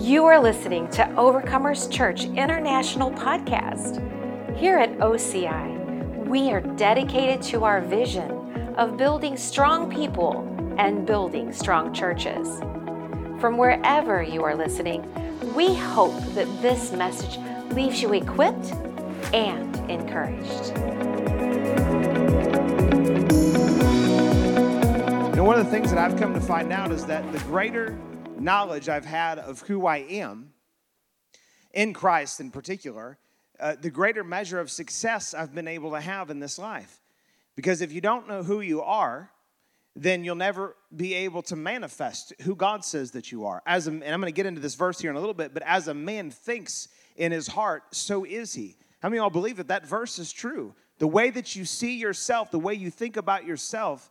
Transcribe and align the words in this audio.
You 0.00 0.24
are 0.24 0.40
listening 0.40 0.88
to 0.92 1.02
Overcomers 1.18 1.92
Church 1.92 2.24
International 2.24 3.10
Podcast. 3.10 4.00
Here 4.56 4.78
at 4.78 4.96
OCI, 4.96 6.26
we 6.26 6.50
are 6.50 6.62
dedicated 6.62 7.42
to 7.50 7.64
our 7.64 7.82
vision 7.82 8.30
of 8.78 8.96
building 8.96 9.36
strong 9.36 9.90
people 9.94 10.40
and 10.78 11.06
building 11.06 11.52
strong 11.52 11.92
churches. 11.92 12.60
From 13.40 13.58
wherever 13.58 14.22
you 14.22 14.42
are 14.42 14.54
listening, 14.54 15.04
we 15.54 15.74
hope 15.74 16.18
that 16.32 16.48
this 16.62 16.92
message 16.92 17.38
leaves 17.74 18.00
you 18.00 18.14
equipped 18.14 18.72
and 19.34 19.76
encouraged. 19.90 20.68
You 25.28 25.36
know, 25.36 25.44
one 25.44 25.58
of 25.58 25.66
the 25.66 25.70
things 25.70 25.90
that 25.90 25.98
I've 25.98 26.18
come 26.18 26.32
to 26.32 26.40
find 26.40 26.72
out 26.72 26.90
is 26.90 27.04
that 27.04 27.30
the 27.32 27.38
greater 27.40 27.98
knowledge 28.40 28.88
I've 28.88 29.04
had 29.04 29.38
of 29.38 29.60
who 29.60 29.86
I 29.86 29.98
am, 29.98 30.52
in 31.72 31.92
Christ 31.92 32.40
in 32.40 32.50
particular, 32.50 33.18
uh, 33.60 33.76
the 33.80 33.90
greater 33.90 34.24
measure 34.24 34.58
of 34.58 34.70
success 34.70 35.34
I've 35.34 35.54
been 35.54 35.68
able 35.68 35.92
to 35.92 36.00
have 36.00 36.30
in 36.30 36.40
this 36.40 36.58
life. 36.58 37.00
Because 37.54 37.80
if 37.80 37.92
you 37.92 38.00
don't 38.00 38.26
know 38.26 38.42
who 38.42 38.60
you 38.60 38.82
are, 38.82 39.30
then 39.94 40.24
you'll 40.24 40.34
never 40.36 40.76
be 40.94 41.14
able 41.14 41.42
to 41.42 41.56
manifest 41.56 42.32
who 42.42 42.54
God 42.54 42.84
says 42.84 43.10
that 43.12 43.30
you 43.30 43.44
are. 43.44 43.62
As 43.66 43.86
a, 43.86 43.90
and 43.90 44.04
I'm 44.04 44.20
going 44.20 44.32
to 44.32 44.36
get 44.36 44.46
into 44.46 44.60
this 44.60 44.74
verse 44.74 44.98
here 44.98 45.10
in 45.10 45.16
a 45.16 45.20
little 45.20 45.34
bit, 45.34 45.52
but 45.52 45.62
as 45.64 45.88
a 45.88 45.94
man 45.94 46.30
thinks 46.30 46.88
in 47.16 47.32
his 47.32 47.48
heart, 47.48 47.82
so 47.94 48.24
is 48.24 48.54
he. 48.54 48.76
How 49.00 49.08
many 49.08 49.18
of 49.18 49.24
y'all 49.24 49.30
believe 49.30 49.56
that 49.58 49.68
that 49.68 49.86
verse 49.86 50.18
is 50.18 50.32
true? 50.32 50.74
The 50.98 51.06
way 51.06 51.30
that 51.30 51.56
you 51.56 51.64
see 51.64 51.96
yourself, 51.96 52.50
the 52.50 52.58
way 52.58 52.74
you 52.74 52.90
think 52.90 53.16
about 53.16 53.44
yourself, 53.44 54.10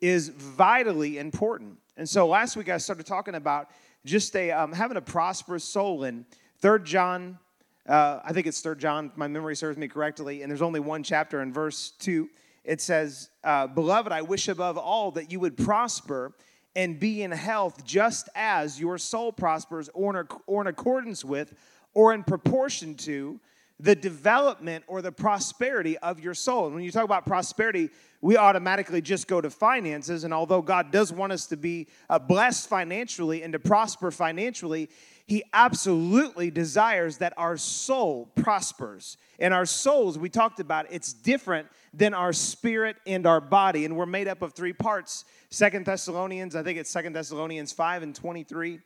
is 0.00 0.28
vitally 0.28 1.18
important. 1.18 1.78
And 2.00 2.08
so 2.08 2.26
last 2.26 2.56
week 2.56 2.70
I 2.70 2.78
started 2.78 3.04
talking 3.04 3.34
about 3.34 3.68
just 4.06 4.34
a 4.34 4.50
um, 4.52 4.72
having 4.72 4.96
a 4.96 5.02
prosperous 5.02 5.64
soul 5.64 6.04
in 6.04 6.24
Third 6.60 6.86
John. 6.86 7.38
Uh, 7.86 8.20
I 8.24 8.32
think 8.32 8.46
it's 8.46 8.62
Third 8.62 8.80
John. 8.80 9.12
My 9.16 9.28
memory 9.28 9.54
serves 9.54 9.76
me 9.76 9.86
correctly, 9.86 10.40
and 10.40 10.50
there's 10.50 10.62
only 10.62 10.80
one 10.80 11.02
chapter 11.02 11.42
in 11.42 11.52
verse 11.52 11.90
two. 11.98 12.30
It 12.64 12.80
says, 12.80 13.28
uh, 13.44 13.66
"Beloved, 13.66 14.12
I 14.12 14.22
wish 14.22 14.48
above 14.48 14.78
all 14.78 15.10
that 15.10 15.30
you 15.30 15.40
would 15.40 15.58
prosper 15.58 16.32
and 16.74 16.98
be 16.98 17.22
in 17.22 17.32
health, 17.32 17.84
just 17.84 18.30
as 18.34 18.80
your 18.80 18.96
soul 18.96 19.30
prospers, 19.30 19.90
or 19.92 20.18
in, 20.18 20.26
or 20.46 20.62
in 20.62 20.68
accordance 20.68 21.22
with, 21.22 21.52
or 21.92 22.14
in 22.14 22.24
proportion 22.24 22.94
to." 22.94 23.38
The 23.82 23.96
development 23.96 24.84
or 24.86 25.00
the 25.00 25.12
prosperity 25.12 25.96
of 25.98 26.20
your 26.20 26.34
soul. 26.34 26.66
And 26.66 26.74
when 26.74 26.84
you 26.84 26.90
talk 26.90 27.04
about 27.04 27.24
prosperity, 27.24 27.88
we 28.20 28.36
automatically 28.36 29.00
just 29.00 29.26
go 29.26 29.40
to 29.40 29.48
finances. 29.48 30.24
And 30.24 30.34
although 30.34 30.60
God 30.60 30.90
does 30.90 31.12
want 31.12 31.32
us 31.32 31.46
to 31.46 31.56
be 31.56 31.88
uh, 32.10 32.18
blessed 32.18 32.68
financially 32.68 33.42
and 33.42 33.52
to 33.54 33.58
prosper 33.58 34.10
financially, 34.10 34.90
He 35.26 35.42
absolutely 35.54 36.50
desires 36.50 37.18
that 37.18 37.32
our 37.38 37.56
soul 37.56 38.30
prospers. 38.34 39.16
And 39.38 39.54
our 39.54 39.64
souls, 39.64 40.18
we 40.18 40.28
talked 40.28 40.60
about, 40.60 40.86
it's 40.90 41.14
different 41.14 41.66
than 41.94 42.12
our 42.12 42.34
spirit 42.34 42.96
and 43.06 43.26
our 43.26 43.40
body. 43.40 43.86
And 43.86 43.96
we're 43.96 44.04
made 44.04 44.28
up 44.28 44.42
of 44.42 44.52
three 44.52 44.74
parts. 44.74 45.24
Second 45.48 45.86
Thessalonians, 45.86 46.54
I 46.54 46.62
think 46.62 46.78
it's 46.78 46.90
Second 46.90 47.14
Thessalonians 47.14 47.72
5 47.72 48.02
and 48.02 48.14
23 48.14 48.80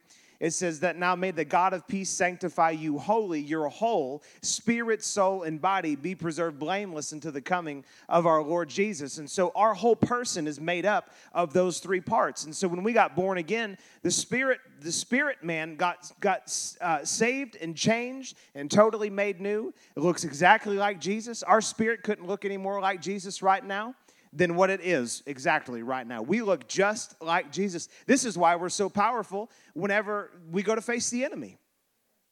it 0.44 0.52
says 0.52 0.80
that 0.80 0.98
now 0.98 1.16
may 1.16 1.30
the 1.30 1.42
God 1.42 1.72
of 1.72 1.88
peace 1.88 2.10
sanctify 2.10 2.72
you 2.72 2.98
wholly, 2.98 3.40
your 3.40 3.66
whole 3.70 4.22
spirit, 4.42 5.02
soul, 5.02 5.44
and 5.44 5.58
body 5.58 5.96
be 5.96 6.14
preserved 6.14 6.58
blameless 6.58 7.12
until 7.12 7.32
the 7.32 7.40
coming 7.40 7.82
of 8.10 8.26
our 8.26 8.42
Lord 8.42 8.68
Jesus. 8.68 9.16
And 9.16 9.30
so 9.30 9.52
our 9.54 9.72
whole 9.72 9.96
person 9.96 10.46
is 10.46 10.60
made 10.60 10.84
up 10.84 11.14
of 11.32 11.54
those 11.54 11.78
three 11.78 12.02
parts. 12.02 12.44
And 12.44 12.54
so 12.54 12.68
when 12.68 12.82
we 12.82 12.92
got 12.92 13.16
born 13.16 13.38
again, 13.38 13.78
the 14.02 14.10
spirit, 14.10 14.60
the 14.82 14.92
spirit 14.92 15.42
man 15.42 15.76
got 15.76 16.12
got 16.20 16.54
uh, 16.82 17.02
saved 17.06 17.56
and 17.56 17.74
changed 17.74 18.36
and 18.54 18.70
totally 18.70 19.08
made 19.08 19.40
new. 19.40 19.72
It 19.96 20.00
looks 20.00 20.24
exactly 20.24 20.76
like 20.76 21.00
Jesus. 21.00 21.42
Our 21.42 21.62
spirit 21.62 22.02
couldn't 22.02 22.26
look 22.26 22.44
any 22.44 22.58
more 22.58 22.82
like 22.82 23.00
Jesus 23.00 23.42
right 23.42 23.64
now 23.64 23.94
than 24.34 24.56
what 24.56 24.68
it 24.68 24.80
is 24.82 25.22
exactly 25.26 25.82
right 25.82 26.06
now. 26.06 26.20
We 26.20 26.42
look 26.42 26.66
just 26.66 27.20
like 27.22 27.52
Jesus. 27.52 27.88
This 28.06 28.24
is 28.24 28.36
why 28.36 28.56
we're 28.56 28.68
so 28.68 28.88
powerful 28.88 29.50
whenever 29.74 30.30
we 30.50 30.62
go 30.62 30.74
to 30.74 30.80
face 30.80 31.08
the 31.10 31.24
enemy. 31.24 31.56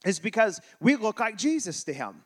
It's 0.05 0.19
because 0.19 0.61
we 0.81 0.97
look 0.97 1.21
like 1.21 1.39
Jesus 1.39 1.85
to 1.85 1.93
him. 1.93 2.23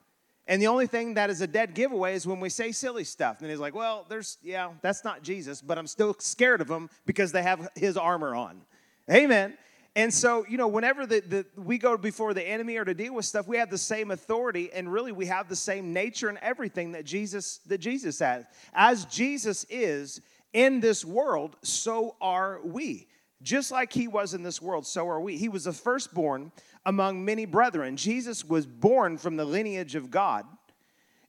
And 0.48 0.62
the 0.62 0.68
only 0.68 0.86
thing 0.86 1.14
that 1.14 1.28
is 1.28 1.40
a 1.40 1.46
dead 1.46 1.74
giveaway 1.74 2.14
is 2.14 2.26
when 2.26 2.40
we 2.40 2.48
say 2.48 2.72
silly 2.72 3.04
stuff. 3.04 3.40
And 3.40 3.50
he's 3.50 3.58
like, 3.58 3.74
well, 3.74 4.06
there's, 4.08 4.38
yeah, 4.42 4.70
that's 4.80 5.04
not 5.04 5.22
Jesus, 5.22 5.60
but 5.60 5.76
I'm 5.76 5.88
still 5.88 6.14
scared 6.18 6.60
of 6.60 6.70
him 6.70 6.88
because 7.04 7.32
they 7.32 7.42
have 7.42 7.68
his 7.74 7.96
armor 7.96 8.34
on. 8.34 8.62
Amen. 9.10 9.58
And 9.96 10.12
so, 10.12 10.44
you 10.46 10.58
know, 10.58 10.68
whenever 10.68 11.06
the, 11.06 11.20
the, 11.20 11.46
we 11.56 11.78
go 11.78 11.96
before 11.96 12.34
the 12.34 12.46
enemy 12.46 12.76
or 12.76 12.84
to 12.84 12.92
deal 12.92 13.14
with 13.14 13.24
stuff, 13.24 13.48
we 13.48 13.56
have 13.56 13.70
the 13.70 13.78
same 13.78 14.10
authority, 14.10 14.70
and 14.74 14.92
really 14.92 15.10
we 15.10 15.24
have 15.24 15.48
the 15.48 15.56
same 15.56 15.94
nature 15.94 16.28
and 16.28 16.36
everything 16.42 16.92
that 16.92 17.06
Jesus 17.06 17.60
that 17.66 17.78
Jesus 17.78 18.18
has. 18.18 18.44
As 18.74 19.06
Jesus 19.06 19.64
is 19.70 20.20
in 20.52 20.80
this 20.80 21.02
world, 21.02 21.56
so 21.62 22.14
are 22.20 22.60
we. 22.62 23.08
Just 23.40 23.70
like 23.70 23.90
he 23.90 24.06
was 24.06 24.34
in 24.34 24.42
this 24.42 24.60
world, 24.60 24.86
so 24.86 25.08
are 25.08 25.20
we. 25.20 25.38
He 25.38 25.48
was 25.48 25.64
the 25.64 25.72
firstborn 25.72 26.52
among 26.84 27.24
many 27.24 27.46
brethren. 27.46 27.96
Jesus 27.96 28.44
was 28.44 28.66
born 28.66 29.16
from 29.16 29.36
the 29.36 29.46
lineage 29.46 29.94
of 29.94 30.10
God. 30.10 30.44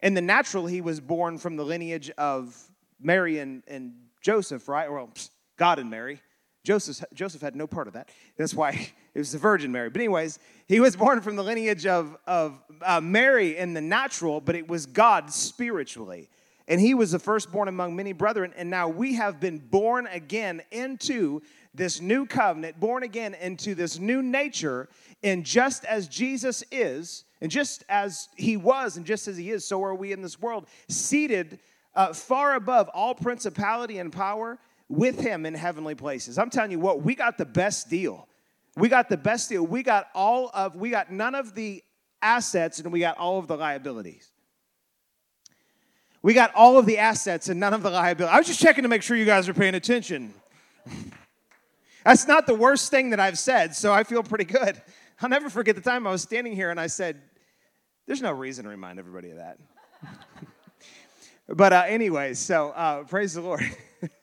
In 0.03 0.13
the 0.13 0.21
natural, 0.21 0.65
he 0.65 0.81
was 0.81 0.99
born 0.99 1.37
from 1.37 1.55
the 1.55 1.63
lineage 1.63 2.11
of 2.17 2.55
Mary 2.99 3.39
and, 3.39 3.63
and 3.65 3.93
Joseph, 4.21 4.67
right? 4.67 4.91
Well, 4.91 5.09
God 5.55 5.79
and 5.79 5.89
Mary. 5.89 6.21
Joseph, 6.63 7.03
Joseph 7.13 7.41
had 7.41 7.55
no 7.55 7.67
part 7.67 7.87
of 7.87 7.93
that. 7.93 8.09
That's 8.37 8.53
why 8.53 8.71
it 9.13 9.19
was 9.19 9.31
the 9.31 9.37
Virgin 9.37 9.71
Mary. 9.71 9.89
But, 9.89 10.01
anyways, 10.01 10.39
he 10.67 10.79
was 10.79 10.95
born 10.95 11.21
from 11.21 11.35
the 11.35 11.43
lineage 11.43 11.85
of, 11.85 12.17
of 12.27 12.61
uh, 12.81 13.01
Mary 13.01 13.57
in 13.57 13.73
the 13.73 13.81
natural, 13.81 14.41
but 14.41 14.55
it 14.55 14.67
was 14.67 14.85
God 14.85 15.31
spiritually. 15.31 16.29
And 16.67 16.81
he 16.81 16.93
was 16.93 17.11
the 17.11 17.19
firstborn 17.19 17.69
among 17.69 17.95
many 17.95 18.11
brethren. 18.11 18.53
And 18.57 18.69
now 18.69 18.89
we 18.89 19.13
have 19.13 19.39
been 19.39 19.59
born 19.59 20.07
again 20.07 20.61
into 20.71 21.41
this 21.73 22.01
new 22.01 22.25
covenant, 22.25 22.79
born 22.79 23.03
again 23.03 23.35
into 23.35 23.73
this 23.73 23.99
new 23.99 24.21
nature. 24.21 24.89
And 25.23 25.45
just 25.45 25.85
as 25.85 26.07
Jesus 26.07 26.63
is, 26.71 27.23
and 27.39 27.49
just 27.49 27.85
as 27.87 28.27
he 28.35 28.57
was, 28.57 28.97
and 28.97 29.05
just 29.05 29.27
as 29.27 29.37
he 29.37 29.51
is, 29.51 29.63
so 29.63 29.81
are 29.83 29.95
we 29.95 30.11
in 30.11 30.21
this 30.21 30.41
world, 30.41 30.67
seated 30.89 31.59
uh, 31.95 32.13
far 32.13 32.55
above 32.55 32.89
all 32.93 33.15
principality 33.15 33.99
and 33.99 34.11
power 34.11 34.59
with 34.89 35.19
him 35.19 35.45
in 35.45 35.53
heavenly 35.53 35.95
places. 35.95 36.37
I'm 36.37 36.49
telling 36.49 36.71
you 36.71 36.79
what, 36.79 37.01
we 37.01 37.15
got 37.15 37.37
the 37.37 37.45
best 37.45 37.89
deal. 37.89 38.27
We 38.75 38.89
got 38.89 39.09
the 39.09 39.17
best 39.17 39.49
deal. 39.49 39.65
We 39.65 39.83
got 39.83 40.07
all 40.13 40.51
of, 40.53 40.75
we 40.75 40.89
got 40.89 41.11
none 41.11 41.35
of 41.35 41.55
the 41.55 41.83
assets 42.21 42.79
and 42.79 42.91
we 42.91 42.99
got 42.99 43.17
all 43.17 43.39
of 43.39 43.47
the 43.47 43.57
liabilities. 43.57 44.31
We 46.21 46.33
got 46.33 46.53
all 46.55 46.77
of 46.77 46.85
the 46.85 46.97
assets 46.97 47.49
and 47.49 47.59
none 47.59 47.73
of 47.73 47.83
the 47.83 47.89
liabilities. 47.89 48.33
I 48.33 48.37
was 48.37 48.47
just 48.47 48.59
checking 48.59 48.83
to 48.83 48.89
make 48.89 49.01
sure 49.01 49.17
you 49.17 49.25
guys 49.25 49.47
are 49.49 49.53
paying 49.53 49.75
attention. 49.75 50.33
That's 52.05 52.27
not 52.27 52.47
the 52.47 52.55
worst 52.55 52.89
thing 52.89 53.09
that 53.09 53.19
I've 53.19 53.37
said, 53.37 53.75
so 53.75 53.93
I 53.93 54.03
feel 54.03 54.23
pretty 54.23 54.45
good. 54.45 54.81
I'll 55.21 55.29
never 55.29 55.49
forget 55.49 55.75
the 55.75 55.81
time 55.81 56.05
I 56.05 56.11
was 56.11 56.21
standing 56.21 56.53
here 56.53 56.69
and 56.69 56.79
I 56.79 56.87
said, 56.87 57.21
There's 58.05 58.21
no 58.21 58.31
reason 58.31 58.63
to 58.63 58.69
remind 58.69 58.99
everybody 58.99 59.31
of 59.31 59.37
that. 59.37 59.57
but, 61.49 61.73
uh, 61.73 61.83
anyways, 61.87 62.39
so 62.39 62.69
uh, 62.69 63.03
praise 63.03 63.33
the 63.33 63.41
Lord. 63.41 63.63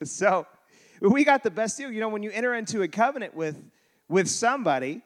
so, 0.03 0.47
we 1.01 1.25
got 1.25 1.43
the 1.43 1.51
best 1.51 1.77
deal. 1.77 1.91
You 1.91 2.01
know, 2.01 2.09
when 2.09 2.23
you 2.23 2.31
enter 2.31 2.55
into 2.55 2.83
a 2.83 2.89
covenant 2.89 3.35
with 3.35 3.63
with 4.09 4.29
somebody, 4.29 5.03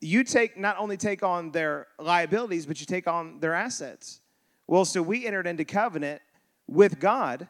you 0.00 0.24
take 0.24 0.56
not 0.56 0.76
only 0.78 0.96
take 0.96 1.22
on 1.22 1.50
their 1.50 1.86
liabilities, 1.98 2.66
but 2.66 2.80
you 2.80 2.86
take 2.86 3.06
on 3.06 3.40
their 3.40 3.54
assets. 3.54 4.20
Well, 4.66 4.84
so 4.84 5.02
we 5.02 5.26
entered 5.26 5.46
into 5.46 5.64
covenant 5.64 6.22
with 6.66 7.00
God, 7.00 7.48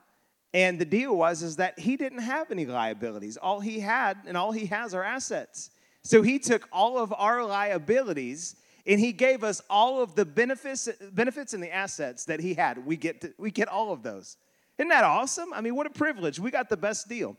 and 0.52 0.78
the 0.78 0.84
deal 0.84 1.16
was 1.16 1.42
is 1.42 1.56
that 1.56 1.78
he 1.78 1.96
didn't 1.96 2.20
have 2.20 2.50
any 2.50 2.66
liabilities. 2.66 3.36
All 3.36 3.60
he 3.60 3.80
had 3.80 4.18
and 4.26 4.36
all 4.36 4.52
he 4.52 4.66
has 4.66 4.94
are 4.94 5.04
assets. 5.04 5.70
So 6.02 6.22
he 6.22 6.38
took 6.38 6.68
all 6.72 6.98
of 6.98 7.12
our 7.12 7.44
liabilities 7.44 8.56
and 8.86 8.98
he 8.98 9.12
gave 9.12 9.44
us 9.44 9.60
all 9.68 10.02
of 10.02 10.14
the 10.14 10.24
benefits 10.24 10.88
benefits 11.12 11.52
and 11.52 11.62
the 11.62 11.72
assets 11.72 12.24
that 12.24 12.40
he 12.40 12.54
had. 12.54 12.84
We 12.84 12.96
get 12.96 13.20
to, 13.20 13.34
we 13.38 13.50
get 13.50 13.68
all 13.68 13.92
of 13.92 14.02
those. 14.02 14.36
Isn't 14.78 14.88
that 14.88 15.04
awesome? 15.04 15.52
I 15.52 15.60
mean, 15.60 15.76
what 15.76 15.86
a 15.86 15.90
privilege. 15.90 16.40
We 16.40 16.50
got 16.50 16.70
the 16.70 16.76
best 16.76 17.06
deal. 17.06 17.36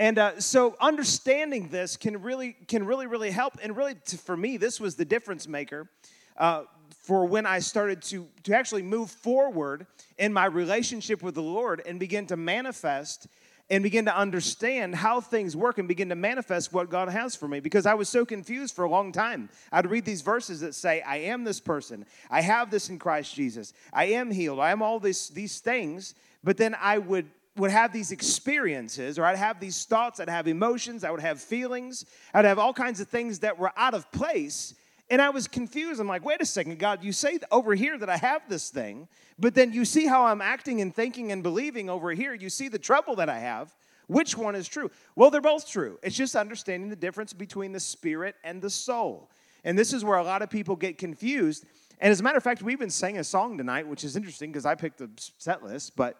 And 0.00 0.18
uh, 0.18 0.40
so 0.40 0.76
understanding 0.80 1.68
this 1.68 1.98
can 1.98 2.22
really, 2.22 2.56
can 2.68 2.86
really, 2.86 3.06
really 3.06 3.30
help. 3.30 3.58
And 3.62 3.76
really, 3.76 3.96
to, 4.06 4.16
for 4.16 4.34
me, 4.34 4.56
this 4.56 4.80
was 4.80 4.96
the 4.96 5.04
difference 5.04 5.46
maker 5.46 5.90
uh, 6.38 6.62
for 7.02 7.26
when 7.26 7.44
I 7.44 7.58
started 7.58 8.00
to, 8.04 8.26
to 8.44 8.56
actually 8.56 8.80
move 8.80 9.10
forward 9.10 9.86
in 10.16 10.32
my 10.32 10.46
relationship 10.46 11.22
with 11.22 11.34
the 11.34 11.42
Lord 11.42 11.82
and 11.84 12.00
begin 12.00 12.26
to 12.28 12.38
manifest 12.38 13.26
and 13.68 13.82
begin 13.82 14.06
to 14.06 14.16
understand 14.16 14.94
how 14.94 15.20
things 15.20 15.54
work 15.54 15.76
and 15.76 15.86
begin 15.86 16.08
to 16.08 16.14
manifest 16.14 16.72
what 16.72 16.88
God 16.88 17.10
has 17.10 17.36
for 17.36 17.46
me. 17.46 17.60
Because 17.60 17.84
I 17.84 17.92
was 17.92 18.08
so 18.08 18.24
confused 18.24 18.74
for 18.74 18.86
a 18.86 18.90
long 18.90 19.12
time. 19.12 19.50
I'd 19.70 19.90
read 19.90 20.06
these 20.06 20.22
verses 20.22 20.60
that 20.60 20.74
say, 20.74 21.02
I 21.02 21.18
am 21.18 21.44
this 21.44 21.60
person, 21.60 22.06
I 22.30 22.40
have 22.40 22.70
this 22.70 22.88
in 22.88 22.98
Christ 22.98 23.34
Jesus, 23.34 23.74
I 23.92 24.06
am 24.06 24.30
healed, 24.30 24.60
I 24.60 24.70
am 24.70 24.80
all 24.80 24.98
this, 24.98 25.28
these 25.28 25.60
things, 25.60 26.14
but 26.42 26.56
then 26.56 26.74
I 26.80 26.96
would 26.96 27.26
would 27.56 27.70
have 27.70 27.92
these 27.92 28.12
experiences, 28.12 29.18
or 29.18 29.24
I'd 29.24 29.36
have 29.36 29.60
these 29.60 29.84
thoughts, 29.84 30.20
I'd 30.20 30.28
have 30.28 30.46
emotions, 30.46 31.04
I 31.04 31.10
would 31.10 31.20
have 31.20 31.40
feelings, 31.40 32.04
I'd 32.32 32.44
have 32.44 32.58
all 32.58 32.72
kinds 32.72 33.00
of 33.00 33.08
things 33.08 33.40
that 33.40 33.58
were 33.58 33.72
out 33.76 33.94
of 33.94 34.10
place. 34.12 34.74
And 35.10 35.20
I 35.20 35.30
was 35.30 35.48
confused. 35.48 36.00
I'm 36.00 36.06
like, 36.06 36.24
wait 36.24 36.40
a 36.40 36.46
second, 36.46 36.78
God, 36.78 37.02
you 37.02 37.10
say 37.10 37.40
over 37.50 37.74
here 37.74 37.98
that 37.98 38.08
I 38.08 38.16
have 38.16 38.42
this 38.48 38.70
thing, 38.70 39.08
but 39.38 39.54
then 39.54 39.72
you 39.72 39.84
see 39.84 40.06
how 40.06 40.26
I'm 40.26 40.40
acting 40.40 40.80
and 40.80 40.94
thinking 40.94 41.32
and 41.32 41.42
believing 41.42 41.90
over 41.90 42.12
here. 42.12 42.32
You 42.32 42.48
see 42.48 42.68
the 42.68 42.78
trouble 42.78 43.16
that 43.16 43.28
I 43.28 43.40
have. 43.40 43.74
Which 44.06 44.36
one 44.36 44.54
is 44.54 44.68
true? 44.68 44.90
Well, 45.16 45.30
they're 45.30 45.40
both 45.40 45.68
true. 45.68 45.98
It's 46.02 46.16
just 46.16 46.36
understanding 46.36 46.90
the 46.90 46.96
difference 46.96 47.32
between 47.32 47.72
the 47.72 47.80
spirit 47.80 48.36
and 48.44 48.62
the 48.62 48.70
soul. 48.70 49.30
And 49.64 49.78
this 49.78 49.92
is 49.92 50.04
where 50.04 50.18
a 50.18 50.24
lot 50.24 50.42
of 50.42 50.50
people 50.50 50.76
get 50.76 50.98
confused. 50.98 51.64
And 52.00 52.10
as 52.10 52.20
a 52.20 52.22
matter 52.22 52.38
of 52.38 52.42
fact, 52.42 52.62
we 52.62 52.72
even 52.72 52.90
sang 52.90 53.18
a 53.18 53.24
song 53.24 53.58
tonight, 53.58 53.86
which 53.86 54.04
is 54.04 54.16
interesting 54.16 54.50
because 54.50 54.66
I 54.66 54.74
picked 54.74 54.98
the 54.98 55.10
set 55.38 55.62
list, 55.62 55.96
but 55.96 56.16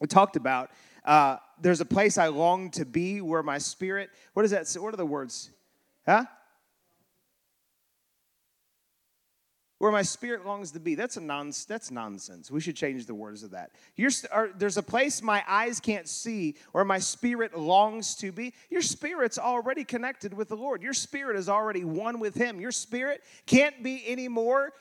we 0.00 0.06
talked 0.06 0.36
about 0.36 0.70
uh, 1.04 1.36
there's 1.60 1.80
a 1.80 1.84
place 1.84 2.18
I 2.18 2.28
long 2.28 2.70
to 2.72 2.84
be 2.84 3.20
where 3.20 3.42
my 3.42 3.58
spirit, 3.58 4.10
what 4.32 4.44
is 4.44 4.50
that? 4.52 4.66
What 4.80 4.94
are 4.94 4.96
the 4.96 5.06
words? 5.06 5.50
Huh? 6.06 6.24
where 9.84 9.92
my 9.92 10.00
spirit 10.00 10.46
longs 10.46 10.70
to 10.70 10.80
be. 10.80 10.94
That's 10.94 11.18
a 11.18 11.20
non, 11.20 11.52
that's 11.68 11.90
nonsense. 11.90 12.50
We 12.50 12.62
should 12.62 12.74
change 12.74 13.04
the 13.04 13.14
words 13.14 13.42
of 13.42 13.50
that. 13.50 13.70
You're, 13.96 14.10
there's 14.56 14.78
a 14.78 14.82
place 14.82 15.20
my 15.20 15.44
eyes 15.46 15.78
can't 15.78 16.08
see 16.08 16.54
where 16.72 16.86
my 16.86 16.98
spirit 16.98 17.54
longs 17.58 18.14
to 18.16 18.32
be. 18.32 18.54
Your 18.70 18.80
spirit's 18.80 19.38
already 19.38 19.84
connected 19.84 20.32
with 20.32 20.48
the 20.48 20.56
Lord. 20.56 20.82
Your 20.82 20.94
spirit 20.94 21.36
is 21.36 21.50
already 21.50 21.84
one 21.84 22.18
with 22.18 22.34
Him. 22.34 22.62
Your 22.62 22.72
spirit 22.72 23.22
can't 23.44 23.82
be 23.82 24.02
any 24.06 24.26
more 24.26 24.72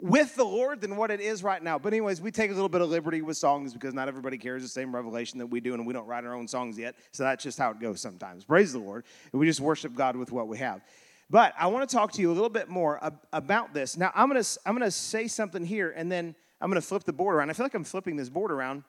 with 0.00 0.36
the 0.36 0.44
Lord 0.44 0.80
than 0.80 0.96
what 0.96 1.10
it 1.10 1.20
is 1.20 1.42
right 1.42 1.62
now. 1.62 1.78
But, 1.78 1.92
anyways, 1.92 2.20
we 2.20 2.30
take 2.30 2.50
a 2.50 2.54
little 2.54 2.68
bit 2.68 2.80
of 2.80 2.88
liberty 2.88 3.22
with 3.22 3.36
songs 3.36 3.72
because 3.72 3.94
not 3.94 4.08
everybody 4.08 4.38
carries 4.38 4.62
the 4.62 4.68
same 4.68 4.94
revelation 4.94 5.38
that 5.38 5.46
we 5.46 5.60
do, 5.60 5.74
and 5.74 5.86
we 5.86 5.92
don't 5.92 6.06
write 6.06 6.24
our 6.24 6.34
own 6.34 6.46
songs 6.46 6.78
yet. 6.78 6.94
So 7.12 7.24
that's 7.24 7.42
just 7.42 7.58
how 7.58 7.70
it 7.70 7.80
goes 7.80 8.00
sometimes. 8.00 8.44
Praise 8.44 8.72
the 8.72 8.78
Lord. 8.78 9.04
And 9.32 9.40
we 9.40 9.46
just 9.46 9.60
worship 9.60 9.94
God 9.94 10.16
with 10.16 10.30
what 10.30 10.48
we 10.48 10.58
have. 10.58 10.82
But 11.30 11.52
I 11.58 11.66
want 11.66 11.88
to 11.88 11.94
talk 11.94 12.12
to 12.12 12.22
you 12.22 12.30
a 12.30 12.32
little 12.32 12.48
bit 12.48 12.68
more 12.68 13.00
about 13.32 13.74
this. 13.74 13.96
Now, 13.96 14.10
I'm 14.14 14.30
going 14.30 14.42
to 14.42 14.60
I'm 14.64 14.74
going 14.74 14.86
to 14.86 14.90
say 14.90 15.28
something 15.28 15.64
here, 15.64 15.92
and 15.94 16.10
then 16.10 16.34
I'm 16.60 16.70
going 16.70 16.80
to 16.80 16.86
flip 16.86 17.04
the 17.04 17.12
board 17.12 17.36
around. 17.36 17.50
I 17.50 17.52
feel 17.52 17.66
like 17.66 17.74
I'm 17.74 17.84
flipping 17.84 18.16
this 18.16 18.30
board 18.30 18.50
around. 18.50 18.84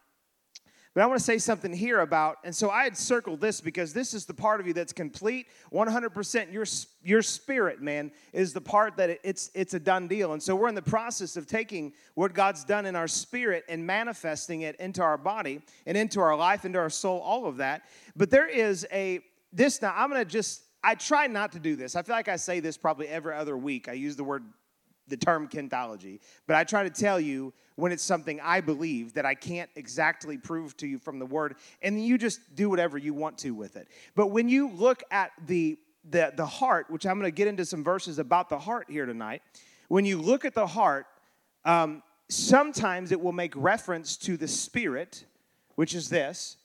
But 0.96 1.04
I 1.04 1.06
want 1.06 1.20
to 1.20 1.24
say 1.24 1.38
something 1.38 1.72
here 1.72 2.00
about, 2.00 2.38
and 2.44 2.56
so 2.56 2.72
I 2.72 2.84
had 2.84 2.98
circled 2.98 3.42
this 3.42 3.62
because 3.62 3.94
this 3.94 4.14
is 4.14 4.26
the 4.26 4.34
part 4.34 4.60
of 4.60 4.66
you 4.66 4.74
that's 4.74 4.92
complete, 4.92 5.46
100%. 5.72 6.52
Your, 6.52 6.66
your 7.04 7.22
spirit, 7.22 7.80
man, 7.80 8.12
is 8.34 8.54
the 8.54 8.62
part 8.62 8.98
that 8.98 9.12
it, 9.12 9.22
it's, 9.24 9.52
it's 9.54 9.76
a 9.76 9.80
done 9.80 10.08
deal. 10.08 10.34
And 10.34 10.42
so 10.42 10.56
we're 10.56 10.68
in 10.68 10.76
the 10.76 10.82
process 10.82 11.38
of 11.38 11.46
taking 11.46 11.94
what 12.16 12.34
God's 12.34 12.64
done 12.64 12.88
in 12.88 12.96
our 12.96 13.08
spirit 13.08 13.66
and 13.70 13.86
manifesting 13.86 14.62
it 14.62 14.76
into 14.78 15.04
our 15.04 15.18
body 15.18 15.62
and 15.86 15.96
into 15.96 16.20
our 16.22 16.36
life, 16.36 16.66
into 16.66 16.80
our 16.80 16.90
soul, 16.90 17.20
all 17.20 17.46
of 17.46 17.58
that. 17.58 17.84
But 18.16 18.32
there 18.32 18.48
is 18.48 18.88
a, 18.92 19.20
this 19.54 19.82
now, 19.84 19.94
I'm 19.96 20.10
going 20.10 20.26
to 20.26 20.30
just 20.30 20.64
I 20.84 20.96
try 20.96 21.28
not 21.28 21.52
to 21.54 21.60
do 21.60 21.76
this. 21.76 21.96
I 21.96 22.02
feel 22.02 22.16
like 22.16 22.30
I 22.30 22.38
say 22.38 22.62
this 22.62 22.78
probably 22.78 23.08
every 23.08 23.36
other 23.36 23.58
week. 23.58 23.90
I 23.90 23.94
use 23.94 24.16
the 24.16 24.24
word, 24.24 24.44
the 25.10 25.18
term 25.18 25.48
kentology, 25.48 26.20
but 26.48 26.56
I 26.56 26.64
try 26.64 26.84
to 26.84 26.90
tell 26.90 27.20
you 27.20 27.54
when 27.76 27.92
it's 27.92 28.04
something 28.04 28.40
I 28.42 28.62
believe 28.62 29.14
that 29.14 29.26
I 29.26 29.36
can't 29.36 29.70
exactly 29.76 30.38
prove 30.38 30.76
to 30.78 30.88
you 30.88 31.00
from 31.00 31.20
the 31.20 31.26
word, 31.26 31.56
and 31.82 32.04
you 32.06 32.18
just 32.18 32.56
do 32.56 32.70
whatever 32.70 32.98
you 32.98 33.14
want 33.14 33.38
to 33.40 33.52
with 33.52 33.76
it. 33.76 33.88
But 34.16 34.28
when 34.28 34.50
you 34.50 34.70
look 34.70 35.04
at 35.12 35.32
the 35.46 35.78
the, 36.10 36.32
the 36.36 36.46
heart, 36.46 36.90
which 36.90 37.06
I'm 37.06 37.20
going 37.20 37.30
to 37.30 37.36
get 37.36 37.48
into 37.48 37.66
some 37.66 37.84
verses 37.84 38.20
about 38.20 38.50
the 38.50 38.58
heart 38.58 38.88
here 38.90 39.06
tonight, 39.06 39.42
when 39.90 40.06
you 40.06 40.18
look 40.18 40.46
at 40.46 40.54
the 40.54 40.66
heart, 40.66 41.06
um, 41.66 42.02
sometimes 42.30 43.12
it 43.12 43.20
will 43.20 43.34
make 43.34 43.54
reference 43.56 44.16
to 44.18 44.38
the 44.38 44.48
spirit, 44.48 45.26
which 45.76 45.94
is 45.94 46.10
this, 46.10 46.58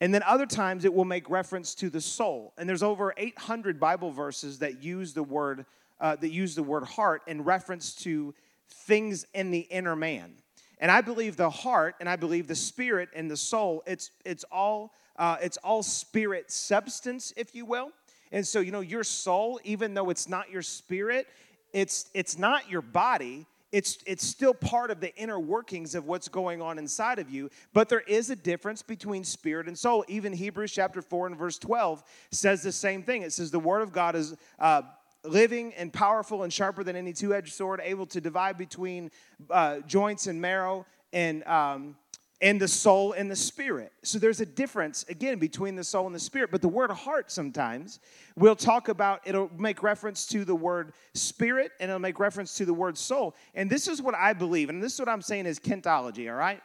and 0.00 0.12
then 0.12 0.22
other 0.24 0.46
times 0.46 0.84
it 0.84 0.92
will 0.92 1.04
make 1.04 1.30
reference 1.30 1.74
to 1.76 1.88
the 1.88 2.00
soul. 2.00 2.52
And 2.58 2.68
there's 2.68 2.82
over 2.82 3.14
800 3.16 3.78
Bible 3.78 4.10
verses 4.10 4.58
that 4.58 4.82
use 4.82 5.14
the 5.14 5.22
word 5.22 5.66
uh, 6.00 6.16
that 6.16 6.30
use 6.30 6.54
the 6.54 6.62
word 6.62 6.84
heart 6.84 7.22
in 7.26 7.44
reference 7.44 7.94
to 7.94 8.34
things 8.68 9.26
in 9.34 9.50
the 9.50 9.60
inner 9.60 9.96
man. 9.96 10.34
And 10.78 10.90
I 10.90 11.00
believe 11.00 11.36
the 11.36 11.50
heart, 11.50 11.96
and 12.00 12.08
I 12.08 12.16
believe 12.16 12.46
the 12.46 12.54
spirit 12.54 13.08
and 13.14 13.30
the 13.30 13.36
soul. 13.36 13.82
It's 13.86 14.10
it's 14.24 14.44
all 14.50 14.92
uh, 15.16 15.36
it's 15.40 15.56
all 15.58 15.82
spirit 15.82 16.50
substance, 16.50 17.32
if 17.36 17.54
you 17.54 17.64
will. 17.64 17.90
And 18.32 18.46
so 18.46 18.60
you 18.60 18.72
know 18.72 18.80
your 18.80 19.04
soul, 19.04 19.60
even 19.64 19.94
though 19.94 20.10
it's 20.10 20.28
not 20.28 20.50
your 20.50 20.62
spirit, 20.62 21.28
it's 21.72 22.10
it's 22.12 22.36
not 22.38 22.68
your 22.68 22.82
body 22.82 23.46
it's, 23.74 23.98
it's 24.06 24.24
still 24.24 24.54
part 24.54 24.92
of 24.92 25.00
the 25.00 25.12
inner 25.16 25.40
workings 25.40 25.96
of 25.96 26.06
what's 26.06 26.28
going 26.28 26.62
on 26.62 26.78
inside 26.78 27.18
of 27.18 27.28
you, 27.28 27.50
but 27.72 27.88
there 27.88 28.02
is 28.02 28.30
a 28.30 28.36
difference 28.36 28.82
between 28.82 29.24
spirit 29.24 29.66
and 29.66 29.76
soul. 29.76 30.04
Even 30.06 30.32
Hebrews 30.32 30.70
chapter 30.70 31.02
4 31.02 31.26
and 31.26 31.36
verse 31.36 31.58
12 31.58 32.04
says 32.30 32.62
the 32.62 32.70
same 32.70 33.02
thing. 33.02 33.22
It 33.22 33.32
says, 33.32 33.50
The 33.50 33.58
word 33.58 33.82
of 33.82 33.92
God 33.92 34.14
is. 34.14 34.36
Uh, 34.60 34.82
living 35.24 35.72
and 35.74 35.92
powerful 35.92 36.42
and 36.42 36.52
sharper 36.52 36.84
than 36.84 36.96
any 36.96 37.12
two-edged 37.12 37.52
sword 37.52 37.80
able 37.82 38.06
to 38.06 38.20
divide 38.20 38.56
between 38.56 39.10
uh, 39.50 39.80
joints 39.80 40.26
and 40.26 40.40
marrow 40.40 40.86
and 41.12 41.44
um, 41.44 41.96
and 42.40 42.60
the 42.60 42.68
soul 42.68 43.12
and 43.12 43.30
the 43.30 43.36
spirit. 43.36 43.90
So 44.02 44.18
there's 44.18 44.40
a 44.40 44.46
difference, 44.46 45.04
again, 45.08 45.38
between 45.38 45.76
the 45.76 45.84
soul 45.84 46.06
and 46.06 46.14
the 46.14 46.20
spirit. 46.20 46.50
But 46.50 46.60
the 46.60 46.68
word 46.68 46.90
heart 46.90 47.30
sometimes 47.30 48.00
we'll 48.36 48.54
talk 48.54 48.88
about, 48.88 49.22
it'll 49.24 49.50
make 49.56 49.82
reference 49.82 50.26
to 50.26 50.44
the 50.44 50.54
word 50.54 50.92
spirit 51.14 51.72
and 51.80 51.90
it'll 51.90 52.00
make 52.00 52.18
reference 52.18 52.54
to 52.56 52.66
the 52.66 52.74
word 52.74 52.98
soul. 52.98 53.34
And 53.54 53.70
this 53.70 53.88
is 53.88 54.02
what 54.02 54.14
I 54.14 54.34
believe, 54.34 54.68
and 54.68 54.82
this 54.82 54.92
is 54.92 54.98
what 54.98 55.08
I'm 55.08 55.22
saying 55.22 55.46
is 55.46 55.58
kentology, 55.58 56.30
all 56.30 56.36
right? 56.36 56.60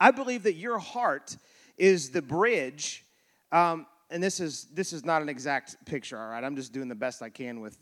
I 0.00 0.10
believe 0.10 0.42
that 0.44 0.54
your 0.54 0.78
heart 0.78 1.36
is 1.76 2.10
the 2.10 2.22
bridge. 2.22 3.04
Um, 3.52 3.86
and 4.10 4.22
this 4.22 4.40
is 4.40 4.66
this 4.72 4.92
is 4.92 5.04
not 5.04 5.22
an 5.22 5.28
exact 5.28 5.76
picture, 5.84 6.18
all 6.18 6.28
right? 6.28 6.42
I'm 6.42 6.56
just 6.56 6.72
doing 6.72 6.88
the 6.88 6.94
best 6.94 7.22
I 7.22 7.28
can 7.28 7.60
with 7.60 7.78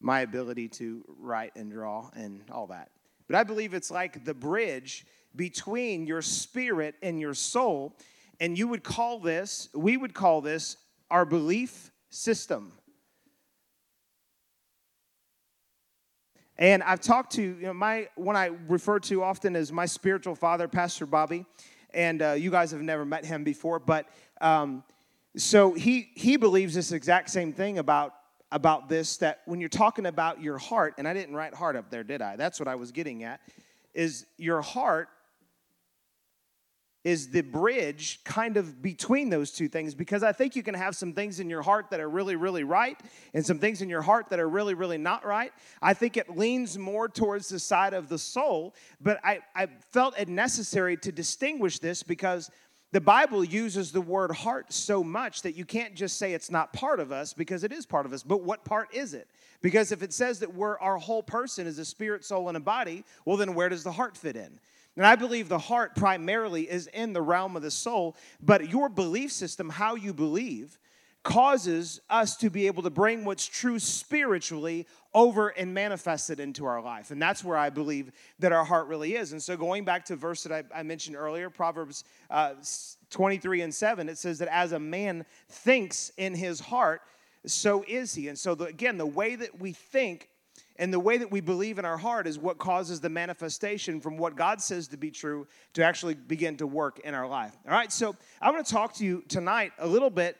my 0.00 0.20
ability 0.20 0.68
to 0.68 1.04
write 1.18 1.52
and 1.56 1.70
draw 1.70 2.10
and 2.14 2.42
all 2.50 2.66
that. 2.68 2.90
But 3.26 3.36
I 3.36 3.44
believe 3.44 3.74
it's 3.74 3.90
like 3.90 4.24
the 4.24 4.34
bridge 4.34 5.06
between 5.34 6.06
your 6.06 6.22
spirit 6.22 6.94
and 7.02 7.20
your 7.20 7.34
soul. 7.34 7.96
And 8.40 8.58
you 8.58 8.68
would 8.68 8.82
call 8.82 9.18
this, 9.20 9.68
we 9.74 9.96
would 9.96 10.12
call 10.12 10.40
this 10.40 10.76
our 11.10 11.24
belief 11.24 11.90
system. 12.10 12.72
And 16.56 16.82
I've 16.82 17.00
talked 17.00 17.32
to 17.32 17.42
you 17.42 17.66
know, 17.66 17.74
my 17.74 18.08
one 18.14 18.36
I 18.36 18.50
refer 18.68 19.00
to 19.00 19.22
often 19.22 19.56
as 19.56 19.72
my 19.72 19.86
spiritual 19.86 20.34
father, 20.34 20.68
Pastor 20.68 21.06
Bobby, 21.06 21.46
and 21.92 22.22
uh, 22.22 22.32
you 22.32 22.50
guys 22.50 22.70
have 22.70 22.82
never 22.82 23.04
met 23.04 23.24
him 23.24 23.42
before, 23.42 23.78
but 23.78 24.06
um, 24.40 24.84
so 25.36 25.72
he 25.72 26.10
he 26.14 26.36
believes 26.36 26.74
this 26.74 26.92
exact 26.92 27.30
same 27.30 27.52
thing 27.52 27.78
about 27.78 28.14
about 28.52 28.88
this 28.88 29.16
that 29.16 29.40
when 29.46 29.58
you're 29.58 29.68
talking 29.68 30.06
about 30.06 30.40
your 30.40 30.58
heart, 30.58 30.94
and 30.98 31.08
I 31.08 31.14
didn't 31.14 31.34
write 31.34 31.54
heart 31.54 31.74
up 31.74 31.90
there, 31.90 32.04
did 32.04 32.22
I? 32.22 32.36
That's 32.36 32.60
what 32.60 32.68
I 32.68 32.76
was 32.76 32.92
getting 32.92 33.24
at. 33.24 33.40
Is 33.94 34.26
your 34.38 34.62
heart 34.62 35.08
is 37.04 37.28
the 37.28 37.42
bridge 37.42 38.20
kind 38.24 38.56
of 38.56 38.80
between 38.80 39.28
those 39.28 39.50
two 39.50 39.68
things 39.68 39.94
because 39.94 40.22
I 40.22 40.32
think 40.32 40.56
you 40.56 40.62
can 40.62 40.74
have 40.74 40.96
some 40.96 41.12
things 41.12 41.38
in 41.38 41.50
your 41.50 41.60
heart 41.60 41.90
that 41.90 42.00
are 42.00 42.08
really, 42.08 42.34
really 42.34 42.64
right 42.64 42.98
and 43.34 43.44
some 43.44 43.58
things 43.58 43.82
in 43.82 43.90
your 43.90 44.00
heart 44.00 44.30
that 44.30 44.40
are 44.40 44.48
really, 44.48 44.72
really 44.72 44.96
not 44.96 45.24
right. 45.24 45.52
I 45.82 45.92
think 45.92 46.16
it 46.16 46.34
leans 46.34 46.78
more 46.78 47.08
towards 47.08 47.50
the 47.50 47.58
side 47.58 47.92
of 47.92 48.08
the 48.08 48.18
soul, 48.18 48.74
but 49.02 49.20
I, 49.22 49.40
I 49.54 49.66
felt 49.92 50.18
it 50.18 50.28
necessary 50.28 50.96
to 50.98 51.12
distinguish 51.12 51.78
this 51.78 52.02
because 52.02 52.50
the 52.94 53.00
Bible 53.00 53.42
uses 53.42 53.90
the 53.90 54.00
word 54.00 54.30
heart 54.30 54.72
so 54.72 55.02
much 55.02 55.42
that 55.42 55.56
you 55.56 55.64
can't 55.64 55.96
just 55.96 56.16
say 56.16 56.32
it's 56.32 56.48
not 56.48 56.72
part 56.72 57.00
of 57.00 57.10
us 57.10 57.32
because 57.32 57.64
it 57.64 57.72
is 57.72 57.84
part 57.84 58.06
of 58.06 58.12
us. 58.12 58.22
But 58.22 58.42
what 58.42 58.64
part 58.64 58.94
is 58.94 59.14
it? 59.14 59.26
Because 59.62 59.90
if 59.90 60.00
it 60.00 60.12
says 60.12 60.38
that 60.38 60.54
we're 60.54 60.78
our 60.78 60.96
whole 60.96 61.24
person 61.24 61.66
is 61.66 61.80
a 61.80 61.84
spirit, 61.84 62.24
soul, 62.24 62.46
and 62.46 62.56
a 62.56 62.60
body, 62.60 63.02
well, 63.24 63.36
then 63.36 63.56
where 63.56 63.68
does 63.68 63.82
the 63.82 63.90
heart 63.90 64.16
fit 64.16 64.36
in? 64.36 64.60
And 64.94 65.04
I 65.04 65.16
believe 65.16 65.48
the 65.48 65.58
heart 65.58 65.96
primarily 65.96 66.70
is 66.70 66.86
in 66.86 67.12
the 67.12 67.20
realm 67.20 67.56
of 67.56 67.62
the 67.62 67.70
soul, 67.72 68.14
but 68.40 68.70
your 68.70 68.88
belief 68.88 69.32
system, 69.32 69.70
how 69.70 69.96
you 69.96 70.14
believe, 70.14 70.78
causes 71.24 72.00
us 72.10 72.36
to 72.36 72.50
be 72.50 72.66
able 72.68 72.82
to 72.82 72.90
bring 72.90 73.24
what's 73.24 73.46
true 73.46 73.78
spiritually 73.78 74.86
over 75.14 75.48
and 75.48 75.72
manifest 75.72 76.28
it 76.30 76.38
into 76.38 76.66
our 76.66 76.82
life. 76.82 77.10
And 77.10 77.20
that's 77.20 77.42
where 77.42 77.56
I 77.56 77.70
believe 77.70 78.12
that 78.40 78.52
our 78.52 78.64
heart 78.64 78.88
really 78.88 79.16
is. 79.16 79.32
And 79.32 79.42
so, 79.42 79.56
going 79.56 79.84
back 79.84 80.04
to 80.06 80.12
a 80.12 80.16
verse 80.16 80.42
that 80.44 80.52
I, 80.52 80.80
I 80.80 80.82
mentioned 80.82 81.16
earlier, 81.16 81.50
Proverbs 81.50 82.04
uh, 82.30 82.54
23 83.10 83.62
and 83.62 83.74
7, 83.74 84.08
it 84.08 84.18
says 84.18 84.38
that 84.38 84.48
as 84.48 84.72
a 84.72 84.78
man 84.78 85.24
thinks 85.48 86.12
in 86.18 86.34
his 86.34 86.60
heart, 86.60 87.00
so 87.46 87.84
is 87.88 88.14
he. 88.14 88.28
And 88.28 88.38
so, 88.38 88.54
the, 88.54 88.66
again, 88.66 88.98
the 88.98 89.06
way 89.06 89.34
that 89.34 89.58
we 89.58 89.72
think 89.72 90.28
and 90.76 90.92
the 90.92 91.00
way 91.00 91.16
that 91.18 91.30
we 91.30 91.40
believe 91.40 91.78
in 91.78 91.84
our 91.84 91.96
heart 91.96 92.26
is 92.26 92.38
what 92.38 92.58
causes 92.58 93.00
the 93.00 93.08
manifestation 93.08 94.00
from 94.00 94.16
what 94.16 94.34
God 94.34 94.60
says 94.60 94.88
to 94.88 94.96
be 94.96 95.10
true 95.10 95.46
to 95.74 95.84
actually 95.84 96.14
begin 96.14 96.56
to 96.56 96.66
work 96.66 96.98
in 97.00 97.14
our 97.14 97.28
life. 97.28 97.56
All 97.64 97.72
right, 97.72 97.92
so 97.92 98.16
I 98.42 98.50
want 98.50 98.66
to 98.66 98.72
talk 98.72 98.94
to 98.94 99.04
you 99.04 99.22
tonight 99.28 99.72
a 99.78 99.86
little 99.86 100.10
bit 100.10 100.36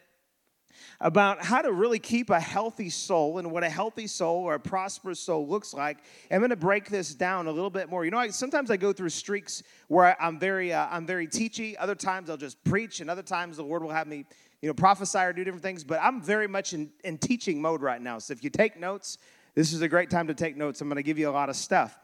about 1.01 1.45
how 1.45 1.63
to 1.63 1.73
really 1.73 1.99
keep 1.99 2.31
a 2.31 2.41
healthy 2.41 2.91
soul 2.91 3.39
and 3.39 3.51
what 3.51 3.63
a 3.65 3.69
healthy 3.69 4.07
soul 4.07 4.43
or 4.45 4.55
a 4.55 4.61
prosperous 4.61 5.21
soul 5.21 5.47
looks 5.47 5.75
like. 5.75 5.99
I'm 6.31 6.41
going 6.41 6.51
to 6.51 6.57
break 6.57 6.89
this 6.89 7.15
down 7.15 7.47
a 7.47 7.53
little 7.53 7.71
bit 7.71 7.89
more. 7.89 8.05
You 8.05 8.11
know, 8.11 8.19
I, 8.19 8.29
sometimes 8.29 8.71
I 8.71 8.77
go 8.77 8.93
through 8.93 9.11
streaks 9.11 9.63
where 9.89 10.21
I, 10.21 10.29
am 10.29 10.39
very, 10.39 10.73
uh, 10.73 10.89
I'm 10.91 11.07
very 11.07 11.27
teachy. 11.27 11.75
Other 11.79 11.95
times 11.95 12.31
I'll 12.31 12.37
just 12.37 12.63
preach, 12.65 13.01
and 13.01 13.11
other 13.11 13.23
times 13.23 13.57
the 13.57 13.65
Lord 13.65 13.83
will 13.83 13.91
have 13.91 14.07
me, 14.07 14.25
you 14.63 14.69
know, 14.69 14.75
prophesy 14.75 15.19
or 15.19 15.33
do 15.33 15.45
different 15.45 15.63
things. 15.63 15.85
But 15.85 16.01
I'm 16.03 16.23
very 16.23 16.49
much 16.49 16.73
in, 16.73 16.91
in 17.05 17.19
teaching 17.19 17.61
mode 17.61 17.83
right 17.83 18.01
now. 18.01 18.19
So 18.19 18.33
if 18.33 18.43
you 18.43 18.51
take 18.51 18.79
notes, 18.79 19.19
This 19.55 19.73
is 19.73 19.83
a 19.83 19.89
great 19.89 20.11
time 20.11 20.27
to 20.27 20.35
take 20.35 20.57
notes. 20.57 20.81
I'm 20.81 20.89
going 20.89 20.97
to 20.97 21.05
give 21.05 21.17
you 21.17 21.31
a 21.31 21.31
lot 21.31 21.49
of 21.49 21.55
stuff. 21.55 21.97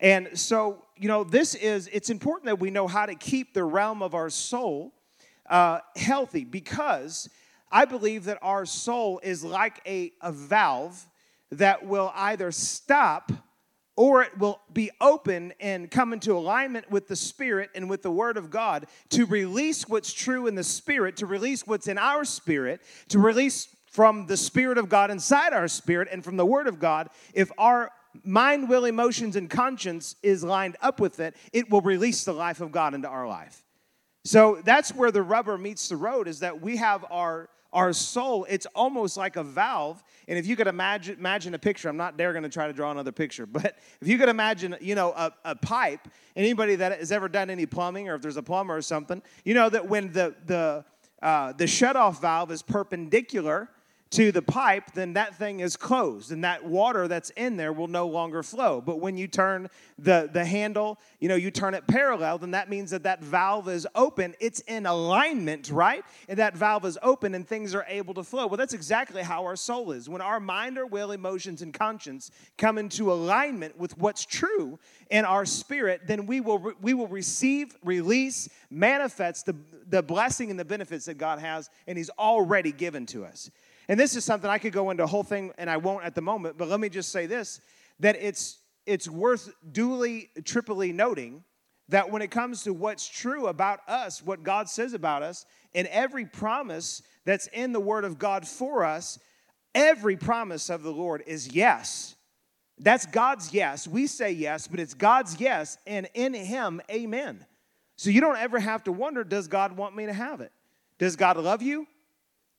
And 0.00 0.36
so, 0.36 0.84
you 0.96 1.06
know, 1.06 1.22
this 1.22 1.54
is, 1.54 1.88
it's 1.92 2.10
important 2.10 2.46
that 2.46 2.58
we 2.58 2.70
know 2.70 2.88
how 2.88 3.06
to 3.06 3.14
keep 3.14 3.54
the 3.54 3.62
realm 3.62 4.02
of 4.02 4.14
our 4.14 4.30
soul 4.30 4.92
uh, 5.48 5.78
healthy 5.94 6.44
because 6.44 7.28
I 7.70 7.84
believe 7.84 8.24
that 8.24 8.38
our 8.42 8.66
soul 8.66 9.20
is 9.22 9.44
like 9.44 9.80
a, 9.86 10.12
a 10.20 10.32
valve 10.32 11.06
that 11.50 11.86
will 11.86 12.12
either 12.14 12.52
stop 12.52 13.32
or 13.96 14.22
it 14.22 14.38
will 14.38 14.60
be 14.72 14.92
open 15.00 15.52
and 15.58 15.90
come 15.90 16.12
into 16.12 16.32
alignment 16.32 16.88
with 16.88 17.08
the 17.08 17.16
Spirit 17.16 17.68
and 17.74 17.90
with 17.90 18.02
the 18.02 18.10
Word 18.10 18.36
of 18.36 18.48
God 18.48 18.86
to 19.10 19.26
release 19.26 19.88
what's 19.88 20.12
true 20.12 20.46
in 20.46 20.54
the 20.54 20.62
Spirit, 20.62 21.16
to 21.16 21.26
release 21.26 21.66
what's 21.66 21.88
in 21.88 21.98
our 21.98 22.24
spirit, 22.24 22.80
to 23.08 23.18
release 23.18 23.66
from 23.90 24.26
the 24.26 24.36
Spirit 24.36 24.78
of 24.78 24.88
God 24.88 25.10
inside 25.10 25.52
our 25.52 25.66
spirit 25.66 26.08
and 26.12 26.22
from 26.22 26.36
the 26.36 26.46
Word 26.46 26.68
of 26.68 26.78
God. 26.78 27.08
If 27.34 27.50
our 27.58 27.90
mind, 28.22 28.68
will, 28.68 28.84
emotions, 28.84 29.34
and 29.34 29.50
conscience 29.50 30.14
is 30.22 30.44
lined 30.44 30.76
up 30.80 31.00
with 31.00 31.18
it, 31.18 31.34
it 31.52 31.68
will 31.68 31.80
release 31.80 32.24
the 32.24 32.32
life 32.32 32.60
of 32.60 32.70
God 32.70 32.94
into 32.94 33.08
our 33.08 33.26
life. 33.26 33.64
So 34.24 34.60
that's 34.64 34.94
where 34.94 35.10
the 35.10 35.22
rubber 35.22 35.58
meets 35.58 35.88
the 35.88 35.96
road 35.96 36.28
is 36.28 36.40
that 36.40 36.60
we 36.60 36.76
have 36.76 37.04
our 37.10 37.48
our 37.72 37.92
soul, 37.92 38.46
it's 38.48 38.66
almost 38.74 39.16
like 39.16 39.36
a 39.36 39.44
valve. 39.44 40.02
And 40.26 40.38
if 40.38 40.46
you 40.46 40.56
could 40.56 40.66
imagine, 40.66 41.18
imagine 41.18 41.54
a 41.54 41.58
picture, 41.58 41.88
I'm 41.88 41.96
not 41.96 42.16
there 42.16 42.32
going 42.32 42.42
to 42.42 42.48
try 42.48 42.66
to 42.66 42.72
draw 42.72 42.90
another 42.90 43.12
picture, 43.12 43.46
but 43.46 43.76
if 44.00 44.08
you 44.08 44.18
could 44.18 44.28
imagine, 44.28 44.76
you 44.80 44.94
know, 44.94 45.12
a, 45.12 45.32
a 45.44 45.54
pipe, 45.54 46.08
anybody 46.36 46.76
that 46.76 46.98
has 46.98 47.12
ever 47.12 47.28
done 47.28 47.50
any 47.50 47.66
plumbing 47.66 48.08
or 48.08 48.14
if 48.14 48.22
there's 48.22 48.36
a 48.36 48.42
plumber 48.42 48.76
or 48.76 48.82
something, 48.82 49.22
you 49.44 49.54
know 49.54 49.68
that 49.68 49.88
when 49.88 50.12
the, 50.12 50.34
the, 50.46 50.84
uh, 51.22 51.52
the 51.52 51.64
shutoff 51.64 52.20
valve 52.20 52.50
is 52.50 52.62
perpendicular 52.62 53.68
to 54.10 54.32
the 54.32 54.40
pipe, 54.40 54.92
then 54.94 55.12
that 55.12 55.34
thing 55.36 55.60
is 55.60 55.76
closed 55.76 56.32
and 56.32 56.42
that 56.42 56.64
water 56.64 57.08
that's 57.08 57.28
in 57.30 57.56
there 57.56 57.74
will 57.74 57.88
no 57.88 58.06
longer 58.06 58.42
flow. 58.42 58.80
But 58.80 59.00
when 59.00 59.18
you 59.18 59.26
turn 59.26 59.68
the, 59.98 60.30
the 60.32 60.46
handle, 60.46 60.98
you 61.20 61.28
know, 61.28 61.34
you 61.34 61.50
turn 61.50 61.74
it 61.74 61.86
parallel, 61.86 62.38
then 62.38 62.52
that 62.52 62.70
means 62.70 62.90
that 62.92 63.02
that 63.02 63.22
valve 63.22 63.68
is 63.68 63.86
open. 63.94 64.34
It's 64.40 64.60
in 64.60 64.86
alignment, 64.86 65.70
right? 65.70 66.04
And 66.26 66.38
that 66.38 66.56
valve 66.56 66.86
is 66.86 66.98
open 67.02 67.34
and 67.34 67.46
things 67.46 67.74
are 67.74 67.84
able 67.86 68.14
to 68.14 68.24
flow. 68.24 68.46
Well, 68.46 68.56
that's 68.56 68.72
exactly 68.72 69.22
how 69.22 69.44
our 69.44 69.56
soul 69.56 69.92
is. 69.92 70.08
When 70.08 70.22
our 70.22 70.40
mind, 70.40 70.78
our 70.78 70.86
will, 70.86 71.12
emotions, 71.12 71.60
and 71.60 71.74
conscience 71.74 72.30
come 72.56 72.78
into 72.78 73.12
alignment 73.12 73.78
with 73.78 73.98
what's 73.98 74.24
true 74.24 74.78
in 75.10 75.26
our 75.26 75.44
spirit, 75.44 76.02
then 76.06 76.24
we 76.24 76.40
will, 76.40 76.72
we 76.80 76.94
will 76.94 77.08
receive, 77.08 77.76
release, 77.84 78.48
manifest 78.70 79.44
the, 79.44 79.56
the 79.90 80.02
blessing 80.02 80.50
and 80.50 80.58
the 80.58 80.64
benefits 80.64 81.04
that 81.06 81.18
God 81.18 81.40
has 81.40 81.68
and 81.86 81.98
He's 81.98 82.10
already 82.18 82.72
given 82.72 83.04
to 83.06 83.26
us. 83.26 83.50
And 83.88 83.98
this 83.98 84.16
is 84.16 84.24
something 84.24 84.50
I 84.50 84.58
could 84.58 84.72
go 84.72 84.90
into 84.90 85.04
a 85.04 85.06
whole 85.06 85.22
thing, 85.22 85.52
and 85.56 85.70
I 85.70 85.78
won't 85.78 86.04
at 86.04 86.14
the 86.14 86.20
moment, 86.20 86.58
but 86.58 86.68
let 86.68 86.80
me 86.80 86.88
just 86.88 87.10
say 87.10 87.26
this 87.26 87.60
that 88.00 88.16
it's, 88.20 88.58
it's 88.86 89.08
worth 89.08 89.52
duly, 89.72 90.30
triply 90.44 90.92
noting 90.92 91.42
that 91.88 92.10
when 92.10 92.22
it 92.22 92.30
comes 92.30 92.62
to 92.62 92.72
what's 92.72 93.08
true 93.08 93.46
about 93.46 93.80
us, 93.88 94.22
what 94.22 94.42
God 94.42 94.68
says 94.68 94.92
about 94.92 95.22
us, 95.22 95.46
and 95.74 95.88
every 95.88 96.26
promise 96.26 97.02
that's 97.24 97.46
in 97.48 97.72
the 97.72 97.80
Word 97.80 98.04
of 98.04 98.18
God 98.18 98.46
for 98.46 98.84
us, 98.84 99.18
every 99.74 100.16
promise 100.16 100.70
of 100.70 100.82
the 100.82 100.92
Lord 100.92 101.24
is 101.26 101.54
yes. 101.54 102.14
That's 102.78 103.06
God's 103.06 103.52
yes. 103.52 103.88
We 103.88 104.06
say 104.06 104.30
yes, 104.30 104.68
but 104.68 104.80
it's 104.80 104.94
God's 104.94 105.40
yes, 105.40 105.78
and 105.86 106.08
in 106.14 106.34
Him, 106.34 106.80
amen. 106.90 107.44
So 107.96 108.10
you 108.10 108.20
don't 108.20 108.38
ever 108.38 108.60
have 108.60 108.84
to 108.84 108.92
wonder, 108.92 109.24
does 109.24 109.48
God 109.48 109.76
want 109.76 109.96
me 109.96 110.06
to 110.06 110.12
have 110.12 110.40
it? 110.40 110.52
Does 110.98 111.16
God 111.16 111.36
love 111.36 111.62
you? 111.62 111.86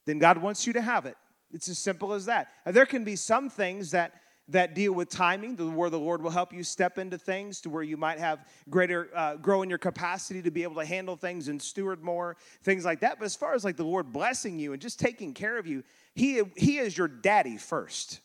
Then 0.09 0.19
God 0.19 0.37
wants 0.37 0.65
you 0.65 0.73
to 0.73 0.81
have 0.81 1.05
it. 1.05 1.15
It's 1.51 1.69
as 1.69 1.79
simple 1.79 2.13
as 2.13 2.25
that. 2.25 2.49
there 2.65 2.85
can 2.85 3.03
be 3.03 3.15
some 3.15 3.49
things 3.49 3.91
that 3.91 4.13
that 4.49 4.73
deal 4.73 4.91
with 4.91 5.09
timing, 5.09 5.55
where 5.75 5.89
the 5.89 5.99
Lord 5.99 6.23
will 6.23 6.31
help 6.31 6.51
you 6.51 6.63
step 6.63 6.97
into 6.97 7.17
things 7.17 7.61
to 7.61 7.69
where 7.69 7.83
you 7.83 7.97
might 7.97 8.19
have 8.19 8.47
greater, 8.69 9.09
uh, 9.15 9.35
grow 9.35 9.61
in 9.61 9.69
your 9.69 9.77
capacity 9.77 10.41
to 10.41 10.51
be 10.51 10.63
able 10.63 10.75
to 10.75 10.85
handle 10.85 11.15
things 11.15 11.47
and 11.47 11.61
steward 11.61 12.03
more, 12.03 12.35
things 12.63 12.83
like 12.83 12.99
that. 13.01 13.19
But 13.19 13.25
as 13.25 13.35
far 13.35 13.53
as 13.53 13.63
like 13.63 13.77
the 13.77 13.83
Lord 13.83 14.11
blessing 14.11 14.57
you 14.57 14.73
and 14.73 14.81
just 14.81 14.99
taking 14.99 15.33
care 15.33 15.57
of 15.57 15.67
you, 15.67 15.83
He, 16.15 16.41
he 16.57 16.79
is 16.79 16.97
your 16.97 17.07
daddy 17.07 17.57
first. 17.57 18.21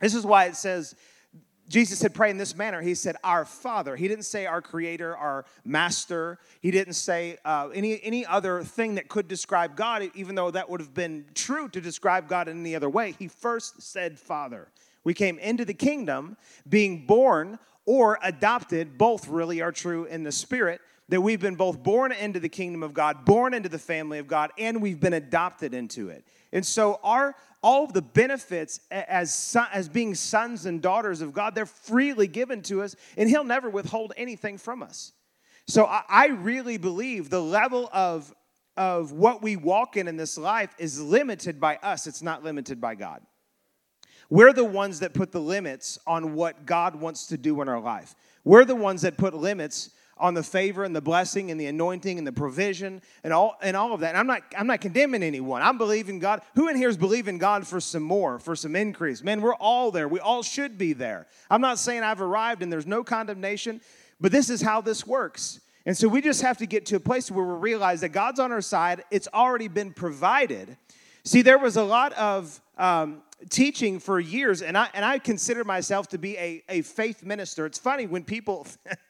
This 0.00 0.14
is 0.14 0.24
why 0.24 0.46
it 0.46 0.56
says 0.56 0.94
Jesus 1.68 1.98
said, 1.98 2.14
pray 2.14 2.30
in 2.30 2.36
this 2.36 2.54
manner. 2.54 2.82
He 2.82 2.94
said, 2.94 3.16
Our 3.24 3.44
Father. 3.44 3.96
He 3.96 4.06
didn't 4.06 4.24
say 4.24 4.46
our 4.46 4.60
Creator, 4.60 5.16
our 5.16 5.46
Master. 5.64 6.38
He 6.60 6.70
didn't 6.70 6.94
say 6.94 7.38
uh, 7.44 7.70
any, 7.74 8.02
any 8.02 8.26
other 8.26 8.62
thing 8.62 8.96
that 8.96 9.08
could 9.08 9.28
describe 9.28 9.74
God, 9.74 10.10
even 10.14 10.34
though 10.34 10.50
that 10.50 10.68
would 10.68 10.80
have 10.80 10.92
been 10.92 11.24
true 11.34 11.68
to 11.70 11.80
describe 11.80 12.28
God 12.28 12.48
in 12.48 12.60
any 12.60 12.76
other 12.76 12.90
way. 12.90 13.14
He 13.18 13.28
first 13.28 13.80
said, 13.82 14.18
Father. 14.18 14.68
We 15.04 15.14
came 15.14 15.38
into 15.38 15.64
the 15.64 15.74
kingdom 15.74 16.36
being 16.68 17.06
born 17.06 17.58
or 17.86 18.18
adopted, 18.22 18.96
both 18.96 19.28
really 19.28 19.60
are 19.60 19.72
true 19.72 20.06
in 20.06 20.22
the 20.22 20.32
Spirit 20.32 20.80
that 21.08 21.20
we've 21.20 21.40
been 21.40 21.54
both 21.54 21.82
born 21.82 22.12
into 22.12 22.40
the 22.40 22.48
kingdom 22.48 22.82
of 22.82 22.94
God, 22.94 23.24
born 23.24 23.52
into 23.52 23.68
the 23.68 23.78
family 23.78 24.18
of 24.18 24.26
God, 24.26 24.50
and 24.58 24.80
we've 24.80 25.00
been 25.00 25.12
adopted 25.12 25.74
into 25.74 26.08
it. 26.08 26.24
And 26.54 26.64
so 26.64 27.00
our 27.02 27.34
all 27.62 27.84
of 27.84 27.92
the 27.92 28.02
benefits 28.02 28.80
as 28.90 29.56
as 29.72 29.88
being 29.88 30.14
sons 30.14 30.64
and 30.64 30.80
daughters 30.80 31.20
of 31.20 31.32
God, 31.34 31.54
they're 31.54 31.66
freely 31.66 32.28
given 32.28 32.62
to 32.62 32.82
us, 32.82 32.96
and 33.18 33.28
He'll 33.28 33.44
never 33.44 33.68
withhold 33.68 34.14
anything 34.16 34.56
from 34.56 34.82
us. 34.82 35.12
So 35.66 35.84
I, 35.84 36.02
I 36.08 36.26
really 36.28 36.76
believe 36.76 37.28
the 37.28 37.42
level 37.42 37.90
of 37.92 38.32
of 38.76 39.12
what 39.12 39.42
we 39.42 39.56
walk 39.56 39.96
in 39.96 40.08
in 40.08 40.16
this 40.16 40.38
life 40.38 40.74
is 40.78 41.00
limited 41.00 41.60
by 41.60 41.76
us. 41.76 42.06
It's 42.06 42.22
not 42.22 42.44
limited 42.44 42.80
by 42.80 42.94
God. 42.94 43.20
We're 44.30 44.52
the 44.52 44.64
ones 44.64 45.00
that 45.00 45.12
put 45.12 45.32
the 45.32 45.40
limits 45.40 45.98
on 46.06 46.34
what 46.34 46.66
God 46.66 46.96
wants 46.96 47.26
to 47.28 47.36
do 47.36 47.60
in 47.62 47.68
our 47.68 47.80
life. 47.80 48.14
We're 48.44 48.64
the 48.64 48.74
ones 48.74 49.02
that 49.02 49.16
put 49.16 49.34
limits 49.34 49.90
on 50.16 50.34
the 50.34 50.42
favor 50.42 50.84
and 50.84 50.94
the 50.94 51.00
blessing 51.00 51.50
and 51.50 51.60
the 51.60 51.66
anointing 51.66 52.18
and 52.18 52.26
the 52.26 52.32
provision 52.32 53.02
and 53.22 53.32
all 53.32 53.56
and 53.62 53.76
all 53.76 53.92
of 53.92 54.00
that. 54.00 54.10
And 54.10 54.18
I'm 54.18 54.26
not 54.26 54.42
I'm 54.56 54.66
not 54.66 54.80
condemning 54.80 55.22
anyone. 55.22 55.62
I'm 55.62 55.78
believing 55.78 56.18
God. 56.18 56.42
Who 56.54 56.68
in 56.68 56.76
here 56.76 56.88
is 56.88 56.96
believing 56.96 57.38
God 57.38 57.66
for 57.66 57.80
some 57.80 58.02
more, 58.02 58.38
for 58.38 58.54
some 58.54 58.76
increase? 58.76 59.22
Man, 59.22 59.40
we're 59.40 59.54
all 59.54 59.90
there. 59.90 60.08
We 60.08 60.20
all 60.20 60.42
should 60.42 60.78
be 60.78 60.92
there. 60.92 61.26
I'm 61.50 61.60
not 61.60 61.78
saying 61.78 62.02
I've 62.02 62.20
arrived 62.20 62.62
and 62.62 62.72
there's 62.72 62.86
no 62.86 63.02
condemnation, 63.02 63.80
but 64.20 64.32
this 64.32 64.50
is 64.50 64.62
how 64.62 64.80
this 64.80 65.06
works. 65.06 65.60
And 65.86 65.96
so 65.96 66.08
we 66.08 66.22
just 66.22 66.40
have 66.42 66.58
to 66.58 66.66
get 66.66 66.86
to 66.86 66.96
a 66.96 67.00
place 67.00 67.30
where 67.30 67.44
we 67.44 67.54
realize 67.54 68.00
that 68.00 68.08
God's 68.10 68.40
on 68.40 68.52
our 68.52 68.62
side. 68.62 69.04
It's 69.10 69.28
already 69.34 69.68
been 69.68 69.92
provided. 69.92 70.78
See, 71.24 71.42
there 71.42 71.58
was 71.58 71.76
a 71.76 71.84
lot 71.84 72.12
of 72.14 72.60
um, 72.78 73.22
teaching 73.50 73.98
for 73.98 74.18
years, 74.20 74.62
and 74.62 74.76
I 74.76 74.88
and 74.94 75.04
I 75.04 75.18
consider 75.18 75.64
myself 75.64 76.08
to 76.08 76.18
be 76.18 76.36
a, 76.36 76.62
a 76.68 76.82
faith 76.82 77.22
minister. 77.22 77.66
It's 77.66 77.78
funny 77.78 78.06
when 78.06 78.24
people 78.24 78.66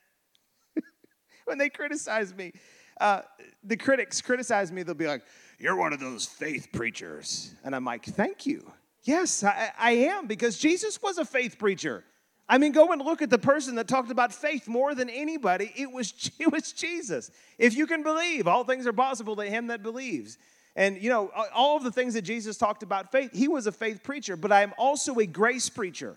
when 1.54 1.58
they 1.58 1.68
criticize 1.68 2.34
me. 2.34 2.52
Uh, 3.00 3.22
the 3.64 3.76
critics 3.76 4.20
criticize 4.20 4.70
me, 4.70 4.82
they'll 4.82 4.94
be 4.94 5.06
like, 5.06 5.22
You're 5.58 5.76
one 5.76 5.92
of 5.92 6.00
those 6.00 6.26
faith 6.26 6.68
preachers. 6.72 7.54
And 7.64 7.74
I'm 7.74 7.84
like, 7.84 8.04
Thank 8.04 8.46
you. 8.46 8.70
Yes, 9.02 9.44
I, 9.44 9.70
I 9.78 9.90
am, 9.92 10.26
because 10.26 10.58
Jesus 10.58 11.00
was 11.02 11.18
a 11.18 11.24
faith 11.24 11.58
preacher. 11.58 12.04
I 12.48 12.58
mean, 12.58 12.72
go 12.72 12.92
and 12.92 13.00
look 13.00 13.22
at 13.22 13.30
the 13.30 13.38
person 13.38 13.74
that 13.76 13.88
talked 13.88 14.10
about 14.10 14.32
faith 14.32 14.68
more 14.68 14.94
than 14.94 15.08
anybody. 15.08 15.72
It 15.76 15.90
was, 15.90 16.30
it 16.38 16.50
was 16.50 16.72
Jesus. 16.72 17.30
If 17.58 17.76
you 17.76 17.86
can 17.86 18.02
believe, 18.02 18.46
all 18.46 18.64
things 18.64 18.86
are 18.86 18.92
possible 18.92 19.36
to 19.36 19.44
him 19.44 19.68
that 19.68 19.82
believes. 19.82 20.38
And, 20.76 21.00
you 21.00 21.08
know, 21.08 21.30
all 21.54 21.76
of 21.76 21.84
the 21.84 21.92
things 21.92 22.14
that 22.14 22.22
Jesus 22.22 22.56
talked 22.56 22.82
about 22.82 23.12
faith, 23.12 23.30
he 23.32 23.46
was 23.46 23.66
a 23.66 23.72
faith 23.72 24.02
preacher, 24.02 24.36
but 24.36 24.50
I 24.50 24.62
am 24.62 24.74
also 24.76 25.18
a 25.20 25.26
grace 25.26 25.68
preacher. 25.68 26.16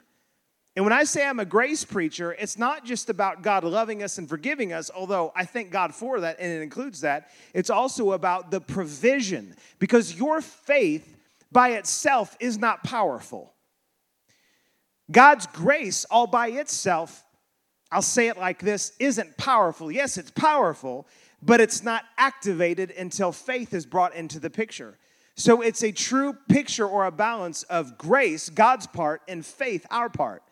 And 0.78 0.86
when 0.86 0.94
I 0.94 1.06
say 1.06 1.26
I'm 1.26 1.40
a 1.40 1.46
grace 1.46 1.84
preacher, 1.84 2.34
it's 2.38 2.56
not 2.56 2.86
just 2.86 3.10
about 3.10 3.42
God 3.42 3.64
loving 3.64 4.04
us 4.04 4.20
and 4.20 4.30
forgiving 4.30 4.74
us, 4.74 4.92
although 4.96 5.34
I 5.36 5.44
thank 5.44 5.72
God 5.72 5.96
for 5.96 6.20
that 6.20 6.38
and 6.40 6.54
it 6.54 6.62
includes 6.62 7.02
that. 7.02 7.32
It's 7.56 7.72
also 7.72 8.12
about 8.12 8.52
the 8.52 8.62
provision 8.62 9.56
because 9.80 10.14
your 10.14 10.40
faith 10.40 11.18
by 11.52 11.70
itself 11.70 12.38
is 12.40 12.60
not 12.60 12.84
powerful. 12.84 13.56
God's 15.10 15.48
grace 15.48 16.06
all 16.12 16.28
by 16.28 16.50
itself, 16.50 17.24
I'll 17.92 18.04
say 18.04 18.28
it 18.28 18.38
like 18.38 18.60
this, 18.60 18.92
isn't 19.00 19.36
powerful. 19.36 19.92
Yes, 19.92 20.16
it's 20.16 20.30
powerful, 20.30 21.08
but 21.42 21.60
it's 21.60 21.82
not 21.82 22.04
activated 22.20 22.92
until 22.92 23.32
faith 23.32 23.74
is 23.74 23.88
brought 23.88 24.14
into 24.14 24.40
the 24.40 24.52
picture. 24.52 25.00
So 25.36 25.62
it's 25.62 25.82
a 25.84 25.92
true 25.92 26.34
picture 26.48 26.88
or 26.88 27.08
a 27.08 27.12
balance 27.12 27.64
of 27.64 27.98
grace, 27.98 28.50
God's 28.50 28.86
part, 28.86 29.24
and 29.28 29.44
faith, 29.44 29.84
our 29.90 30.10
part. 30.10 30.44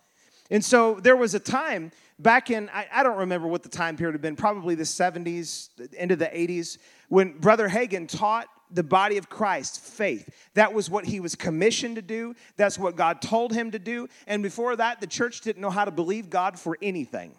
And 0.51 0.63
so 0.63 0.99
there 0.99 1.15
was 1.15 1.33
a 1.33 1.39
time 1.39 1.91
back 2.19 2.49
in, 2.49 2.69
I, 2.69 2.87
I, 2.93 3.03
don't 3.03 3.17
remember 3.17 3.47
what 3.47 3.63
the 3.63 3.69
time 3.69 3.97
period 3.97 4.13
had 4.13 4.21
been, 4.21 4.35
probably 4.35 4.75
the 4.75 4.83
70s, 4.83 5.69
into 5.93 6.15
the 6.15 6.27
80s, 6.27 6.77
when 7.09 7.37
Brother 7.39 7.67
Hagin 7.67 8.07
taught 8.07 8.47
the 8.71 8.83
body 8.83 9.17
of 9.17 9.29
Christ 9.29 9.79
faith. 9.79 10.29
That 10.53 10.73
was 10.73 10.89
what 10.89 11.05
he 11.05 11.19
was 11.19 11.35
commissioned 11.35 11.95
to 11.95 12.01
do, 12.01 12.35
that's 12.57 12.77
what 12.77 12.95
God 12.95 13.21
told 13.21 13.53
him 13.53 13.71
to 13.71 13.79
do. 13.79 14.07
And 14.27 14.43
before 14.43 14.75
that, 14.75 15.01
the 15.01 15.07
church 15.07 15.41
didn't 15.41 15.61
know 15.61 15.69
how 15.69 15.85
to 15.85 15.91
believe 15.91 16.29
God 16.29 16.59
for 16.59 16.77
anything. 16.81 17.35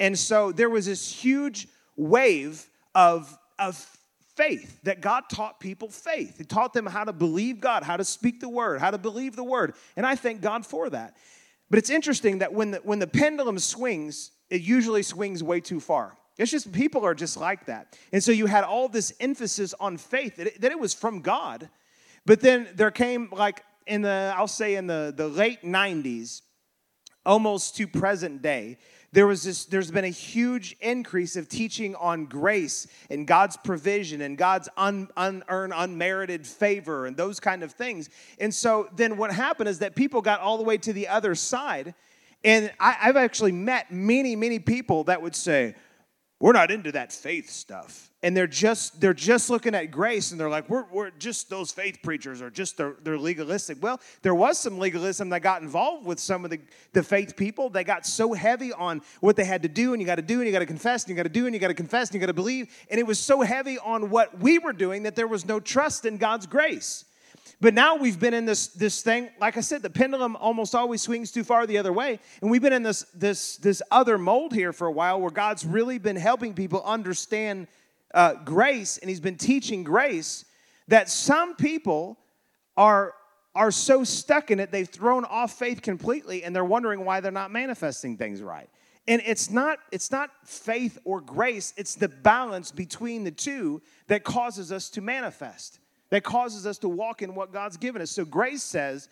And 0.00 0.18
so 0.18 0.52
there 0.52 0.70
was 0.70 0.86
this 0.86 1.10
huge 1.10 1.68
wave 1.96 2.68
of, 2.94 3.36
of 3.58 3.76
faith, 4.36 4.80
that 4.84 5.00
God 5.00 5.24
taught 5.28 5.58
people 5.58 5.88
faith. 5.88 6.38
He 6.38 6.44
taught 6.44 6.72
them 6.72 6.86
how 6.86 7.04
to 7.04 7.12
believe 7.12 7.60
God, 7.60 7.82
how 7.82 7.96
to 7.96 8.04
speak 8.04 8.40
the 8.40 8.48
word, 8.48 8.80
how 8.80 8.92
to 8.92 8.98
believe 8.98 9.34
the 9.34 9.44
word. 9.44 9.74
And 9.96 10.06
I 10.06 10.14
thank 10.14 10.40
God 10.40 10.64
for 10.64 10.88
that. 10.90 11.16
But 11.70 11.78
it's 11.78 11.90
interesting 11.90 12.38
that 12.38 12.52
when 12.52 12.70
the, 12.72 12.78
when 12.78 12.98
the 12.98 13.06
pendulum 13.06 13.58
swings, 13.58 14.30
it 14.50 14.62
usually 14.62 15.02
swings 15.02 15.42
way 15.42 15.60
too 15.60 15.80
far. 15.80 16.16
It's 16.38 16.50
just 16.50 16.72
people 16.72 17.04
are 17.04 17.14
just 17.14 17.36
like 17.36 17.66
that. 17.66 17.98
And 18.12 18.22
so 18.22 18.30
you 18.32 18.46
had 18.46 18.64
all 18.64 18.88
this 18.88 19.12
emphasis 19.20 19.74
on 19.80 19.96
faith 19.96 20.36
that 20.36 20.46
it, 20.46 20.60
that 20.60 20.70
it 20.70 20.78
was 20.78 20.94
from 20.94 21.20
God. 21.20 21.68
But 22.24 22.40
then 22.40 22.68
there 22.74 22.90
came 22.90 23.28
like 23.32 23.64
in 23.86 24.02
the, 24.02 24.32
I'll 24.36 24.46
say 24.46 24.76
in 24.76 24.86
the, 24.86 25.12
the 25.14 25.28
late 25.28 25.62
90s, 25.62 26.42
almost 27.26 27.76
to 27.76 27.86
present 27.86 28.40
day, 28.40 28.78
there 29.12 29.26
was 29.26 29.42
this 29.42 29.64
there's 29.64 29.90
been 29.90 30.04
a 30.04 30.08
huge 30.08 30.76
increase 30.80 31.36
of 31.36 31.48
teaching 31.48 31.94
on 31.96 32.26
grace 32.26 32.86
and 33.08 33.26
god's 33.26 33.56
provision 33.56 34.20
and 34.20 34.36
god's 34.36 34.68
un, 34.76 35.08
unearned 35.16 35.72
unmerited 35.74 36.46
favor 36.46 37.06
and 37.06 37.16
those 37.16 37.40
kind 37.40 37.62
of 37.62 37.72
things. 37.72 38.10
And 38.38 38.54
so 38.54 38.88
then 38.94 39.16
what 39.16 39.32
happened 39.32 39.68
is 39.68 39.78
that 39.78 39.94
people 39.94 40.20
got 40.20 40.40
all 40.40 40.58
the 40.58 40.64
way 40.64 40.76
to 40.78 40.92
the 40.92 41.08
other 41.08 41.34
side. 41.34 41.94
And 42.44 42.70
I, 42.78 42.96
i've 43.02 43.16
actually 43.16 43.52
met 43.52 43.90
many 43.90 44.36
many 44.36 44.58
people 44.58 45.04
that 45.04 45.22
would 45.22 45.34
say 45.34 45.74
we're 46.40 46.52
not 46.52 46.70
into 46.70 46.92
that 46.92 47.12
faith 47.12 47.50
stuff. 47.50 48.10
And 48.22 48.36
they're 48.36 48.48
just 48.48 49.00
they're 49.00 49.14
just 49.14 49.48
looking 49.48 49.74
at 49.74 49.92
grace 49.92 50.32
and 50.32 50.40
they're 50.40 50.50
like 50.50 50.68
we're, 50.68 50.84
we're 50.90 51.10
just 51.10 51.50
those 51.50 51.70
faith 51.70 51.98
preachers 52.02 52.42
are 52.42 52.50
just 52.50 52.76
they're, 52.76 52.96
they're 53.02 53.18
legalistic. 53.18 53.78
Well 53.80 54.00
there 54.22 54.34
was 54.34 54.58
some 54.58 54.78
legalism 54.78 55.28
that 55.28 55.40
got 55.40 55.62
involved 55.62 56.04
with 56.04 56.18
some 56.18 56.44
of 56.44 56.50
the, 56.50 56.60
the 56.92 57.02
faith 57.02 57.36
people. 57.36 57.70
They 57.70 57.84
got 57.84 58.06
so 58.06 58.32
heavy 58.32 58.72
on 58.72 59.02
what 59.20 59.36
they 59.36 59.44
had 59.44 59.62
to 59.62 59.68
do 59.68 59.92
and 59.92 60.02
you 60.02 60.06
got 60.06 60.16
to 60.16 60.22
do 60.22 60.38
and 60.38 60.46
you 60.46 60.52
got 60.52 60.60
to 60.60 60.66
confess 60.66 61.04
and 61.04 61.10
you 61.10 61.16
got 61.16 61.24
to 61.24 61.28
do 61.28 61.46
and 61.46 61.54
you 61.54 61.60
got 61.60 61.68
to 61.68 61.74
confess 61.74 62.08
and 62.08 62.14
you 62.14 62.20
got 62.20 62.26
to 62.26 62.32
believe. 62.32 62.74
And 62.90 62.98
it 62.98 63.06
was 63.06 63.20
so 63.20 63.42
heavy 63.42 63.78
on 63.78 64.10
what 64.10 64.38
we 64.38 64.58
were 64.58 64.72
doing 64.72 65.04
that 65.04 65.14
there 65.14 65.28
was 65.28 65.46
no 65.46 65.60
trust 65.60 66.04
in 66.04 66.16
god's 66.18 66.46
grace 66.46 67.04
but 67.60 67.74
now 67.74 67.96
we've 67.96 68.20
been 68.20 68.34
in 68.34 68.44
this, 68.44 68.68
this 68.68 69.02
thing, 69.02 69.30
like 69.40 69.56
I 69.56 69.60
said, 69.60 69.82
the 69.82 69.90
pendulum 69.90 70.36
almost 70.36 70.74
always 70.74 71.02
swings 71.02 71.32
too 71.32 71.42
far 71.42 71.66
the 71.66 71.78
other 71.78 71.92
way. 71.92 72.20
And 72.40 72.50
we've 72.50 72.62
been 72.62 72.72
in 72.72 72.84
this, 72.84 73.02
this, 73.14 73.56
this 73.56 73.82
other 73.90 74.16
mold 74.16 74.52
here 74.52 74.72
for 74.72 74.86
a 74.86 74.92
while 74.92 75.20
where 75.20 75.30
God's 75.30 75.66
really 75.66 75.98
been 75.98 76.16
helping 76.16 76.54
people 76.54 76.82
understand 76.84 77.66
uh, 78.14 78.34
grace 78.44 78.98
and 78.98 79.08
he's 79.08 79.20
been 79.20 79.36
teaching 79.36 79.82
grace 79.82 80.44
that 80.86 81.08
some 81.08 81.56
people 81.56 82.18
are 82.76 83.14
are 83.54 83.70
so 83.70 84.04
stuck 84.04 84.50
in 84.50 84.60
it 84.60 84.70
they've 84.70 84.88
thrown 84.88 85.24
off 85.24 85.58
faith 85.58 85.82
completely 85.82 86.44
and 86.44 86.54
they're 86.54 86.64
wondering 86.64 87.04
why 87.04 87.20
they're 87.20 87.32
not 87.32 87.50
manifesting 87.50 88.16
things 88.16 88.40
right 88.40 88.68
and 89.08 89.20
it's 89.26 89.50
not 89.50 89.78
it's 89.90 90.10
not 90.10 90.30
faith 90.44 90.96
or 91.04 91.20
grace 91.20 91.74
it's 91.76 91.96
the 91.96 92.08
balance 92.08 92.70
between 92.70 93.24
the 93.24 93.30
two 93.30 93.82
that 94.06 94.22
causes 94.22 94.70
us 94.70 94.88
to 94.88 95.00
manifest 95.00 95.80
that 96.10 96.22
causes 96.24 96.66
us 96.66 96.78
to 96.78 96.88
walk 96.88 97.22
in 97.22 97.34
what 97.34 97.52
god's 97.52 97.76
given 97.76 98.02
us 98.02 98.10
so 98.10 98.24
grace 98.24 98.62
says 98.62 99.08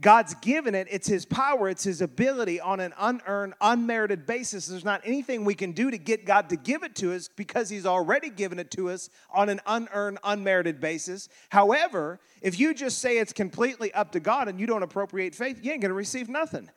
God's 0.00 0.32
given 0.36 0.74
it, 0.74 0.88
it's 0.90 1.06
His 1.06 1.26
power, 1.26 1.68
it's 1.68 1.84
His 1.84 2.00
ability 2.00 2.58
on 2.58 2.80
an 2.80 2.94
unearned, 2.98 3.54
unmerited 3.60 4.26
basis. 4.26 4.66
There's 4.66 4.84
not 4.84 5.02
anything 5.04 5.44
we 5.44 5.54
can 5.54 5.72
do 5.72 5.90
to 5.90 5.98
get 5.98 6.24
God 6.24 6.48
to 6.48 6.56
give 6.56 6.82
it 6.82 6.94
to 6.96 7.12
us 7.12 7.28
because 7.28 7.68
He's 7.68 7.84
already 7.84 8.30
given 8.30 8.58
it 8.58 8.70
to 8.72 8.88
us 8.88 9.10
on 9.30 9.50
an 9.50 9.60
unearned, 9.66 10.18
unmerited 10.24 10.80
basis. 10.80 11.28
However, 11.50 12.18
if 12.40 12.58
you 12.58 12.72
just 12.72 12.98
say 12.98 13.18
it's 13.18 13.34
completely 13.34 13.92
up 13.92 14.12
to 14.12 14.20
God 14.20 14.48
and 14.48 14.58
you 14.58 14.66
don't 14.66 14.82
appropriate 14.82 15.34
faith, 15.34 15.58
you 15.62 15.70
ain't 15.70 15.82
gonna 15.82 15.92
receive 15.92 16.30
nothing. 16.30 16.70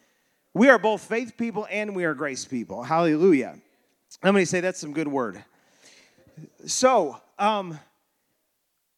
We 0.53 0.67
are 0.67 0.77
both 0.77 1.01
faith 1.01 1.37
people 1.37 1.65
and 1.71 1.95
we 1.95 2.03
are 2.03 2.13
grace 2.13 2.43
people. 2.43 2.83
Hallelujah. 2.83 3.57
How 4.21 4.33
many 4.33 4.45
say 4.45 4.59
that's 4.59 4.79
some 4.79 4.93
good 4.93 5.07
word? 5.07 5.43
So, 6.65 7.21
um, 7.39 7.79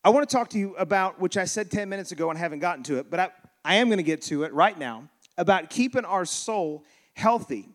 I 0.06 0.10
want 0.10 0.30
to 0.30 0.36
talk 0.36 0.50
to 0.50 0.60
you 0.60 0.76
about, 0.76 1.20
which 1.20 1.36
I 1.36 1.46
said 1.46 1.72
10 1.72 1.90
minutes 1.90 2.12
ago 2.12 2.30
and 2.30 2.38
haven't 2.38 2.60
gotten 2.60 2.84
to 2.84 3.00
it, 3.00 3.10
but 3.10 3.20
I, 3.20 3.30
I 3.66 3.76
am 3.78 3.88
going 3.88 3.98
to 3.98 4.04
get 4.04 4.22
to 4.24 4.44
it 4.44 4.54
right 4.54 4.78
now 4.78 5.10
about 5.36 5.72
keeping 5.72 6.06
our 6.06 6.26
soul 6.26 6.86
healthy. 7.16 7.70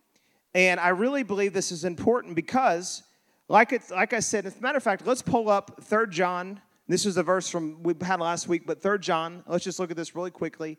And 0.54 0.78
I 0.78 0.90
really 0.90 1.24
believe 1.24 1.52
this 1.52 1.72
is 1.72 1.84
important 1.84 2.36
because, 2.36 3.02
like, 3.48 3.72
it, 3.72 3.82
like 3.90 4.12
I 4.12 4.20
said, 4.20 4.46
as 4.46 4.56
a 4.56 4.60
matter 4.60 4.76
of 4.76 4.82
fact, 4.84 5.04
let's 5.08 5.22
pull 5.22 5.50
up 5.50 5.82
Third 5.82 6.12
John. 6.12 6.60
This 6.86 7.04
is 7.04 7.16
a 7.16 7.24
verse 7.24 7.48
from 7.48 7.82
we 7.82 7.94
had 8.00 8.20
last 8.20 8.46
week, 8.46 8.62
but 8.64 8.80
Third 8.80 9.02
John, 9.02 9.42
let's 9.48 9.64
just 9.64 9.80
look 9.80 9.90
at 9.90 9.96
this 9.96 10.14
really 10.14 10.30
quickly. 10.30 10.78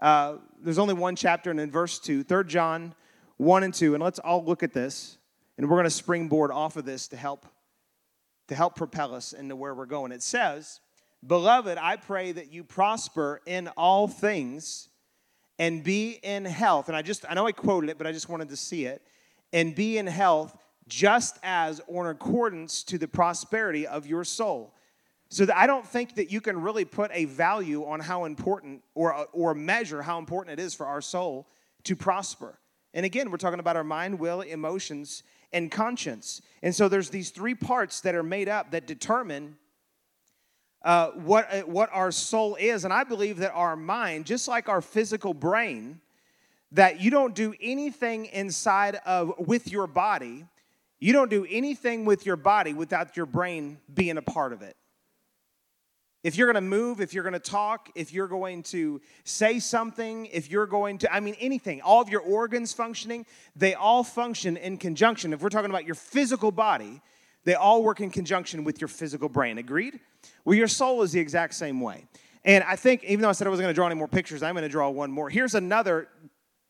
Uh, 0.00 0.36
there's 0.60 0.78
only 0.78 0.94
one 0.94 1.16
chapter, 1.16 1.50
and 1.50 1.58
in 1.58 1.72
verse 1.72 1.98
2, 1.98 2.22
3 2.22 2.44
John 2.44 2.94
1 3.38 3.64
and 3.64 3.74
2, 3.74 3.94
and 3.94 4.02
let's 4.02 4.20
all 4.20 4.44
look 4.44 4.62
at 4.62 4.72
this. 4.72 5.18
And 5.58 5.68
we're 5.68 5.76
going 5.76 5.84
to 5.86 5.90
springboard 5.90 6.52
off 6.52 6.76
of 6.76 6.84
this 6.84 7.08
to 7.08 7.16
help 7.16 7.46
to 8.48 8.54
help 8.54 8.76
propel 8.76 9.14
us 9.14 9.32
into 9.32 9.56
where 9.56 9.74
we're 9.74 9.86
going. 9.86 10.12
It 10.12 10.22
says, 10.22 10.80
Beloved, 11.26 11.78
I 11.78 11.96
pray 11.96 12.32
that 12.32 12.52
you 12.52 12.64
prosper 12.64 13.40
in 13.46 13.68
all 13.76 14.08
things 14.08 14.88
and 15.58 15.82
be 15.82 16.18
in 16.22 16.44
health. 16.44 16.88
And 16.88 16.96
I 16.96 17.02
just, 17.02 17.24
I 17.28 17.34
know 17.34 17.46
I 17.46 17.52
quoted 17.52 17.88
it, 17.90 17.98
but 17.98 18.06
I 18.06 18.12
just 18.12 18.28
wanted 18.28 18.50
to 18.50 18.56
see 18.56 18.84
it. 18.84 19.02
And 19.52 19.74
be 19.74 19.96
in 19.98 20.06
health 20.06 20.56
just 20.86 21.38
as 21.42 21.80
or 21.86 22.06
in 22.06 22.16
accordance 22.16 22.82
to 22.84 22.98
the 22.98 23.08
prosperity 23.08 23.86
of 23.86 24.06
your 24.06 24.24
soul. 24.24 24.74
So 25.30 25.46
I 25.54 25.66
don't 25.66 25.86
think 25.86 26.16
that 26.16 26.30
you 26.30 26.40
can 26.40 26.60
really 26.60 26.84
put 26.84 27.10
a 27.14 27.24
value 27.24 27.86
on 27.86 28.00
how 28.00 28.24
important 28.24 28.82
or, 28.94 29.26
or 29.32 29.54
measure 29.54 30.02
how 30.02 30.18
important 30.18 30.58
it 30.58 30.62
is 30.62 30.74
for 30.74 30.86
our 30.86 31.00
soul 31.00 31.48
to 31.84 31.96
prosper. 31.96 32.58
And 32.92 33.06
again, 33.06 33.30
we're 33.30 33.38
talking 33.38 33.60
about 33.60 33.76
our 33.76 33.84
mind, 33.84 34.18
will, 34.18 34.42
emotions, 34.42 35.22
and 35.52 35.70
conscience. 35.70 36.42
And 36.62 36.74
so 36.74 36.88
there's 36.88 37.10
these 37.10 37.30
three 37.30 37.54
parts 37.54 38.00
that 38.02 38.14
are 38.14 38.22
made 38.22 38.48
up 38.48 38.72
that 38.72 38.86
determine 38.86 39.56
uh, 40.84 41.08
what, 41.12 41.52
uh, 41.52 41.62
what 41.62 41.88
our 41.92 42.12
soul 42.12 42.56
is. 42.56 42.84
And 42.84 42.92
I 42.92 43.04
believe 43.04 43.38
that 43.38 43.52
our 43.52 43.74
mind, 43.74 44.26
just 44.26 44.46
like 44.46 44.68
our 44.68 44.82
physical 44.82 45.34
brain, 45.34 46.00
that 46.72 47.00
you 47.00 47.10
don't 47.10 47.34
do 47.34 47.54
anything 47.60 48.26
inside 48.26 48.96
of 49.06 49.32
with 49.38 49.72
your 49.72 49.86
body, 49.86 50.46
you 51.00 51.12
don't 51.12 51.30
do 51.30 51.46
anything 51.48 52.04
with 52.04 52.26
your 52.26 52.36
body 52.36 52.74
without 52.74 53.16
your 53.16 53.26
brain 53.26 53.78
being 53.92 54.18
a 54.18 54.22
part 54.22 54.52
of 54.52 54.62
it. 54.62 54.76
If 56.22 56.36
you're 56.36 56.46
going 56.46 56.62
to 56.62 56.68
move, 56.68 57.02
if 57.02 57.12
you're 57.12 57.22
going 57.22 57.34
to 57.34 57.38
talk, 57.38 57.90
if 57.94 58.12
you're 58.12 58.28
going 58.28 58.62
to 58.64 59.00
say 59.24 59.58
something, 59.58 60.26
if 60.26 60.50
you're 60.50 60.66
going 60.66 60.98
to, 60.98 61.14
I 61.14 61.20
mean, 61.20 61.36
anything, 61.38 61.82
all 61.82 62.00
of 62.00 62.08
your 62.08 62.22
organs 62.22 62.72
functioning, 62.72 63.26
they 63.54 63.74
all 63.74 64.02
function 64.02 64.56
in 64.56 64.78
conjunction. 64.78 65.34
If 65.34 65.42
we're 65.42 65.50
talking 65.50 65.68
about 65.70 65.84
your 65.84 65.94
physical 65.94 66.50
body, 66.50 67.02
they 67.44 67.54
all 67.54 67.82
work 67.82 68.00
in 68.00 68.10
conjunction 68.10 68.64
with 68.64 68.80
your 68.80 68.88
physical 68.88 69.28
brain. 69.28 69.58
Agreed? 69.58 70.00
Well, 70.44 70.56
your 70.56 70.68
soul 70.68 71.02
is 71.02 71.12
the 71.12 71.20
exact 71.20 71.54
same 71.54 71.80
way. 71.80 72.06
And 72.44 72.62
I 72.64 72.76
think, 72.76 73.04
even 73.04 73.22
though 73.22 73.30
I 73.30 73.32
said 73.32 73.46
I 73.46 73.50
wasn't 73.50 73.64
going 73.64 73.74
to 73.74 73.76
draw 73.76 73.86
any 73.86 73.94
more 73.94 74.08
pictures, 74.08 74.42
I'm 74.42 74.54
going 74.54 74.64
to 74.64 74.68
draw 74.68 74.88
one 74.90 75.10
more. 75.10 75.30
Here's 75.30 75.54
another. 75.54 76.08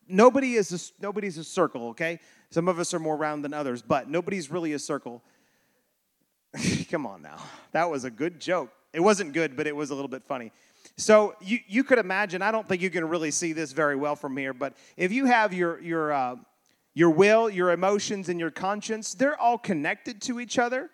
Nobody 0.07 0.55
is 0.55 0.71
a, 0.71 1.01
nobody's 1.01 1.37
a 1.37 1.43
circle, 1.43 1.89
okay? 1.89 2.19
Some 2.49 2.67
of 2.67 2.79
us 2.79 2.93
are 2.93 2.99
more 2.99 3.17
round 3.17 3.43
than 3.43 3.53
others, 3.53 3.81
but 3.81 4.09
nobody's 4.09 4.49
really 4.49 4.73
a 4.73 4.79
circle. 4.79 5.21
Come 6.89 7.05
on 7.05 7.21
now. 7.21 7.37
That 7.73 7.89
was 7.89 8.05
a 8.05 8.11
good 8.11 8.39
joke. 8.39 8.71
It 8.93 9.01
wasn't 9.01 9.33
good, 9.33 9.57
but 9.57 9.67
it 9.67 9.75
was 9.75 9.89
a 9.89 9.95
little 9.95 10.07
bit 10.07 10.23
funny. 10.23 10.53
So 10.97 11.35
you, 11.41 11.59
you 11.67 11.83
could 11.83 11.97
imagine, 11.97 12.41
I 12.41 12.51
don't 12.51 12.65
think 12.67 12.81
you 12.81 12.89
can 12.89 13.07
really 13.09 13.31
see 13.31 13.51
this 13.51 13.73
very 13.73 13.95
well 13.97 14.15
from 14.15 14.37
here, 14.37 14.53
but 14.53 14.77
if 14.95 15.11
you 15.11 15.25
have 15.25 15.53
your, 15.53 15.81
your, 15.81 16.13
uh, 16.13 16.35
your 16.93 17.09
will, 17.09 17.49
your 17.49 17.71
emotions, 17.71 18.29
and 18.29 18.39
your 18.39 18.51
conscience, 18.51 19.13
they're 19.13 19.37
all 19.37 19.57
connected 19.57 20.21
to 20.21 20.39
each 20.39 20.57
other, 20.57 20.89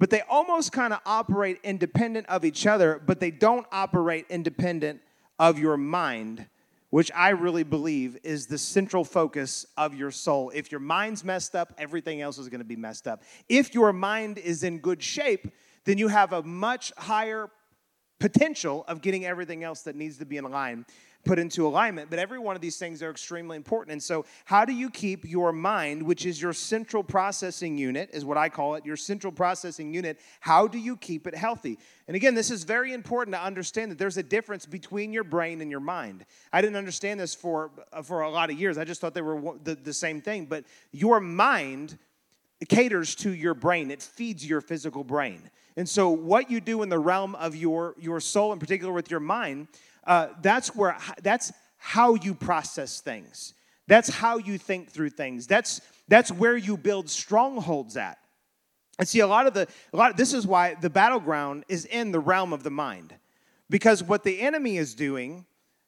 but 0.00 0.08
they 0.08 0.22
almost 0.22 0.72
kind 0.72 0.94
of 0.94 1.00
operate 1.04 1.58
independent 1.62 2.26
of 2.28 2.42
each 2.42 2.66
other, 2.66 3.00
but 3.06 3.20
they 3.20 3.30
don't 3.30 3.66
operate 3.70 4.24
independent 4.30 5.02
of 5.38 5.58
your 5.58 5.76
mind, 5.76 6.46
which 6.88 7.12
I 7.14 7.28
really 7.28 7.64
believe 7.64 8.16
is 8.24 8.46
the 8.46 8.56
central 8.56 9.04
focus 9.04 9.66
of 9.76 9.94
your 9.94 10.10
soul. 10.10 10.50
If 10.54 10.72
your 10.72 10.80
mind's 10.80 11.22
messed 11.22 11.54
up, 11.54 11.74
everything 11.76 12.22
else 12.22 12.38
is 12.38 12.48
going 12.48 12.60
to 12.60 12.64
be 12.64 12.76
messed 12.76 13.06
up. 13.06 13.22
If 13.46 13.74
your 13.74 13.92
mind 13.92 14.38
is 14.38 14.62
in 14.64 14.78
good 14.78 15.02
shape, 15.02 15.52
then 15.84 15.98
you 15.98 16.08
have 16.08 16.32
a 16.32 16.42
much 16.42 16.94
higher 16.96 17.50
potential 18.18 18.86
of 18.88 19.02
getting 19.02 19.26
everything 19.26 19.64
else 19.64 19.82
that 19.82 19.96
needs 19.96 20.16
to 20.16 20.24
be 20.24 20.38
in 20.38 20.44
line 20.44 20.86
put 21.24 21.38
into 21.38 21.66
alignment. 21.66 22.10
But 22.10 22.18
every 22.18 22.38
one 22.38 22.56
of 22.56 22.62
these 22.62 22.76
things 22.76 23.02
are 23.02 23.10
extremely 23.10 23.56
important. 23.56 23.92
And 23.92 24.02
so, 24.02 24.24
how 24.44 24.64
do 24.64 24.72
you 24.72 24.90
keep 24.90 25.24
your 25.24 25.52
mind, 25.52 26.02
which 26.02 26.26
is 26.26 26.40
your 26.40 26.52
central 26.52 27.02
processing 27.02 27.76
unit, 27.76 28.10
is 28.12 28.24
what 28.24 28.36
I 28.36 28.48
call 28.48 28.74
it, 28.74 28.86
your 28.86 28.96
central 28.96 29.32
processing 29.32 29.92
unit, 29.92 30.18
how 30.40 30.66
do 30.66 30.78
you 30.78 30.96
keep 30.96 31.26
it 31.26 31.34
healthy? 31.34 31.78
And 32.06 32.16
again, 32.16 32.34
this 32.34 32.50
is 32.50 32.64
very 32.64 32.92
important 32.92 33.34
to 33.34 33.42
understand 33.42 33.90
that 33.92 33.98
there's 33.98 34.16
a 34.16 34.22
difference 34.22 34.66
between 34.66 35.12
your 35.12 35.24
brain 35.24 35.60
and 35.60 35.70
your 35.70 35.80
mind. 35.80 36.24
I 36.52 36.60
didn't 36.60 36.76
understand 36.76 37.20
this 37.20 37.34
for, 37.34 37.70
uh, 37.92 38.02
for 38.02 38.22
a 38.22 38.30
lot 38.30 38.50
of 38.50 38.58
years. 38.58 38.78
I 38.78 38.84
just 38.84 39.00
thought 39.00 39.14
they 39.14 39.22
were 39.22 39.54
the, 39.62 39.74
the 39.74 39.92
same 39.92 40.20
thing. 40.20 40.46
But 40.46 40.64
your 40.92 41.20
mind 41.20 41.98
caters 42.68 43.14
to 43.16 43.34
your 43.34 43.54
brain, 43.54 43.90
it 43.90 44.02
feeds 44.02 44.46
your 44.46 44.60
physical 44.60 45.04
brain. 45.04 45.50
And 45.76 45.88
so, 45.88 46.10
what 46.10 46.50
you 46.50 46.60
do 46.60 46.82
in 46.82 46.88
the 46.88 46.98
realm 46.98 47.34
of 47.36 47.54
your, 47.54 47.94
your 47.98 48.20
soul, 48.20 48.52
in 48.52 48.58
particular 48.58 48.92
with 48.92 49.10
your 49.10 49.20
mind, 49.20 49.68
uh, 50.06 50.28
that's 50.42 50.74
where 50.74 50.96
that's 51.22 51.52
how 51.76 52.14
you 52.14 52.34
process 52.34 53.00
things. 53.00 53.54
That's 53.86 54.08
how 54.08 54.38
you 54.38 54.58
think 54.58 54.90
through 54.90 55.10
things. 55.10 55.46
That's 55.46 55.80
that's 56.08 56.30
where 56.30 56.56
you 56.56 56.76
build 56.76 57.08
strongholds 57.08 57.96
at. 57.96 58.18
And 58.98 59.08
see, 59.08 59.20
a 59.20 59.26
lot 59.26 59.46
of 59.46 59.54
the, 59.54 59.66
a 59.94 59.96
lot, 59.96 60.16
this 60.18 60.34
is 60.34 60.46
why 60.46 60.74
the 60.74 60.90
battleground 60.90 61.64
is 61.68 61.86
in 61.86 62.12
the 62.12 62.20
realm 62.20 62.52
of 62.52 62.62
the 62.62 62.70
mind. 62.70 63.14
Because 63.70 64.02
what 64.02 64.24
the 64.24 64.40
enemy 64.42 64.76
is 64.76 64.94
doing 64.94 65.46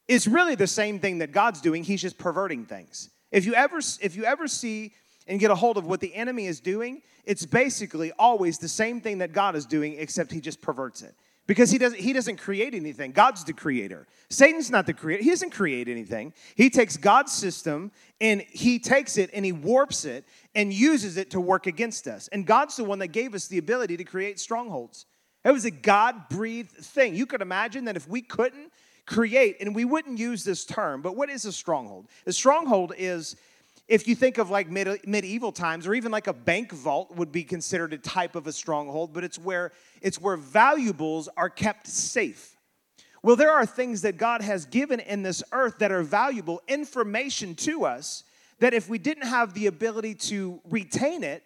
is 0.09 0.27
really 0.27 0.55
the 0.55 0.66
same 0.66 0.98
thing 0.98 1.18
that 1.18 1.31
God's 1.31 1.61
doing, 1.61 1.85
he's 1.85 2.01
just 2.01 2.16
perverting 2.16 2.64
things. 2.64 3.11
If 3.31 3.44
you 3.44 3.55
ever, 3.55 3.81
if 4.01 4.16
you 4.16 4.25
ever 4.25 4.48
see 4.48 4.94
and 5.27 5.38
get 5.38 5.51
a 5.51 5.55
hold 5.55 5.77
of 5.77 5.87
what 5.87 6.01
the 6.01 6.14
enemy 6.14 6.46
is 6.46 6.59
doing, 6.61 7.03
it's 7.25 7.44
basically 7.44 8.12
always 8.18 8.59
the 8.59 8.68
same 8.68 9.01
thing 9.01 9.18
that 9.18 9.33
God 9.33 9.57
is 9.57 9.66
doing, 9.66 9.96
except 9.98 10.33
he 10.33 10.40
just 10.40 10.62
perverts 10.62 11.03
it. 11.03 11.14
Because 11.46 11.70
he 11.70 11.78
doesn't, 11.78 11.98
he 11.98 12.12
doesn't 12.12 12.37
create 12.37 12.72
anything. 12.74 13.12
God's 13.12 13.42
the 13.44 13.52
creator. 13.52 14.07
Satan's 14.31 14.70
not 14.70 14.87
the 14.87 14.94
creator. 14.94 15.24
He 15.24 15.31
doesn't 15.31 15.50
create 15.50 15.88
anything. 15.88 16.33
He 16.55 16.70
takes 16.70 16.96
God's 16.96 17.33
system 17.33 17.90
and 18.20 18.42
he 18.48 18.78
takes 18.78 19.18
it 19.18 19.31
and 19.35 19.44
he 19.44 19.50
warps 19.52 20.05
it 20.05 20.24
and 20.55 20.72
uses 20.72 21.16
it 21.16 21.31
to 21.31 21.40
work 21.40 21.66
against 21.66 22.07
us. 22.07 22.28
And 22.28 22.46
God's 22.46 22.76
the 22.76 22.85
one 22.85 23.00
that 23.00 23.09
gave 23.09 23.35
us 23.35 23.48
the 23.48 23.59
ability 23.59 23.96
to 23.96 24.05
create 24.05 24.38
strongholds. 24.38 25.07
It 25.44 25.50
was 25.50 25.64
a 25.64 25.72
God 25.72 26.28
breathed 26.28 26.70
thing. 26.70 27.16
You 27.16 27.26
could 27.26 27.42
imagine 27.42 27.87
that 27.87 27.96
if 27.96 28.09
we 28.09 28.22
couldn't 28.22 28.70
create, 29.05 29.57
and 29.61 29.74
we 29.74 29.85
wouldn't 29.85 30.18
use 30.18 30.44
this 30.44 30.64
term, 30.64 31.02
but 31.02 31.16
what 31.16 31.28
is 31.28 31.44
a 31.44 31.52
stronghold? 31.52 32.07
A 32.26 32.33
stronghold 32.33 32.92
is 32.96 33.35
if 33.88 34.07
you 34.07 34.14
think 34.14 34.38
of 34.38 34.51
like 34.51 34.71
mid- 34.71 35.07
medieval 35.07 35.53
times 35.53 35.87
or 35.87 35.95
even 35.95 36.12
like 36.12 36.27
a 36.27 36.33
bank 36.33 36.73
vault 36.73 37.14
would 37.16 37.33
be 37.33 37.45
considered 37.45 37.92
a 37.92 37.99
type 37.99 38.37
of 38.37 38.47
a 38.47 38.53
stronghold 38.53 39.12
but 39.12 39.25
it's 39.25 39.38
where 39.38 39.73
it's 40.01 40.21
where 40.21 40.37
valuables 40.37 41.29
are 41.37 41.51
kept 41.51 41.87
safe. 41.87 42.57
Well 43.23 43.37
there 43.37 43.51
are 43.51 43.66
things 43.66 44.03
that 44.03 44.16
god 44.16 44.42
has 44.42 44.66
given 44.66 45.01
in 45.01 45.23
this 45.23 45.42
earth 45.53 45.79
that 45.79 45.92
are 45.92 46.03
valuable 46.03 46.62
information 46.68 47.55
to 47.57 47.85
us 47.85 48.25
that 48.61 48.75
if 48.75 48.88
we 48.88 48.99
didn't 48.99 49.27
have 49.27 49.55
the 49.55 49.66
ability 49.66 50.14
to 50.14 50.61
retain 50.68 51.25
it 51.25 51.42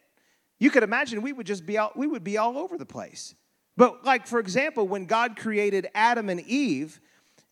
you 0.58 0.70
could 0.70 0.82
imagine 0.82 1.22
we 1.22 1.32
would 1.32 1.46
just 1.46 1.66
be 1.66 1.78
out 1.78 1.96
we 1.96 2.06
would 2.06 2.24
be 2.24 2.38
all 2.38 2.58
over 2.58 2.78
the 2.78 2.86
place. 2.86 3.34
But 3.76 4.04
like 4.04 4.26
for 4.26 4.38
example 4.38 4.86
when 4.86 5.06
god 5.06 5.36
created 5.36 5.88
adam 5.94 6.28
and 6.28 6.40
eve 6.42 7.00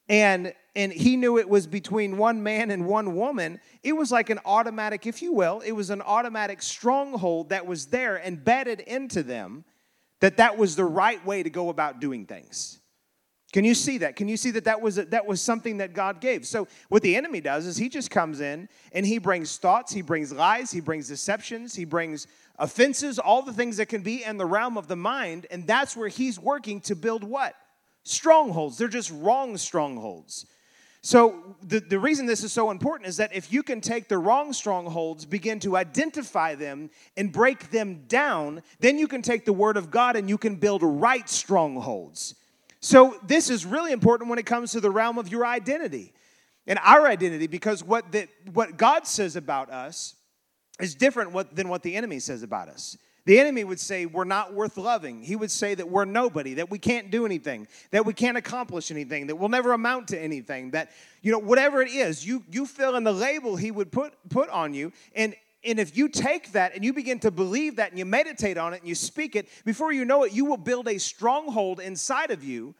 and 0.09 0.53
and 0.76 0.92
he 0.92 1.16
knew 1.16 1.38
it 1.38 1.48
was 1.48 1.66
between 1.66 2.16
one 2.16 2.42
man 2.42 2.70
and 2.70 2.87
one 2.87 3.14
woman 3.14 3.60
it 3.82 3.92
was 3.92 4.10
like 4.10 4.30
an 4.30 4.40
automatic 4.44 5.06
if 5.06 5.22
you 5.22 5.32
will 5.32 5.60
it 5.60 5.72
was 5.72 5.90
an 5.90 6.02
automatic 6.02 6.62
stronghold 6.62 7.50
that 7.50 7.66
was 7.66 7.87
there 7.87 8.18
embedded 8.18 8.80
into 8.80 9.22
them 9.22 9.64
that 10.20 10.37
that 10.37 10.56
was 10.56 10.76
the 10.76 10.84
right 10.84 11.24
way 11.26 11.42
to 11.42 11.50
go 11.50 11.68
about 11.68 12.00
doing 12.00 12.26
things 12.26 12.80
can 13.52 13.64
you 13.64 13.74
see 13.74 13.98
that 13.98 14.16
can 14.16 14.28
you 14.28 14.37
see 14.37 14.50
that 14.50 14.64
that 14.64 14.80
was 14.80 14.98
a, 14.98 15.04
that 15.06 15.26
was 15.26 15.40
something 15.40 15.78
that 15.78 15.92
god 15.92 16.20
gave 16.20 16.46
so 16.46 16.66
what 16.88 17.02
the 17.02 17.16
enemy 17.16 17.40
does 17.40 17.66
is 17.66 17.76
he 17.76 17.88
just 17.88 18.10
comes 18.10 18.40
in 18.40 18.68
and 18.92 19.06
he 19.06 19.18
brings 19.18 19.56
thoughts 19.56 19.92
he 19.92 20.02
brings 20.02 20.32
lies 20.32 20.70
he 20.70 20.80
brings 20.80 21.08
deceptions 21.08 21.74
he 21.74 21.84
brings 21.84 22.26
offenses 22.58 23.18
all 23.18 23.42
the 23.42 23.52
things 23.52 23.76
that 23.76 23.87
can 23.87 24.02
be 24.02 24.24
in 24.24 24.37
the 24.37 24.46
realm 24.46 24.78
of 24.78 24.87
the 24.87 24.96
mind 24.96 25.46
and 25.50 25.66
that's 25.66 25.96
where 25.96 26.08
he's 26.08 26.38
working 26.38 26.80
to 26.80 26.94
build 26.94 27.24
what 27.24 27.54
strongholds. 28.04 28.78
They're 28.78 28.88
just 28.88 29.10
wrong 29.10 29.56
strongholds. 29.56 30.46
So, 31.05 31.55
the, 31.62 31.81
the 31.81 31.99
reason 31.99 32.25
this 32.25 32.43
is 32.43 32.51
so 32.51 32.71
important 32.71 33.11
is 33.11 33.19
that 33.19 33.35
if 33.35 33.53
you 33.53 33.62
can 33.62 33.83
take 33.83 34.09
the 34.09 34.17
wrong 34.17 34.55
strongholds, 34.55 35.27
begin 35.27 35.61
to 35.61 35.77
identify 35.77 36.55
them, 36.55 36.88
and 37.14 37.31
break 37.31 37.71
them 37.71 38.05
down, 38.09 38.62
then 38.81 38.97
you 38.97 39.07
can 39.07 39.21
take 39.21 39.45
the 39.45 39.53
Word 39.53 39.77
of 39.77 39.90
God 39.90 40.17
and 40.17 40.31
you 40.31 40.38
can 40.38 40.57
build 40.57 40.83
right 40.83 41.29
strongholds. 41.29 42.37
So, 42.81 43.19
this 43.23 43.51
is 43.51 43.67
really 43.67 43.93
important 43.93 44.31
when 44.31 44.38
it 44.38 44.47
comes 44.47 44.73
to 44.73 44.81
the 44.81 44.90
realm 44.90 45.19
of 45.19 45.29
your 45.29 45.45
identity 45.45 46.14
and 46.67 46.79
our 46.83 47.07
identity 47.07 47.49
because 47.49 47.85
what, 47.85 48.11
the, 48.11 48.27
what 48.55 48.79
God 48.79 49.07
says 49.07 49.37
about 49.37 49.69
us 49.69 50.14
is 50.81 50.95
different 50.95 51.33
what, 51.33 51.55
than 51.55 51.69
what 51.69 51.83
the 51.83 51.97
enemy 51.97 52.19
says 52.19 52.43
about 52.43 52.69
us. 52.69 52.97
The 53.26 53.40
enemy 53.40 53.64
would 53.64 53.80
say 53.80 54.04
we're 54.04 54.24
not 54.24 54.52
worth 54.52 54.76
loving. 54.76 55.22
He 55.22 55.34
would 55.34 55.50
say 55.50 55.74
that 55.74 55.88
we're 55.88 56.04
nobody, 56.04 56.54
that 56.54 56.70
we 56.70 56.78
can't 56.78 57.10
do 57.10 57.24
anything, 57.24 57.66
that 57.90 58.04
we 58.04 58.12
can't 58.12 58.37
accomplish 58.37 58.90
anything, 58.90 59.28
that 59.28 59.37
we'll 59.37 59.48
never 59.48 59.72
amount 59.72 60.08
to 60.08 60.18
anything, 60.20 60.72
that 60.72 60.90
you 61.22 61.32
know 61.32 61.38
whatever 61.38 61.80
it 61.80 61.90
is, 61.90 62.26
you 62.26 62.44
you 62.50 62.66
fill 62.66 62.96
in 62.96 63.04
the 63.04 63.12
label 63.12 63.56
he 63.56 63.70
would 63.70 63.90
put 63.90 64.12
put 64.28 64.50
on 64.50 64.74
you 64.74 64.92
and 65.14 65.34
and 65.64 65.80
if 65.80 65.96
you 65.96 66.08
take 66.08 66.52
that 66.52 66.74
and 66.74 66.84
you 66.84 66.92
begin 66.92 67.18
to 67.20 67.30
believe 67.30 67.76
that 67.76 67.90
and 67.90 67.98
you 67.98 68.04
meditate 68.04 68.58
on 68.58 68.74
it 68.74 68.80
and 68.80 68.88
you 68.88 68.94
speak 68.94 69.34
it, 69.34 69.48
before 69.64 69.92
you 69.92 70.04
know 70.04 70.24
it, 70.24 70.32
you 70.32 70.44
will 70.44 70.58
build 70.58 70.88
a 70.88 70.98
stronghold 70.98 71.80
inside 71.80 72.30
of 72.30 72.44
you 72.44 72.74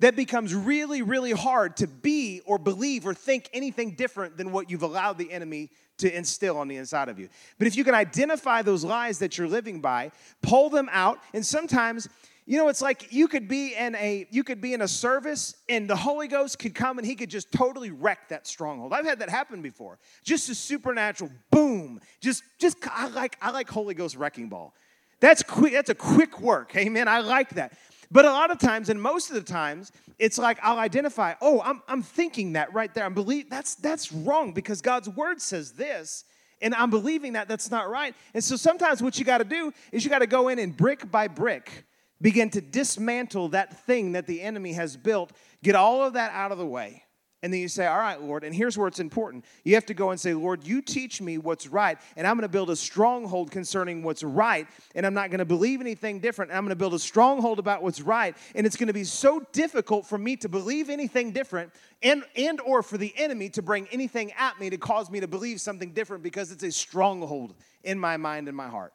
that 0.00 0.16
becomes 0.16 0.54
really, 0.54 1.02
really 1.02 1.30
hard 1.30 1.76
to 1.76 1.86
be 1.86 2.40
or 2.44 2.58
believe 2.58 3.06
or 3.06 3.14
think 3.14 3.48
anything 3.52 3.94
different 3.94 4.36
than 4.36 4.50
what 4.50 4.70
you've 4.70 4.82
allowed 4.82 5.18
the 5.18 5.30
enemy 5.30 5.70
to 6.02 6.16
instill 6.16 6.58
on 6.58 6.68
the 6.68 6.76
inside 6.76 7.08
of 7.08 7.18
you. 7.18 7.28
But 7.58 7.66
if 7.66 7.76
you 7.76 7.84
can 7.84 7.94
identify 7.94 8.62
those 8.62 8.84
lies 8.84 9.18
that 9.20 9.38
you're 9.38 9.48
living 9.48 9.80
by, 9.80 10.12
pull 10.42 10.68
them 10.68 10.88
out, 10.92 11.18
and 11.32 11.44
sometimes 11.44 12.08
you 12.44 12.58
know 12.58 12.68
it's 12.68 12.82
like 12.82 13.12
you 13.12 13.28
could 13.28 13.46
be 13.46 13.74
in 13.74 13.94
a 13.94 14.26
you 14.30 14.42
could 14.42 14.60
be 14.60 14.74
in 14.74 14.82
a 14.82 14.88
service 14.88 15.54
and 15.68 15.88
the 15.88 15.94
holy 15.94 16.26
ghost 16.26 16.58
could 16.58 16.74
come 16.74 16.98
and 16.98 17.06
he 17.06 17.14
could 17.14 17.30
just 17.30 17.50
totally 17.52 17.90
wreck 17.90 18.28
that 18.28 18.46
stronghold. 18.46 18.92
I've 18.92 19.04
had 19.04 19.20
that 19.20 19.30
happen 19.30 19.62
before. 19.62 19.98
Just 20.24 20.48
a 20.48 20.54
supernatural 20.54 21.30
boom. 21.50 22.00
Just 22.20 22.42
just 22.58 22.78
i 22.90 23.08
like 23.08 23.38
i 23.40 23.50
like 23.50 23.68
holy 23.68 23.94
ghost 23.94 24.16
wrecking 24.16 24.48
ball. 24.48 24.74
That's 25.20 25.42
quick 25.44 25.72
that's 25.72 25.90
a 25.90 25.94
quick 25.94 26.40
work. 26.40 26.74
Amen. 26.76 27.06
I 27.06 27.20
like 27.20 27.50
that 27.50 27.72
but 28.12 28.26
a 28.26 28.30
lot 28.30 28.50
of 28.50 28.58
times, 28.58 28.90
and 28.90 29.00
most 29.00 29.30
of 29.30 29.34
the 29.34 29.42
times, 29.42 29.90
it's 30.18 30.38
like 30.38 30.58
I'll 30.62 30.78
identify, 30.78 31.34
oh, 31.40 31.62
I'm, 31.62 31.82
I'm 31.88 32.02
thinking 32.02 32.52
that 32.52 32.72
right 32.72 32.92
there. 32.92 33.04
I'm 33.04 33.14
believe 33.14 33.48
that's 33.50 33.74
that's 33.74 34.12
wrong 34.12 34.52
because 34.52 34.82
God's 34.82 35.08
word 35.08 35.40
says 35.40 35.72
this, 35.72 36.24
and 36.60 36.74
I'm 36.74 36.90
believing 36.90 37.32
that 37.32 37.48
that's 37.48 37.70
not 37.70 37.88
right. 37.88 38.14
And 38.34 38.44
so 38.44 38.56
sometimes 38.56 39.02
what 39.02 39.18
you 39.18 39.24
got 39.24 39.38
to 39.38 39.44
do 39.44 39.72
is 39.90 40.04
you 40.04 40.10
got 40.10 40.20
to 40.20 40.26
go 40.26 40.48
in 40.48 40.58
and 40.58 40.76
brick 40.76 41.10
by 41.10 41.26
brick 41.26 41.86
begin 42.22 42.48
to 42.50 42.60
dismantle 42.60 43.48
that 43.48 43.84
thing 43.84 44.12
that 44.12 44.26
the 44.26 44.40
enemy 44.40 44.72
has 44.74 44.96
built, 44.96 45.32
get 45.62 45.74
all 45.74 46.04
of 46.04 46.12
that 46.14 46.32
out 46.32 46.52
of 46.52 46.58
the 46.58 46.66
way. 46.66 47.02
And 47.42 47.52
then 47.52 47.60
you 47.60 47.68
say, 47.68 47.86
All 47.86 47.98
right, 47.98 48.20
Lord, 48.20 48.44
and 48.44 48.54
here's 48.54 48.78
where 48.78 48.86
it's 48.86 49.00
important. 49.00 49.44
You 49.64 49.74
have 49.74 49.86
to 49.86 49.94
go 49.94 50.10
and 50.10 50.20
say, 50.20 50.32
Lord, 50.32 50.64
you 50.64 50.80
teach 50.80 51.20
me 51.20 51.38
what's 51.38 51.66
right, 51.66 51.98
and 52.16 52.26
I'm 52.26 52.36
going 52.36 52.42
to 52.42 52.48
build 52.48 52.70
a 52.70 52.76
stronghold 52.76 53.50
concerning 53.50 54.04
what's 54.04 54.22
right, 54.22 54.68
and 54.94 55.04
I'm 55.04 55.14
not 55.14 55.30
going 55.30 55.40
to 55.40 55.44
believe 55.44 55.80
anything 55.80 56.20
different. 56.20 56.52
I'm 56.52 56.60
going 56.60 56.70
to 56.70 56.76
build 56.76 56.94
a 56.94 57.00
stronghold 57.00 57.58
about 57.58 57.82
what's 57.82 58.00
right, 58.00 58.36
and 58.54 58.64
it's 58.64 58.76
going 58.76 58.86
to 58.86 58.92
be 58.92 59.04
so 59.04 59.44
difficult 59.52 60.06
for 60.06 60.18
me 60.18 60.36
to 60.36 60.48
believe 60.48 60.88
anything 60.88 61.32
different 61.32 61.72
and, 62.02 62.22
and 62.36 62.60
or 62.60 62.82
for 62.82 62.96
the 62.96 63.12
enemy 63.16 63.48
to 63.50 63.62
bring 63.62 63.88
anything 63.90 64.32
at 64.32 64.60
me 64.60 64.70
to 64.70 64.78
cause 64.78 65.10
me 65.10 65.18
to 65.20 65.28
believe 65.28 65.60
something 65.60 65.92
different 65.92 66.22
because 66.22 66.52
it's 66.52 66.62
a 66.62 66.70
stronghold 66.70 67.54
in 67.82 67.98
my 67.98 68.16
mind 68.16 68.46
and 68.46 68.56
my 68.56 68.68
heart. 68.68 68.92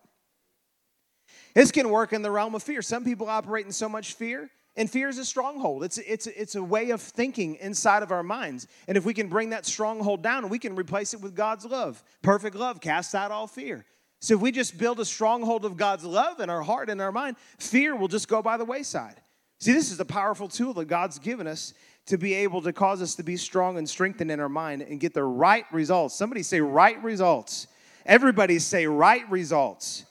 This 1.53 1.71
can 1.71 1.89
work 1.89 2.13
in 2.13 2.21
the 2.21 2.31
realm 2.31 2.55
of 2.55 2.63
fear. 2.63 2.81
Some 2.81 3.03
people 3.03 3.27
operate 3.27 3.65
in 3.65 3.71
so 3.71 3.89
much 3.89 4.13
fear 4.13 4.49
and 4.77 4.89
fear 4.89 5.09
is 5.09 5.17
a 5.17 5.25
stronghold. 5.25 5.83
It's, 5.83 5.97
it's, 5.97 6.27
it's 6.27 6.55
a 6.55 6.63
way 6.63 6.91
of 6.91 7.01
thinking 7.01 7.55
inside 7.55 8.03
of 8.03 8.11
our 8.11 8.23
minds. 8.23 8.67
And 8.87 8.95
if 8.95 9.05
we 9.05 9.13
can 9.13 9.27
bring 9.27 9.49
that 9.49 9.65
stronghold 9.65 10.21
down, 10.21 10.47
we 10.47 10.59
can 10.59 10.75
replace 10.75 11.13
it 11.13 11.21
with 11.21 11.35
God's 11.35 11.65
love. 11.65 12.01
Perfect 12.21 12.55
love 12.55 12.79
casts 12.79 13.15
out 13.15 13.31
all 13.31 13.47
fear. 13.47 13.85
So 14.19 14.35
if 14.35 14.41
we 14.41 14.51
just 14.51 14.77
build 14.77 14.99
a 14.99 15.05
stronghold 15.05 15.65
of 15.65 15.77
God's 15.77 16.03
love 16.05 16.39
in 16.39 16.49
our 16.49 16.61
heart 16.61 16.89
and 16.89 17.01
our 17.01 17.11
mind, 17.11 17.37
fear 17.57 17.95
will 17.95 18.07
just 18.07 18.27
go 18.27 18.41
by 18.41 18.57
the 18.57 18.65
wayside. 18.65 19.19
See, 19.59 19.73
this 19.73 19.91
is 19.91 19.99
a 19.99 20.05
powerful 20.05 20.47
tool 20.47 20.73
that 20.75 20.85
God's 20.85 21.17
given 21.17 21.47
us 21.47 21.73
to 22.05 22.17
be 22.17 22.33
able 22.35 22.61
to 22.61 22.71
cause 22.71 23.01
us 23.01 23.15
to 23.15 23.23
be 23.23 23.35
strong 23.35 23.77
and 23.77 23.89
strengthened 23.89 24.31
in 24.31 24.39
our 24.39 24.49
mind 24.49 24.83
and 24.83 24.99
get 24.99 25.13
the 25.13 25.23
right 25.23 25.65
results. 25.71 26.15
Somebody 26.15 26.43
say 26.43 26.61
right 26.61 27.01
results. 27.03 27.67
Everybody 28.05 28.59
say 28.59 28.87
right 28.87 29.29
results. 29.29 30.05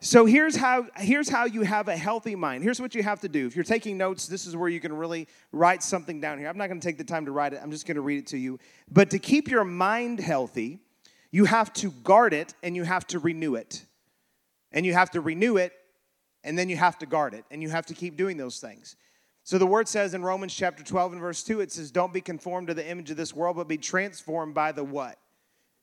So 0.00 0.26
here's 0.26 0.56
how 0.56 0.86
here's 0.96 1.28
how 1.28 1.46
you 1.46 1.62
have 1.62 1.88
a 1.88 1.96
healthy 1.96 2.36
mind. 2.36 2.62
Here's 2.62 2.80
what 2.80 2.94
you 2.94 3.02
have 3.02 3.20
to 3.20 3.28
do. 3.28 3.46
If 3.46 3.56
you're 3.56 3.64
taking 3.64 3.96
notes, 3.96 4.26
this 4.26 4.46
is 4.46 4.54
where 4.54 4.68
you 4.68 4.78
can 4.78 4.92
really 4.92 5.26
write 5.52 5.82
something 5.82 6.20
down 6.20 6.38
here. 6.38 6.48
I'm 6.48 6.58
not 6.58 6.68
going 6.68 6.80
to 6.80 6.86
take 6.86 6.98
the 6.98 7.04
time 7.04 7.24
to 7.26 7.32
write 7.32 7.54
it. 7.54 7.60
I'm 7.62 7.70
just 7.70 7.86
going 7.86 7.96
to 7.96 8.02
read 8.02 8.18
it 8.18 8.26
to 8.28 8.36
you. 8.36 8.58
But 8.90 9.10
to 9.10 9.18
keep 9.18 9.48
your 9.48 9.64
mind 9.64 10.20
healthy, 10.20 10.80
you 11.30 11.46
have 11.46 11.72
to 11.74 11.90
guard 11.90 12.34
it 12.34 12.54
and 12.62 12.76
you 12.76 12.84
have 12.84 13.06
to 13.08 13.18
renew 13.18 13.54
it. 13.54 13.84
And 14.70 14.84
you 14.84 14.92
have 14.92 15.10
to 15.12 15.20
renew 15.20 15.56
it 15.56 15.72
and 16.44 16.58
then 16.58 16.68
you 16.68 16.76
have 16.76 16.98
to 16.98 17.06
guard 17.06 17.34
it 17.34 17.44
and 17.50 17.62
you 17.62 17.70
have 17.70 17.86
to 17.86 17.94
keep 17.94 18.16
doing 18.16 18.36
those 18.36 18.60
things. 18.60 18.96
So 19.42 19.58
the 19.58 19.66
word 19.66 19.88
says 19.88 20.12
in 20.12 20.22
Romans 20.22 20.54
chapter 20.54 20.82
12 20.82 21.12
and 21.12 21.20
verse 21.20 21.42
2 21.42 21.60
it 21.60 21.72
says 21.72 21.90
don't 21.90 22.12
be 22.12 22.20
conformed 22.20 22.68
to 22.68 22.74
the 22.74 22.86
image 22.86 23.10
of 23.10 23.16
this 23.16 23.34
world 23.34 23.56
but 23.56 23.68
be 23.68 23.78
transformed 23.78 24.54
by 24.54 24.72
the 24.72 24.84
what? 24.84 25.18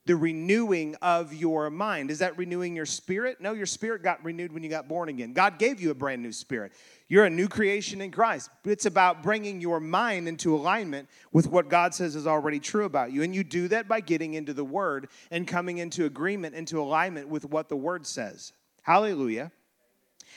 The 0.06 0.16
renewing 0.16 0.94
of 0.96 1.32
your 1.32 1.70
mind. 1.70 2.10
Is 2.10 2.18
that 2.18 2.36
renewing 2.36 2.76
your 2.76 2.86
spirit? 2.86 3.40
No, 3.40 3.52
your 3.52 3.66
spirit 3.66 4.02
got 4.02 4.22
renewed 4.24 4.52
when 4.52 4.62
you 4.62 4.68
got 4.68 4.86
born 4.86 5.08
again. 5.08 5.32
God 5.32 5.58
gave 5.58 5.80
you 5.80 5.90
a 5.90 5.94
brand 5.94 6.22
new 6.22 6.32
spirit. 6.32 6.72
You're 7.08 7.24
a 7.24 7.30
new 7.30 7.48
creation 7.48 8.00
in 8.00 8.10
Christ. 8.10 8.50
It's 8.64 8.86
about 8.86 9.22
bringing 9.22 9.60
your 9.60 9.80
mind 9.80 10.28
into 10.28 10.54
alignment 10.54 11.08
with 11.32 11.46
what 11.46 11.68
God 11.68 11.94
says 11.94 12.16
is 12.16 12.26
already 12.26 12.60
true 12.60 12.84
about 12.84 13.12
you. 13.12 13.22
And 13.22 13.34
you 13.34 13.44
do 13.44 13.68
that 13.68 13.88
by 13.88 14.00
getting 14.00 14.34
into 14.34 14.52
the 14.52 14.64
Word 14.64 15.08
and 15.30 15.48
coming 15.48 15.78
into 15.78 16.04
agreement, 16.04 16.54
into 16.54 16.80
alignment 16.80 17.28
with 17.28 17.46
what 17.46 17.68
the 17.68 17.76
Word 17.76 18.06
says. 18.06 18.52
Hallelujah. 18.82 19.50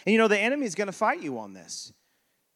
And 0.05 0.13
you 0.13 0.17
know, 0.17 0.27
the 0.29 0.39
enemy 0.39 0.65
is 0.65 0.75
going 0.75 0.87
to 0.87 0.93
fight 0.93 1.21
you 1.21 1.39
on 1.39 1.53
this 1.53 1.91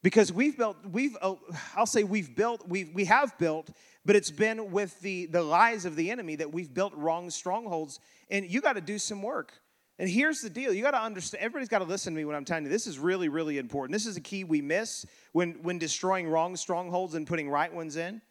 because 0.04 0.32
we've 0.32 0.58
built, 0.58 0.78
we've, 0.90 1.16
oh, 1.22 1.40
I'll 1.76 1.86
say 1.86 2.04
we've 2.04 2.36
built, 2.36 2.68
we 2.68 2.86
we 2.86 3.06
have 3.06 3.38
built 3.38 3.70
but 4.06 4.16
it's 4.16 4.32
been 4.32 4.72
with 4.72 5.00
the, 5.02 5.28
the 5.28 5.44
lies 5.44 5.86
of 5.86 5.96
the 5.96 6.10
enemy 6.10 6.36
that 6.38 6.52
we've 6.52 6.74
built 6.74 6.94
wrong 6.96 7.30
strongholds. 7.30 8.00
And 8.30 8.50
you 8.50 8.62
got 8.62 8.74
to 8.74 8.82
do 8.82 8.98
some 8.98 9.22
work. 9.22 9.54
And 10.00 10.10
here's 10.10 10.42
the 10.42 10.50
deal 10.50 10.74
you 10.74 10.82
got 10.82 10.92
to 10.92 11.02
understand, 11.02 11.44
everybody's 11.44 11.70
got 11.70 11.80
to 11.80 11.86
listen 11.86 12.14
to 12.14 12.18
me 12.18 12.26
when 12.26 12.36
I'm 12.36 12.46
telling 12.46 12.64
you. 12.64 12.70
This 12.70 12.88
is 12.88 12.98
really, 12.98 13.30
really 13.30 13.60
important. 13.60 13.94
This 13.94 14.08
is 14.08 14.18
a 14.18 14.22
key 14.22 14.44
we 14.44 14.62
miss 14.62 15.06
when, 15.34 15.54
when 15.62 15.78
destroying 15.78 16.28
wrong 16.28 16.56
strongholds 16.56 17.14
and 17.14 17.28
putting 17.28 17.50
right 17.50 17.72
ones 17.72 17.98
in. 17.98 18.22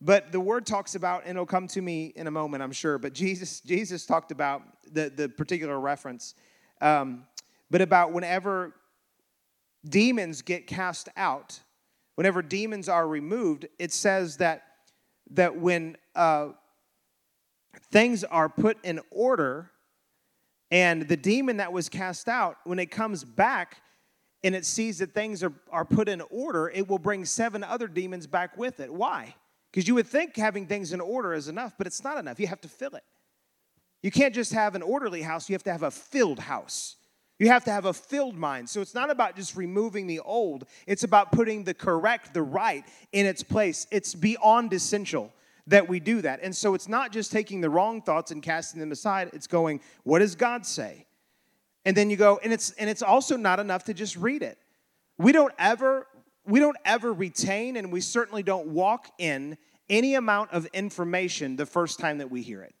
But 0.00 0.30
the 0.30 0.38
word 0.38 0.64
talks 0.64 0.94
about, 0.94 1.22
and 1.22 1.30
it'll 1.30 1.46
come 1.46 1.66
to 1.68 1.82
me 1.82 2.12
in 2.14 2.28
a 2.28 2.30
moment, 2.30 2.62
I'm 2.62 2.70
sure. 2.70 2.98
But 2.98 3.14
Jesus, 3.14 3.58
Jesus 3.60 4.06
talked 4.06 4.30
about 4.30 4.62
the, 4.92 5.10
the 5.10 5.28
particular 5.28 5.80
reference, 5.80 6.34
um, 6.80 7.24
but 7.68 7.80
about 7.80 8.12
whenever 8.12 8.74
demons 9.88 10.42
get 10.42 10.66
cast 10.66 11.08
out, 11.16 11.60
whenever 12.14 12.42
demons 12.42 12.88
are 12.88 13.06
removed, 13.06 13.66
it 13.78 13.92
says 13.92 14.36
that 14.38 14.62
that 15.30 15.56
when 15.56 15.96
uh, 16.14 16.48
things 17.90 18.24
are 18.24 18.48
put 18.48 18.82
in 18.84 19.00
order, 19.10 19.70
and 20.70 21.08
the 21.08 21.16
demon 21.16 21.58
that 21.58 21.72
was 21.72 21.88
cast 21.88 22.28
out, 22.28 22.56
when 22.64 22.78
it 22.78 22.90
comes 22.90 23.24
back 23.24 23.82
and 24.44 24.54
it 24.54 24.64
sees 24.64 24.98
that 24.98 25.12
things 25.12 25.42
are, 25.42 25.52
are 25.70 25.84
put 25.84 26.08
in 26.08 26.22
order, 26.30 26.70
it 26.70 26.88
will 26.88 26.98
bring 26.98 27.24
seven 27.24 27.64
other 27.64 27.88
demons 27.88 28.26
back 28.26 28.56
with 28.56 28.80
it. 28.80 28.92
Why? 28.92 29.34
Because 29.70 29.88
you 29.88 29.94
would 29.94 30.06
think 30.06 30.36
having 30.36 30.66
things 30.66 30.92
in 30.92 31.00
order 31.00 31.34
is 31.34 31.48
enough, 31.48 31.74
but 31.76 31.86
it's 31.86 32.04
not 32.04 32.18
enough. 32.18 32.38
You 32.38 32.46
have 32.46 32.60
to 32.62 32.68
fill 32.68 32.94
it. 32.94 33.04
You 34.02 34.10
can't 34.10 34.34
just 34.34 34.52
have 34.52 34.74
an 34.74 34.82
orderly 34.82 35.22
house, 35.22 35.48
you 35.48 35.54
have 35.54 35.64
to 35.64 35.72
have 35.72 35.82
a 35.82 35.90
filled 35.90 36.38
house. 36.38 36.96
You 37.38 37.48
have 37.48 37.64
to 37.64 37.70
have 37.70 37.84
a 37.84 37.92
filled 37.92 38.36
mind. 38.36 38.68
So 38.68 38.80
it's 38.80 38.94
not 38.94 39.10
about 39.10 39.36
just 39.36 39.56
removing 39.56 40.06
the 40.06 40.20
old, 40.20 40.64
it's 40.86 41.04
about 41.04 41.30
putting 41.32 41.64
the 41.64 41.74
correct, 41.74 42.34
the 42.34 42.42
right 42.42 42.84
in 43.12 43.26
its 43.26 43.42
place. 43.42 43.86
It's 43.90 44.14
beyond 44.14 44.72
essential 44.72 45.32
that 45.68 45.88
we 45.88 46.00
do 46.00 46.22
that. 46.22 46.40
And 46.42 46.54
so 46.54 46.74
it's 46.74 46.88
not 46.88 47.12
just 47.12 47.30
taking 47.30 47.60
the 47.60 47.70
wrong 47.70 48.02
thoughts 48.02 48.30
and 48.30 48.42
casting 48.42 48.80
them 48.80 48.90
aside, 48.90 49.30
it's 49.32 49.46
going, 49.46 49.80
what 50.02 50.18
does 50.18 50.34
God 50.34 50.66
say? 50.66 51.06
And 51.84 51.96
then 51.96 52.10
you 52.10 52.16
go, 52.16 52.40
and 52.42 52.52
it's 52.52 52.72
and 52.72 52.90
it's 52.90 53.02
also 53.02 53.36
not 53.36 53.60
enough 53.60 53.84
to 53.84 53.94
just 53.94 54.16
read 54.16 54.42
it. 54.42 54.58
We 55.16 55.32
don't 55.32 55.54
ever 55.58 56.06
we 56.44 56.58
don't 56.60 56.76
ever 56.84 57.12
retain 57.12 57.76
and 57.76 57.92
we 57.92 58.00
certainly 58.00 58.42
don't 58.42 58.68
walk 58.68 59.10
in 59.18 59.56
any 59.88 60.14
amount 60.14 60.50
of 60.50 60.66
information 60.66 61.56
the 61.56 61.66
first 61.66 61.98
time 61.98 62.18
that 62.18 62.30
we 62.30 62.42
hear 62.42 62.62
it. 62.62 62.74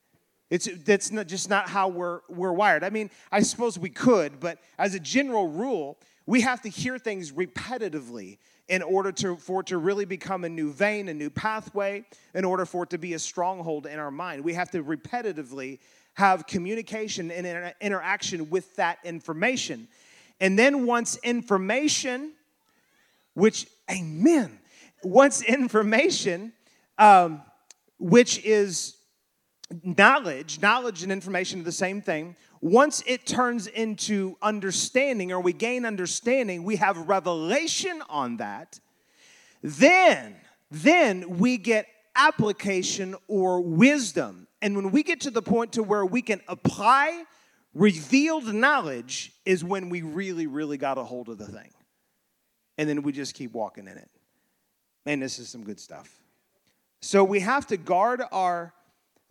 It's 0.50 0.68
that's 0.84 1.12
not, 1.12 1.26
just 1.26 1.50
not 1.50 1.68
how 1.68 1.88
we're 1.88 2.20
we're 2.28 2.52
wired. 2.52 2.82
I 2.82 2.90
mean, 2.90 3.10
I 3.30 3.42
suppose 3.42 3.78
we 3.78 3.90
could, 3.90 4.40
but 4.40 4.58
as 4.78 4.94
a 4.94 5.00
general 5.00 5.48
rule, 5.48 5.98
we 6.26 6.40
have 6.42 6.62
to 6.62 6.68
hear 6.68 6.98
things 6.98 7.32
repetitively 7.32 8.38
in 8.68 8.82
order 8.82 9.10
to, 9.10 9.36
for 9.36 9.60
it 9.60 9.66
to 9.66 9.78
really 9.78 10.04
become 10.04 10.44
a 10.44 10.48
new 10.48 10.70
vein, 10.70 11.08
a 11.08 11.14
new 11.14 11.30
pathway, 11.30 12.04
in 12.34 12.44
order 12.44 12.66
for 12.66 12.82
it 12.82 12.90
to 12.90 12.98
be 12.98 13.14
a 13.14 13.18
stronghold 13.18 13.86
in 13.86 13.98
our 13.98 14.10
mind. 14.10 14.44
We 14.44 14.52
have 14.54 14.70
to 14.72 14.84
repetitively 14.84 15.78
have 16.14 16.46
communication 16.46 17.30
and 17.30 17.46
inter- 17.46 17.72
interaction 17.80 18.50
with 18.50 18.76
that 18.76 18.98
information. 19.04 19.88
And 20.40 20.58
then 20.58 20.84
once 20.84 21.16
information, 21.22 22.32
which, 23.32 23.66
amen, 23.90 24.58
once 25.02 25.42
information, 25.42 26.52
um, 26.98 27.40
which 27.98 28.44
is 28.44 28.97
knowledge, 29.82 30.60
knowledge 30.60 31.02
and 31.02 31.12
information 31.12 31.60
are 31.60 31.64
the 31.64 31.72
same 31.72 32.00
thing. 32.00 32.36
Once 32.60 33.02
it 33.06 33.26
turns 33.26 33.66
into 33.66 34.36
understanding 34.42 35.32
or 35.32 35.40
we 35.40 35.52
gain 35.52 35.84
understanding, 35.84 36.64
we 36.64 36.76
have 36.76 36.96
revelation 37.08 38.02
on 38.08 38.38
that. 38.38 38.80
Then, 39.62 40.36
then 40.70 41.38
we 41.38 41.56
get 41.58 41.86
application 42.16 43.14
or 43.28 43.60
wisdom. 43.60 44.48
And 44.60 44.74
when 44.74 44.90
we 44.90 45.02
get 45.02 45.20
to 45.22 45.30
the 45.30 45.42
point 45.42 45.72
to 45.74 45.82
where 45.82 46.04
we 46.04 46.22
can 46.22 46.40
apply 46.48 47.24
revealed 47.74 48.52
knowledge 48.52 49.32
is 49.44 49.62
when 49.62 49.88
we 49.88 50.02
really, 50.02 50.46
really 50.46 50.78
got 50.78 50.98
a 50.98 51.04
hold 51.04 51.28
of 51.28 51.38
the 51.38 51.46
thing. 51.46 51.70
And 52.76 52.88
then 52.88 53.02
we 53.02 53.12
just 53.12 53.34
keep 53.34 53.52
walking 53.52 53.86
in 53.86 53.96
it. 53.96 54.10
Man, 55.06 55.20
this 55.20 55.38
is 55.38 55.48
some 55.48 55.64
good 55.64 55.78
stuff. 55.78 56.10
So 57.00 57.22
we 57.22 57.40
have 57.40 57.66
to 57.68 57.76
guard 57.76 58.22
our 58.32 58.72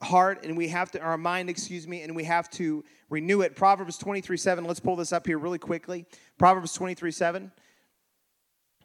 heart 0.02 0.44
and 0.44 0.56
we 0.56 0.68
have 0.70 0.92
to, 0.92 1.00
our 1.02 1.18
mind, 1.18 1.50
excuse 1.50 1.88
me, 1.88 2.02
and 2.02 2.16
we 2.16 2.24
have 2.24 2.50
to 2.52 2.84
renew 3.10 3.42
it. 3.42 3.56
Proverbs 3.56 3.98
23 3.98 4.38
7. 4.38 4.66
Let's 4.66 4.80
pull 4.80 4.96
this 4.96 5.12
up 5.12 5.26
here 5.26 5.38
really 5.38 5.60
quickly. 5.60 6.06
Proverbs 6.38 6.74
23 6.74 7.12
7. 7.12 7.52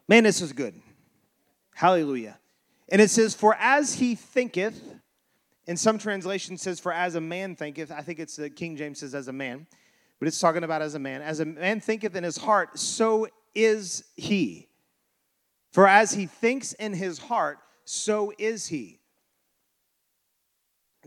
Man, 0.07 0.23
this 0.23 0.41
is 0.41 0.53
good. 0.53 0.79
Hallelujah. 1.75 2.39
And 2.89 3.01
it 3.01 3.09
says, 3.09 3.33
For 3.35 3.55
as 3.55 3.95
he 3.95 4.15
thinketh, 4.15 4.81
in 5.65 5.77
some 5.77 5.97
translation 5.97 6.57
says, 6.57 6.79
For 6.79 6.91
as 6.91 7.15
a 7.15 7.21
man 7.21 7.55
thinketh. 7.55 7.91
I 7.91 8.01
think 8.01 8.19
it's 8.19 8.35
the 8.35 8.49
King 8.49 8.75
James 8.75 8.99
says, 8.99 9.15
as 9.15 9.27
a 9.27 9.33
man, 9.33 9.67
but 10.19 10.27
it's 10.27 10.39
talking 10.39 10.63
about 10.63 10.81
as 10.81 10.95
a 10.95 10.99
man. 10.99 11.21
As 11.21 11.39
a 11.39 11.45
man 11.45 11.79
thinketh 11.79 12.15
in 12.15 12.23
his 12.23 12.37
heart, 12.37 12.77
so 12.77 13.27
is 13.55 14.03
he. 14.15 14.67
For 15.71 15.87
as 15.87 16.13
he 16.13 16.25
thinks 16.25 16.73
in 16.73 16.93
his 16.93 17.17
heart, 17.17 17.59
so 17.85 18.33
is 18.37 18.67
he 18.67 18.99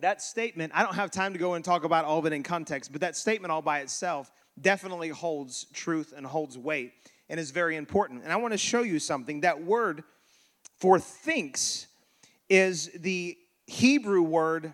that 0.01 0.23
statement, 0.23 0.73
I 0.75 0.83
don't 0.83 0.95
have 0.95 1.11
time 1.11 1.33
to 1.33 1.39
go 1.39 1.55
and 1.55 1.65
talk 1.65 1.85
about 1.85 2.05
all 2.05 2.19
of 2.19 2.27
it 2.27 2.33
in 2.33 2.43
context, 2.43 2.93
but 2.93 3.01
that 3.01 3.17
statement 3.17 3.53
all 3.53 3.63
by 3.63 3.81
itself 3.81 4.31
definitely 4.61 5.09
holds 5.09 5.65
truth 5.73 6.13
and 6.17 6.27
holds 6.27 6.57
weight 6.57 6.93
and 7.29 7.41
is 7.41 7.51
very 7.51 7.77
important. 7.77 8.23
And 8.25 8.33
I 8.33 8.37
want 8.37 8.53
to 8.53 8.59
show 8.59 8.83
you 8.83 8.99
something. 8.99 9.41
That 9.41 9.63
word 9.63 10.05
for 10.79 10.99
thinks 10.99 11.87
is 12.49 12.91
the 12.95 13.37
Hebrew 13.67 14.23
word 14.23 14.73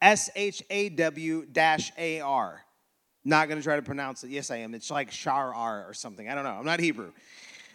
S 0.00 0.30
H 0.34 0.62
A 0.70 0.88
W 0.90 1.46
dash 1.46 1.92
A 1.98 2.20
R. 2.20 2.62
Not 3.24 3.48
going 3.48 3.58
to 3.58 3.64
try 3.64 3.76
to 3.76 3.82
pronounce 3.82 4.24
it. 4.24 4.30
Yes, 4.30 4.50
I 4.50 4.56
am. 4.56 4.74
It's 4.74 4.90
like 4.90 5.10
shar 5.10 5.54
r 5.54 5.86
or 5.86 5.92
something. 5.92 6.28
I 6.28 6.34
don't 6.34 6.44
know. 6.44 6.50
I'm 6.50 6.64
not 6.64 6.80
Hebrew. 6.80 7.12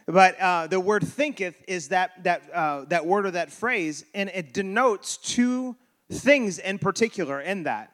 But 0.07 0.39
uh, 0.39 0.67
the 0.67 0.79
word 0.79 1.07
thinketh 1.07 1.55
is 1.67 1.89
that, 1.89 2.23
that, 2.23 2.43
uh, 2.53 2.85
that 2.85 3.05
word 3.05 3.25
or 3.25 3.31
that 3.31 3.51
phrase, 3.51 4.05
and 4.13 4.29
it 4.29 4.53
denotes 4.53 5.17
two 5.17 5.75
things 6.11 6.59
in 6.59 6.79
particular 6.79 7.41
in 7.41 7.63
that. 7.63 7.91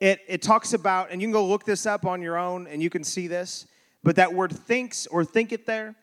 It, 0.00 0.20
it 0.28 0.42
talks 0.42 0.72
about, 0.74 1.10
and 1.10 1.20
you 1.20 1.26
can 1.26 1.32
go 1.32 1.46
look 1.46 1.64
this 1.64 1.86
up 1.86 2.04
on 2.04 2.20
your 2.20 2.36
own 2.36 2.66
and 2.66 2.82
you 2.82 2.90
can 2.90 3.02
see 3.02 3.28
this, 3.28 3.66
but 4.02 4.16
that 4.16 4.34
word 4.34 4.52
thinks 4.52 5.06
or 5.06 5.24
think 5.24 5.52
it 5.52 5.66
there, 5.66 5.94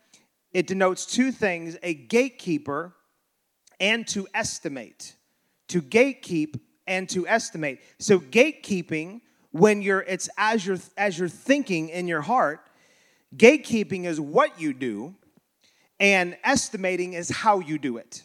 it 0.52 0.68
denotes 0.68 1.06
two 1.06 1.32
things 1.32 1.78
a 1.84 1.94
gatekeeper 1.94 2.94
and 3.80 4.08
to 4.08 4.28
estimate. 4.34 5.16
To 5.70 5.82
gatekeep 5.82 6.60
and 6.88 7.08
to 7.10 7.28
estimate. 7.28 7.80
So 8.00 8.20
gatekeeping, 8.20 9.22
when 9.52 9.82
you're 9.82 10.02
it's 10.02 10.30
as 10.38 10.66
you're 10.66 10.80
as 10.98 11.18
you're 11.18 11.30
thinking 11.30 11.90
in 11.90 12.08
your 12.08 12.22
heart, 12.22 12.68
gatekeeping 13.36 14.06
is 14.06 14.20
what 14.20 14.60
you 14.60 14.74
do, 14.74 15.16
and 16.00 16.38
estimating 16.44 17.14
is 17.14 17.30
how 17.30 17.60
you 17.60 17.78
do 17.78 17.98
it. 17.98 18.24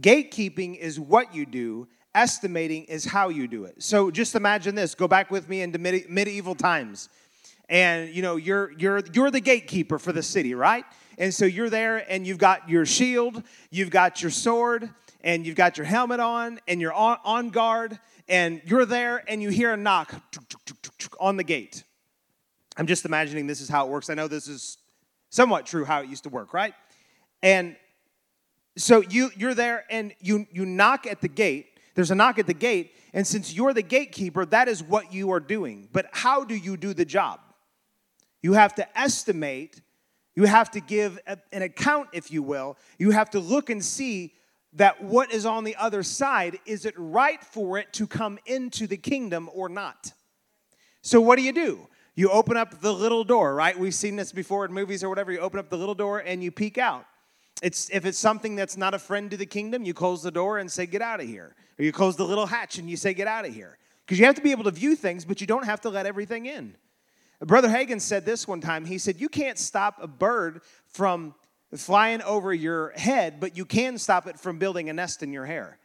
Gatekeeping 0.00 0.76
is 0.76 0.98
what 0.98 1.34
you 1.34 1.46
do, 1.46 1.88
estimating 2.14 2.84
is 2.84 3.04
how 3.04 3.28
you 3.28 3.46
do 3.46 3.64
it. 3.64 3.82
So 3.82 4.10
just 4.10 4.34
imagine 4.34 4.74
this. 4.74 4.94
Go 4.94 5.08
back 5.08 5.30
with 5.30 5.48
me 5.48 5.62
into 5.62 5.78
medieval 5.78 6.54
times. 6.54 7.08
And 7.68 8.12
you 8.14 8.22
know, 8.22 8.36
you're 8.36 8.72
you're 8.78 9.02
you're 9.12 9.30
the 9.30 9.40
gatekeeper 9.40 9.98
for 9.98 10.12
the 10.12 10.22
city, 10.22 10.54
right? 10.54 10.84
And 11.18 11.32
so 11.32 11.44
you're 11.44 11.70
there 11.70 11.98
and 12.10 12.26
you've 12.26 12.38
got 12.38 12.68
your 12.68 12.86
shield, 12.86 13.42
you've 13.70 13.90
got 13.90 14.22
your 14.22 14.30
sword, 14.30 14.90
and 15.22 15.46
you've 15.46 15.56
got 15.56 15.76
your 15.76 15.84
helmet 15.84 16.18
on, 16.18 16.58
and 16.66 16.80
you're 16.80 16.92
on, 16.92 17.18
on 17.24 17.50
guard, 17.50 17.98
and 18.28 18.62
you're 18.64 18.86
there 18.86 19.22
and 19.28 19.42
you 19.42 19.50
hear 19.50 19.72
a 19.72 19.76
knock 19.76 20.14
on 21.20 21.36
the 21.36 21.44
gate. 21.44 21.84
I'm 22.76 22.86
just 22.86 23.04
imagining 23.04 23.46
this 23.46 23.60
is 23.60 23.68
how 23.68 23.86
it 23.86 23.90
works. 23.90 24.08
I 24.08 24.14
know 24.14 24.28
this 24.28 24.48
is 24.48 24.78
somewhat 25.28 25.66
true 25.66 25.84
how 25.84 26.00
it 26.00 26.08
used 26.08 26.22
to 26.24 26.30
work, 26.30 26.54
right? 26.54 26.74
And 27.42 27.76
so 28.76 29.00
you 29.00 29.30
you're 29.36 29.54
there 29.54 29.84
and 29.90 30.14
you 30.20 30.46
you 30.52 30.64
knock 30.64 31.06
at 31.06 31.20
the 31.20 31.28
gate. 31.28 31.78
There's 31.94 32.10
a 32.10 32.14
knock 32.14 32.38
at 32.38 32.46
the 32.46 32.54
gate. 32.54 32.94
And 33.12 33.26
since 33.26 33.52
you're 33.52 33.74
the 33.74 33.82
gatekeeper 33.82 34.44
that 34.46 34.68
is 34.68 34.82
what 34.82 35.12
you 35.12 35.32
are 35.32 35.40
doing. 35.40 35.88
But 35.92 36.06
how 36.12 36.44
do 36.44 36.54
you 36.54 36.76
do 36.76 36.94
the 36.94 37.04
job? 37.04 37.40
You 38.42 38.54
have 38.54 38.74
to 38.76 38.98
estimate. 38.98 39.82
You 40.36 40.44
have 40.44 40.70
to 40.72 40.80
give 40.80 41.18
a, 41.26 41.36
an 41.52 41.62
account 41.62 42.08
if 42.12 42.30
you 42.30 42.42
will. 42.42 42.78
You 42.98 43.10
have 43.10 43.30
to 43.30 43.40
look 43.40 43.68
and 43.68 43.84
see 43.84 44.34
that 44.74 45.02
what 45.02 45.32
is 45.32 45.44
on 45.44 45.64
the 45.64 45.74
other 45.76 46.04
side 46.04 46.60
is 46.64 46.84
it 46.84 46.94
right 46.96 47.42
for 47.42 47.76
it 47.76 47.92
to 47.94 48.06
come 48.06 48.38
into 48.46 48.86
the 48.86 48.96
kingdom 48.96 49.50
or 49.52 49.68
not? 49.68 50.12
So 51.02 51.20
what 51.20 51.36
do 51.36 51.42
you 51.42 51.52
do? 51.52 51.88
You 52.14 52.30
open 52.30 52.56
up 52.56 52.80
the 52.80 52.92
little 52.92 53.24
door 53.24 53.54
right? 53.54 53.76
We've 53.76 53.94
seen 53.94 54.14
this 54.14 54.30
before 54.30 54.64
in 54.64 54.72
movies 54.72 55.02
or 55.02 55.08
whatever. 55.08 55.32
You 55.32 55.40
open 55.40 55.58
up 55.58 55.70
the 55.70 55.76
little 55.76 55.96
door 55.96 56.20
and 56.20 56.44
you 56.44 56.52
peek 56.52 56.78
out 56.78 57.04
it's, 57.62 57.90
if 57.90 58.06
it's 58.06 58.18
something 58.18 58.56
that's 58.56 58.76
not 58.76 58.94
a 58.94 58.98
friend 58.98 59.30
to 59.30 59.36
the 59.36 59.46
kingdom, 59.46 59.84
you 59.84 59.94
close 59.94 60.22
the 60.22 60.30
door 60.30 60.58
and 60.58 60.70
say, 60.70 60.86
Get 60.86 61.02
out 61.02 61.20
of 61.20 61.26
here. 61.26 61.54
Or 61.78 61.84
you 61.84 61.92
close 61.92 62.16
the 62.16 62.24
little 62.24 62.46
hatch 62.46 62.78
and 62.78 62.88
you 62.88 62.96
say, 62.96 63.14
Get 63.14 63.26
out 63.26 63.44
of 63.44 63.54
here. 63.54 63.76
Because 64.04 64.18
you 64.18 64.26
have 64.26 64.34
to 64.36 64.42
be 64.42 64.50
able 64.50 64.64
to 64.64 64.70
view 64.70 64.96
things, 64.96 65.24
but 65.24 65.40
you 65.40 65.46
don't 65.46 65.64
have 65.64 65.82
to 65.82 65.90
let 65.90 66.06
everything 66.06 66.46
in. 66.46 66.74
Brother 67.40 67.68
Hagin 67.68 68.00
said 68.00 68.26
this 68.26 68.48
one 68.48 68.60
time. 68.60 68.84
He 68.84 68.98
said, 68.98 69.20
You 69.20 69.28
can't 69.28 69.58
stop 69.58 69.98
a 70.00 70.06
bird 70.06 70.62
from 70.86 71.34
flying 71.76 72.22
over 72.22 72.52
your 72.52 72.90
head, 72.96 73.40
but 73.40 73.56
you 73.56 73.64
can 73.64 73.98
stop 73.98 74.26
it 74.26 74.38
from 74.38 74.58
building 74.58 74.88
a 74.88 74.92
nest 74.92 75.22
in 75.22 75.32
your 75.32 75.46
hair. 75.46 75.78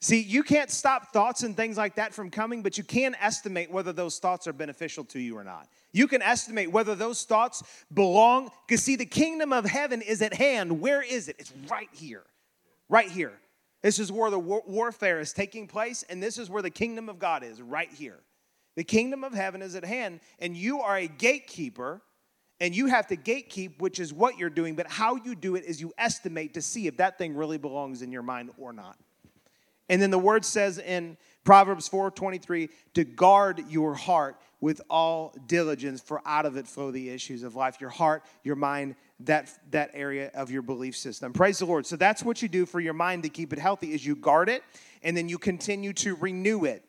See, 0.00 0.20
you 0.20 0.42
can't 0.42 0.70
stop 0.70 1.12
thoughts 1.12 1.44
and 1.44 1.56
things 1.56 1.76
like 1.76 1.94
that 1.94 2.12
from 2.12 2.30
coming, 2.30 2.62
but 2.62 2.76
you 2.76 2.82
can 2.82 3.14
estimate 3.20 3.70
whether 3.70 3.92
those 3.92 4.18
thoughts 4.18 4.48
are 4.48 4.52
beneficial 4.52 5.04
to 5.04 5.20
you 5.20 5.36
or 5.36 5.44
not. 5.44 5.68
You 5.92 6.08
can 6.08 6.22
estimate 6.22 6.72
whether 6.72 6.94
those 6.94 7.24
thoughts 7.24 7.62
belong, 7.92 8.50
because 8.66 8.82
see, 8.82 8.96
the 8.96 9.06
kingdom 9.06 9.52
of 9.52 9.66
heaven 9.66 10.00
is 10.00 10.22
at 10.22 10.32
hand. 10.34 10.80
Where 10.80 11.02
is 11.02 11.28
it? 11.28 11.36
It's 11.38 11.52
right 11.68 11.88
here. 11.92 12.24
Right 12.88 13.10
here. 13.10 13.32
This 13.82 13.98
is 13.98 14.10
where 14.10 14.30
the 14.30 14.38
war- 14.38 14.62
warfare 14.66 15.20
is 15.20 15.32
taking 15.32 15.66
place, 15.66 16.02
and 16.08 16.22
this 16.22 16.38
is 16.38 16.48
where 16.48 16.62
the 16.62 16.70
kingdom 16.70 17.08
of 17.08 17.18
God 17.18 17.42
is, 17.42 17.60
right 17.60 17.90
here. 17.90 18.20
The 18.74 18.84
kingdom 18.84 19.22
of 19.22 19.34
heaven 19.34 19.60
is 19.60 19.74
at 19.74 19.84
hand, 19.84 20.20
and 20.38 20.56
you 20.56 20.80
are 20.80 20.96
a 20.96 21.08
gatekeeper, 21.08 22.00
and 22.58 22.74
you 22.74 22.86
have 22.86 23.08
to 23.08 23.16
gatekeep, 23.16 23.80
which 23.80 24.00
is 24.00 24.14
what 24.14 24.38
you're 24.38 24.48
doing, 24.48 24.76
but 24.76 24.86
how 24.86 25.16
you 25.16 25.34
do 25.34 25.56
it 25.56 25.64
is 25.64 25.80
you 25.80 25.92
estimate 25.98 26.54
to 26.54 26.62
see 26.62 26.86
if 26.86 26.96
that 26.96 27.18
thing 27.18 27.36
really 27.36 27.58
belongs 27.58 28.00
in 28.00 28.12
your 28.12 28.22
mind 28.22 28.50
or 28.56 28.72
not. 28.72 28.96
And 29.88 30.00
then 30.00 30.10
the 30.10 30.18
word 30.18 30.44
says 30.44 30.78
in 30.78 31.18
Proverbs 31.44 31.88
4:23 31.88 32.70
to 32.94 33.04
guard 33.04 33.62
your 33.68 33.94
heart 33.94 34.40
with 34.62 34.80
all 34.88 35.34
diligence 35.48 36.00
for 36.00 36.22
out 36.24 36.46
of 36.46 36.56
it 36.56 36.66
flow 36.66 36.92
the 36.92 37.10
issues 37.10 37.42
of 37.42 37.56
life 37.56 37.80
your 37.80 37.90
heart 37.90 38.22
your 38.44 38.56
mind 38.56 38.94
that 39.20 39.50
that 39.70 39.90
area 39.92 40.30
of 40.34 40.50
your 40.50 40.62
belief 40.62 40.96
system. 40.96 41.32
Praise 41.32 41.58
the 41.58 41.66
lord. 41.66 41.84
So 41.84 41.96
that's 41.96 42.22
what 42.22 42.40
you 42.40 42.48
do 42.48 42.64
for 42.64 42.80
your 42.80 42.94
mind 42.94 43.24
to 43.24 43.28
keep 43.28 43.52
it 43.52 43.58
healthy 43.58 43.92
is 43.92 44.06
you 44.06 44.16
guard 44.16 44.48
it 44.48 44.62
and 45.02 45.16
then 45.16 45.28
you 45.28 45.36
continue 45.36 45.92
to 45.94 46.14
renew 46.14 46.64
it. 46.64 46.84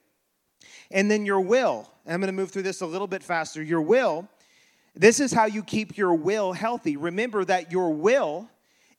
And 0.92 1.12
then 1.12 1.26
your 1.26 1.42
will 1.42 1.90
i'm 2.06 2.20
going 2.20 2.28
to 2.28 2.34
move 2.34 2.52
through 2.52 2.62
this 2.62 2.82
a 2.82 2.86
little 2.86 3.08
bit 3.08 3.24
faster. 3.24 3.62
Your 3.62 3.82
will 3.82 4.30
this 4.96 5.20
is 5.20 5.34
how 5.34 5.46
you 5.46 5.64
keep 5.64 5.98
your 5.98 6.14
will 6.14 6.54
healthy. 6.54 6.98
Remember 6.98 7.44
that 7.44 7.72
your 7.72 7.90
will 7.90 8.48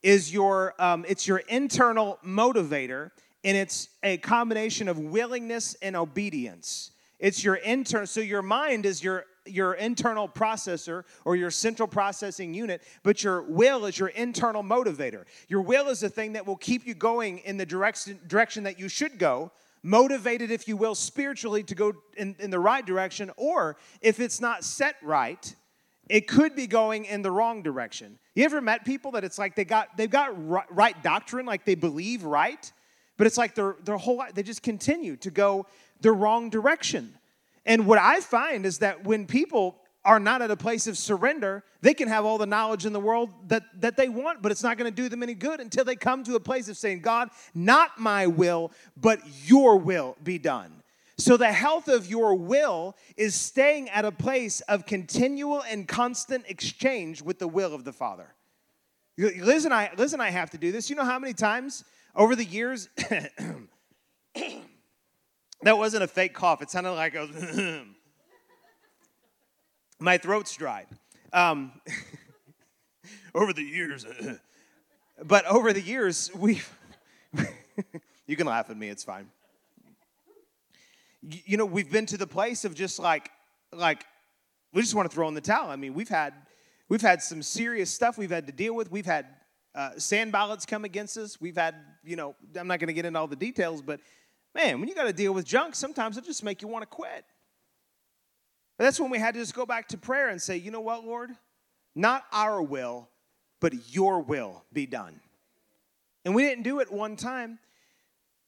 is 0.02 0.32
your 0.32 0.74
um, 0.80 1.04
it's 1.08 1.28
your 1.28 1.38
internal 1.38 2.18
motivator 2.26 3.12
and 3.44 3.56
it's 3.56 3.88
a 4.02 4.16
combination 4.16 4.88
of 4.88 4.98
willingness 4.98 5.76
and 5.80 5.94
obedience 5.94 6.90
it's 7.24 7.42
your 7.42 7.54
internal, 7.54 8.06
so 8.06 8.20
your 8.20 8.42
mind 8.42 8.84
is 8.84 9.02
your 9.02 9.24
your 9.46 9.74
internal 9.74 10.28
processor 10.28 11.04
or 11.24 11.36
your 11.36 11.50
central 11.50 11.88
processing 11.88 12.52
unit, 12.52 12.82
but 13.02 13.24
your 13.24 13.42
will 13.42 13.86
is 13.86 13.98
your 13.98 14.08
internal 14.08 14.62
motivator. 14.62 15.24
Your 15.48 15.62
will 15.62 15.88
is 15.88 16.00
the 16.00 16.10
thing 16.10 16.34
that 16.34 16.46
will 16.46 16.56
keep 16.56 16.86
you 16.86 16.94
going 16.94 17.38
in 17.38 17.56
the 17.56 17.64
direction, 17.64 18.20
direction 18.26 18.64
that 18.64 18.78
you 18.78 18.88
should 18.90 19.18
go, 19.18 19.52
motivated, 19.82 20.50
if 20.50 20.68
you 20.68 20.76
will, 20.76 20.94
spiritually 20.94 21.62
to 21.62 21.74
go 21.74 21.94
in, 22.18 22.36
in 22.38 22.50
the 22.50 22.60
right 22.60 22.84
direction, 22.84 23.30
or 23.38 23.78
if 24.02 24.20
it's 24.20 24.40
not 24.40 24.62
set 24.62 24.96
right, 25.02 25.54
it 26.10 26.28
could 26.28 26.54
be 26.54 26.66
going 26.66 27.06
in 27.06 27.22
the 27.22 27.30
wrong 27.30 27.62
direction. 27.62 28.18
You 28.34 28.44
ever 28.44 28.60
met 28.60 28.84
people 28.84 29.12
that 29.12 29.24
it's 29.24 29.38
like 29.38 29.56
they 29.56 29.64
got 29.64 29.96
they've 29.96 30.10
got 30.10 30.32
right 30.74 31.02
doctrine, 31.02 31.46
like 31.46 31.64
they 31.64 31.74
believe 31.74 32.24
right, 32.24 32.70
but 33.16 33.26
it's 33.26 33.38
like 33.38 33.54
their 33.54 33.76
their 33.82 33.96
whole 33.96 34.18
life 34.18 34.34
they 34.34 34.42
just 34.42 34.62
continue 34.62 35.16
to 35.16 35.30
go 35.30 35.66
the 36.04 36.12
wrong 36.12 36.50
direction. 36.50 37.18
And 37.66 37.86
what 37.86 37.98
I 37.98 38.20
find 38.20 38.64
is 38.66 38.78
that 38.78 39.04
when 39.04 39.26
people 39.26 39.76
are 40.04 40.20
not 40.20 40.42
at 40.42 40.50
a 40.50 40.56
place 40.56 40.86
of 40.86 40.98
surrender, 40.98 41.64
they 41.80 41.94
can 41.94 42.08
have 42.08 42.26
all 42.26 42.36
the 42.36 42.46
knowledge 42.46 42.84
in 42.84 42.92
the 42.92 43.00
world 43.00 43.30
that, 43.48 43.62
that 43.80 43.96
they 43.96 44.10
want, 44.10 44.42
but 44.42 44.52
it's 44.52 44.62
not 44.62 44.76
going 44.76 44.90
to 44.90 44.94
do 44.94 45.08
them 45.08 45.22
any 45.22 45.32
good 45.32 45.60
until 45.60 45.82
they 45.82 45.96
come 45.96 46.22
to 46.24 46.34
a 46.34 46.40
place 46.40 46.68
of 46.68 46.76
saying, 46.76 47.00
God, 47.00 47.30
not 47.54 47.98
my 47.98 48.26
will, 48.26 48.70
but 48.98 49.20
your 49.46 49.78
will 49.78 50.14
be 50.22 50.38
done. 50.38 50.82
So, 51.16 51.36
the 51.36 51.52
health 51.52 51.86
of 51.86 52.10
your 52.10 52.34
will 52.34 52.96
is 53.16 53.36
staying 53.36 53.88
at 53.90 54.04
a 54.04 54.10
place 54.10 54.60
of 54.62 54.84
continual 54.84 55.62
and 55.62 55.86
constant 55.86 56.44
exchange 56.48 57.22
with 57.22 57.38
the 57.38 57.46
will 57.46 57.72
of 57.72 57.84
the 57.84 57.92
Father. 57.92 58.34
Liz 59.16 59.64
and 59.64 59.72
I, 59.72 59.90
Liz 59.96 60.12
and 60.12 60.20
I 60.20 60.30
have 60.30 60.50
to 60.50 60.58
do 60.58 60.72
this. 60.72 60.90
You 60.90 60.96
know 60.96 61.04
how 61.04 61.20
many 61.20 61.32
times 61.32 61.84
over 62.16 62.34
the 62.34 62.44
years 62.44 62.88
That 65.64 65.78
wasn't 65.78 66.02
a 66.04 66.06
fake 66.06 66.34
cough. 66.34 66.60
It 66.60 66.70
sounded 66.70 66.92
like 66.92 67.16
I 67.16 67.20
was. 67.22 67.80
My 69.98 70.18
throat's 70.18 70.54
dried. 70.54 70.86
Um, 71.32 71.72
over 73.34 73.54
the 73.54 73.62
years. 73.62 74.04
but 75.24 75.46
over 75.46 75.72
the 75.72 75.80
years, 75.80 76.30
we've. 76.34 76.70
you 78.26 78.36
can 78.36 78.46
laugh 78.46 78.68
at 78.68 78.76
me, 78.76 78.90
it's 78.90 79.04
fine. 79.04 79.30
You 81.22 81.56
know, 81.56 81.64
we've 81.64 81.90
been 81.90 82.04
to 82.06 82.18
the 82.18 82.26
place 82.26 82.66
of 82.66 82.74
just 82.74 82.98
like, 82.98 83.30
like, 83.72 84.04
we 84.74 84.82
just 84.82 84.94
want 84.94 85.10
to 85.10 85.14
throw 85.14 85.26
in 85.28 85.34
the 85.34 85.40
towel. 85.40 85.70
I 85.70 85.76
mean, 85.76 85.94
we've 85.94 86.10
had, 86.10 86.34
we've 86.90 87.00
had 87.00 87.22
some 87.22 87.42
serious 87.42 87.90
stuff 87.90 88.18
we've 88.18 88.30
had 88.30 88.46
to 88.48 88.52
deal 88.52 88.74
with. 88.74 88.90
We've 88.90 89.06
had 89.06 89.28
uh, 89.74 89.92
Sanballats 89.96 90.66
come 90.66 90.84
against 90.84 91.16
us. 91.16 91.40
We've 91.40 91.56
had, 91.56 91.74
you 92.04 92.16
know, 92.16 92.34
I'm 92.54 92.66
not 92.66 92.80
going 92.80 92.88
to 92.88 92.92
get 92.92 93.06
into 93.06 93.18
all 93.18 93.28
the 93.28 93.34
details, 93.34 93.80
but 93.80 94.00
Man, 94.54 94.78
when 94.78 94.88
you 94.88 94.94
got 94.94 95.04
to 95.04 95.12
deal 95.12 95.34
with 95.34 95.44
junk, 95.44 95.74
sometimes 95.74 96.16
it 96.16 96.24
just 96.24 96.44
make 96.44 96.62
you 96.62 96.68
want 96.68 96.82
to 96.82 96.86
quit. 96.86 97.24
But 98.78 98.84
that's 98.84 99.00
when 99.00 99.10
we 99.10 99.18
had 99.18 99.34
to 99.34 99.40
just 99.40 99.54
go 99.54 99.66
back 99.66 99.88
to 99.88 99.98
prayer 99.98 100.28
and 100.28 100.40
say, 100.40 100.56
you 100.56 100.70
know 100.70 100.80
what, 100.80 101.04
Lord? 101.04 101.30
Not 101.94 102.24
our 102.32 102.62
will, 102.62 103.08
but 103.60 103.72
your 103.94 104.20
will 104.20 104.64
be 104.72 104.86
done. 104.86 105.20
And 106.24 106.34
we 106.34 106.42
didn't 106.42 106.64
do 106.64 106.80
it 106.80 106.92
one 106.92 107.16
time. 107.16 107.58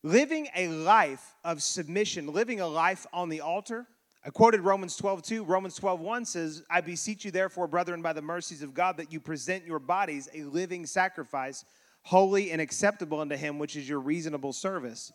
Living 0.03 0.49
a 0.55 0.69
life 0.69 1.35
of 1.45 1.63
submission, 1.63 2.33
living 2.33 2.61
a 2.61 2.67
life 2.67 3.07
on 3.13 3.29
the 3.29 3.41
altar. 3.41 3.87
I 4.25 4.31
quoted 4.31 4.61
Romans 4.61 4.97
12, 4.97 5.23
2. 5.23 5.45
Romans 5.45 5.75
12, 5.77 6.01
1 6.01 6.25
says, 6.25 6.63
I 6.71 6.81
beseech 6.81 7.25
you, 7.25 7.31
therefore, 7.31 7.67
brethren, 7.67 8.03
by 8.03 8.13
the 8.13 8.23
mercies 8.23 8.63
of 8.63 8.75
God, 8.75 8.97
that 8.97 9.13
you 9.13 9.21
present 9.21 9.65
your 9.65 9.79
bodies 9.79 10.29
a 10.35 10.43
living 10.45 10.87
sacrifice, 10.87 11.65
holy 12.03 12.51
and 12.51 12.61
acceptable 12.61 13.21
unto 13.21 13.37
him, 13.37 13.59
which 13.59 13.77
is 13.77 13.89
your 13.89 14.01
reasonable 14.01 14.53
service. 14.53 15.13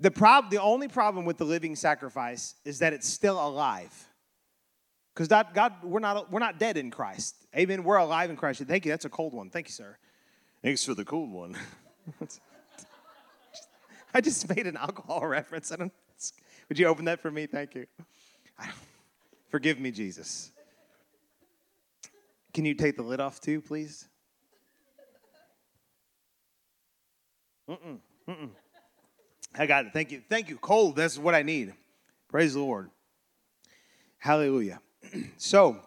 The, 0.00 0.10
prob- 0.10 0.50
the 0.50 0.60
only 0.60 0.88
problem 0.88 1.26
with 1.26 1.36
the 1.36 1.44
living 1.44 1.76
sacrifice 1.76 2.54
is 2.64 2.78
that 2.78 2.92
it's 2.94 3.08
still 3.08 3.38
alive. 3.38 3.92
Because 5.14 5.28
God, 5.28 5.48
God, 5.52 5.74
we're 5.82 6.00
not, 6.00 6.32
we're 6.32 6.40
not 6.40 6.58
dead 6.58 6.78
in 6.78 6.90
Christ. 6.90 7.36
Amen. 7.54 7.84
We're 7.84 7.98
alive 7.98 8.30
in 8.30 8.36
Christ. 8.36 8.62
Thank 8.62 8.86
you. 8.86 8.92
That's 8.92 9.04
a 9.04 9.10
cold 9.10 9.34
one. 9.34 9.50
Thank 9.50 9.68
you, 9.68 9.72
sir. 9.72 9.98
Thanks 10.62 10.84
for 10.84 10.94
the 10.94 11.04
cold 11.04 11.30
one. 11.30 11.56
I 14.14 14.20
just 14.20 14.48
made 14.48 14.66
an 14.66 14.76
alcohol 14.76 15.26
reference. 15.26 15.70
I 15.70 15.76
don't, 15.76 15.92
would 16.68 16.78
you 16.78 16.86
open 16.86 17.04
that 17.04 17.20
for 17.20 17.30
me? 17.30 17.46
Thank 17.46 17.74
you. 17.74 17.86
Forgive 19.50 19.78
me, 19.78 19.90
Jesus. 19.90 20.52
Can 22.54 22.64
you 22.64 22.74
take 22.74 22.96
the 22.96 23.02
lid 23.02 23.20
off 23.20 23.40
too, 23.40 23.60
please? 23.60 24.08
Mm-mm, 27.68 27.98
mm-mm. 28.28 28.50
I 29.58 29.66
got 29.66 29.86
it. 29.86 29.92
Thank 29.92 30.12
you. 30.12 30.22
Thank 30.28 30.48
you. 30.48 30.56
Cold, 30.56 30.96
that's 30.96 31.18
what 31.18 31.34
I 31.34 31.42
need. 31.42 31.74
Praise 32.28 32.54
the 32.54 32.60
Lord. 32.60 32.90
Hallelujah. 34.18 34.80
so, 35.36 35.78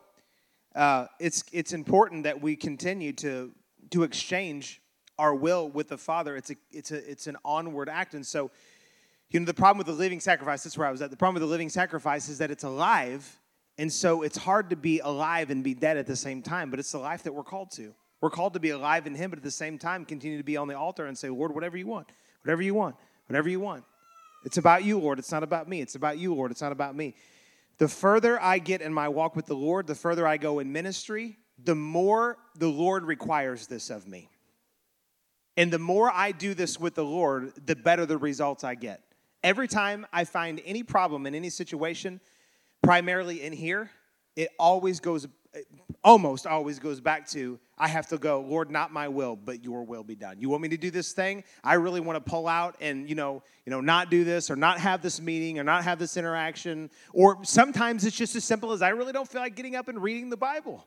uh, 0.76 1.06
it's, 1.19 1.43
it's 1.52 1.71
important 1.71 2.23
that 2.23 2.41
we 2.41 2.56
continue 2.56 3.13
to, 3.13 3.52
to 3.91 4.04
exchange 4.04 4.82
our 5.19 5.34
will 5.34 5.69
with 5.69 5.88
the 5.88 5.97
Father. 5.97 6.36
It's, 6.36 6.49
a, 6.49 6.56
it's, 6.71 6.91
a, 6.91 7.10
it's 7.10 7.28
an 7.28 7.38
onward 7.45 7.88
act. 7.88 8.15
And 8.15 8.26
so, 8.26 8.52
you 9.30 9.39
know, 9.39 9.45
the 9.45 9.54
problem 9.54 9.78
with 9.78 9.88
the 9.88 9.93
living 9.93 10.19
sacrifice, 10.19 10.63
that's 10.63 10.78
where 10.78 10.88
I 10.88 10.91
was 10.91 11.02
at. 11.02 11.12
The 11.12 11.17
problem 11.17 11.36
with 11.36 11.43
the 11.43 11.52
living 11.52 11.69
sacrifice 11.69 12.28
is 12.28 12.39
that 12.39 12.52
it's 12.52 12.63
alive. 12.63 13.39
And 13.78 13.91
so 13.91 14.23
it's 14.23 14.38
hard 14.38 14.71
to 14.71 14.76
be 14.76 14.99
alive 14.99 15.52
and 15.52 15.63
be 15.63 15.73
dead 15.73 15.97
at 15.97 16.06
the 16.06 16.15
same 16.15 16.41
time, 16.41 16.69
but 16.69 16.80
it's 16.80 16.91
the 16.91 16.99
life 16.99 17.23
that 17.23 17.34
we're 17.34 17.43
called 17.43 17.71
to. 17.71 17.93
We're 18.19 18.30
called 18.30 18.54
to 18.54 18.60
be 18.60 18.69
alive 18.71 19.08
in 19.08 19.15
Him, 19.15 19.30
but 19.30 19.38
at 19.38 19.43
the 19.43 19.52
same 19.52 19.78
time, 19.78 20.06
continue 20.06 20.38
to 20.38 20.43
be 20.43 20.58
on 20.58 20.67
the 20.67 20.78
altar 20.78 21.06
and 21.06 21.17
say, 21.17 21.30
Lord, 21.30 21.54
whatever 21.54 21.78
you 21.78 21.88
want, 21.88 22.08
whatever 22.41 22.62
you 22.62 22.73
want 22.73 22.95
whatever 23.28 23.50
you 23.50 23.60
want. 23.60 23.84
It's 24.46 24.58
about 24.58 24.84
you, 24.84 25.00
Lord. 25.00 25.20
It's 25.20 25.32
not 25.32 25.44
about 25.44 25.70
me. 25.70 25.82
It's 25.82 25.96
about 25.96 26.18
you, 26.18 26.34
Lord. 26.34 26.52
It's 26.52 26.62
not 26.62 26.72
about 26.72 26.96
me. 26.96 27.16
The 27.78 27.88
further 27.88 28.42
I 28.42 28.60
get 28.60 28.82
in 28.82 28.94
my 28.94 29.10
walk 29.10 29.36
with 29.36 29.46
the 29.46 29.56
Lord, 29.56 29.88
the 29.88 29.96
further 29.96 30.28
I 30.28 30.38
go 30.38 30.60
in 30.60 30.72
ministry, 30.72 31.38
the 31.64 31.76
more 31.76 32.38
the 32.58 32.68
Lord 32.68 33.06
requires 33.06 33.68
this 33.68 33.90
of 33.90 34.08
me. 34.08 34.30
And 35.56 35.72
the 35.72 35.80
more 35.80 36.12
I 36.12 36.32
do 36.32 36.54
this 36.54 36.80
with 36.80 36.96
the 36.96 37.06
Lord, 37.06 37.54
the 37.66 37.76
better 37.76 38.06
the 38.06 38.18
results 38.18 38.64
I 38.64 38.76
get. 38.76 39.02
Every 39.44 39.68
time 39.68 40.06
I 40.12 40.24
find 40.24 40.62
any 40.66 40.84
problem 40.84 41.26
in 41.26 41.36
any 41.36 41.50
situation, 41.50 42.20
primarily 42.82 43.42
in 43.42 43.54
here, 43.54 43.92
it 44.36 44.50
always 44.58 45.00
goes, 45.00 45.28
almost 46.04 46.46
always 46.46 46.80
goes 46.80 47.00
back 47.00 47.27
to 47.30 47.60
I 47.77 47.88
have 47.88 48.08
to 48.08 48.17
go, 48.17 48.42
Lord, 48.42 48.69
not 48.69 48.92
my 48.92 49.08
will, 49.08 49.36
but 49.36 49.63
your 49.63 49.84
will 49.84 50.04
be 50.04 50.15
done. 50.15 50.40
You 50.40 50.50
want 50.50 50.62
me 50.62 50.69
to 50.69 50.77
do 50.77 50.92
this 50.92 51.12
thing? 51.13 51.44
I 51.63 51.73
really 51.75 52.02
want 52.02 52.23
to 52.23 52.30
pull 52.30 52.48
out 52.48 52.75
and, 52.80 53.10
you 53.10 53.15
know, 53.15 53.42
you 53.65 53.71
know, 53.71 53.82
not 53.82 54.10
do 54.10 54.23
this 54.23 54.52
or 54.52 54.56
not 54.56 54.80
have 54.80 55.02
this 55.02 55.19
meeting 55.19 55.58
or 55.60 55.63
not 55.63 55.84
have 55.84 55.98
this 55.98 56.15
interaction. 56.15 56.90
Or 57.13 57.44
sometimes 57.44 58.06
it's 58.06 58.15
just 58.15 58.36
as 58.36 58.44
simple 58.44 58.71
as 58.71 58.82
I 58.82 58.90
really 58.90 59.12
don't 59.12 59.27
feel 59.27 59.42
like 59.42 59.56
getting 59.56 59.75
up 59.75 59.88
and 59.88 60.02
reading 60.02 60.30
the 60.30 60.38
Bible. 60.38 60.86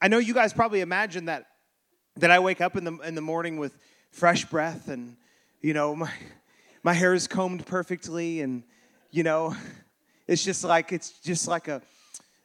I 0.00 0.08
know 0.08 0.18
you 0.18 0.34
guys 0.34 0.52
probably 0.52 0.80
imagine 0.80 1.26
that 1.26 1.46
that 2.16 2.30
I 2.30 2.38
wake 2.40 2.60
up 2.60 2.76
in 2.76 2.84
the 2.84 2.98
in 2.98 3.14
the 3.14 3.20
morning 3.20 3.56
with 3.56 3.78
fresh 4.10 4.44
breath 4.44 4.88
and, 4.88 5.16
you 5.60 5.72
know, 5.72 5.94
my 5.94 6.10
my 6.82 6.92
hair 6.92 7.14
is 7.14 7.26
combed 7.26 7.64
perfectly 7.66 8.40
and, 8.40 8.62
you 9.10 9.22
know, 9.22 9.56
it's 10.26 10.44
just 10.44 10.64
like 10.64 10.92
it's 10.92 11.10
just 11.20 11.48
like 11.48 11.68
a 11.68 11.80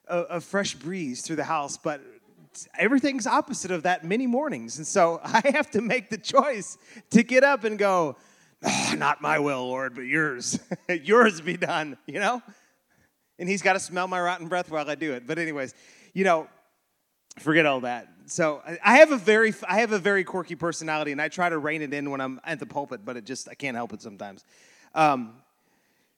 a, 0.07 0.19
a 0.21 0.41
fresh 0.41 0.75
breeze 0.75 1.21
through 1.21 1.37
the 1.37 1.43
house, 1.43 1.77
but 1.77 2.01
everything's 2.77 3.27
opposite 3.27 3.71
of 3.71 3.83
that 3.83 4.03
many 4.03 4.27
mornings. 4.27 4.77
And 4.77 4.87
so 4.87 5.19
I 5.23 5.41
have 5.53 5.71
to 5.71 5.81
make 5.81 6.09
the 6.09 6.17
choice 6.17 6.77
to 7.11 7.23
get 7.23 7.43
up 7.43 7.63
and 7.63 7.77
go, 7.77 8.17
oh, 8.63 8.93
not 8.97 9.21
my 9.21 9.39
will, 9.39 9.67
Lord, 9.67 9.95
but 9.95 10.01
yours. 10.01 10.59
yours 10.89 11.41
be 11.41 11.57
done, 11.57 11.97
you 12.05 12.19
know? 12.19 12.41
And 13.37 13.49
he's 13.49 13.61
got 13.61 13.73
to 13.73 13.79
smell 13.79 14.07
my 14.07 14.19
rotten 14.19 14.47
breath 14.47 14.69
while 14.69 14.89
I 14.89 14.95
do 14.95 15.13
it. 15.13 15.27
But, 15.27 15.39
anyways, 15.39 15.73
you 16.13 16.23
know, 16.23 16.47
forget 17.39 17.65
all 17.65 17.81
that. 17.81 18.07
So 18.27 18.61
I 18.83 18.97
have 18.97 19.11
a 19.11 19.17
very 19.17 19.53
I 19.67 19.81
have 19.81 19.91
a 19.91 19.99
very 19.99 20.23
quirky 20.23 20.55
personality, 20.55 21.11
and 21.11 21.21
I 21.21 21.27
try 21.27 21.49
to 21.49 21.57
rein 21.57 21.81
it 21.81 21.93
in 21.93 22.09
when 22.09 22.21
I'm 22.21 22.39
at 22.43 22.59
the 22.59 22.65
pulpit, 22.65 23.01
but 23.05 23.17
it 23.17 23.25
just 23.25 23.47
I 23.49 23.53
can't 23.53 23.75
help 23.75 23.93
it 23.93 24.01
sometimes. 24.01 24.43
Um, 24.95 25.35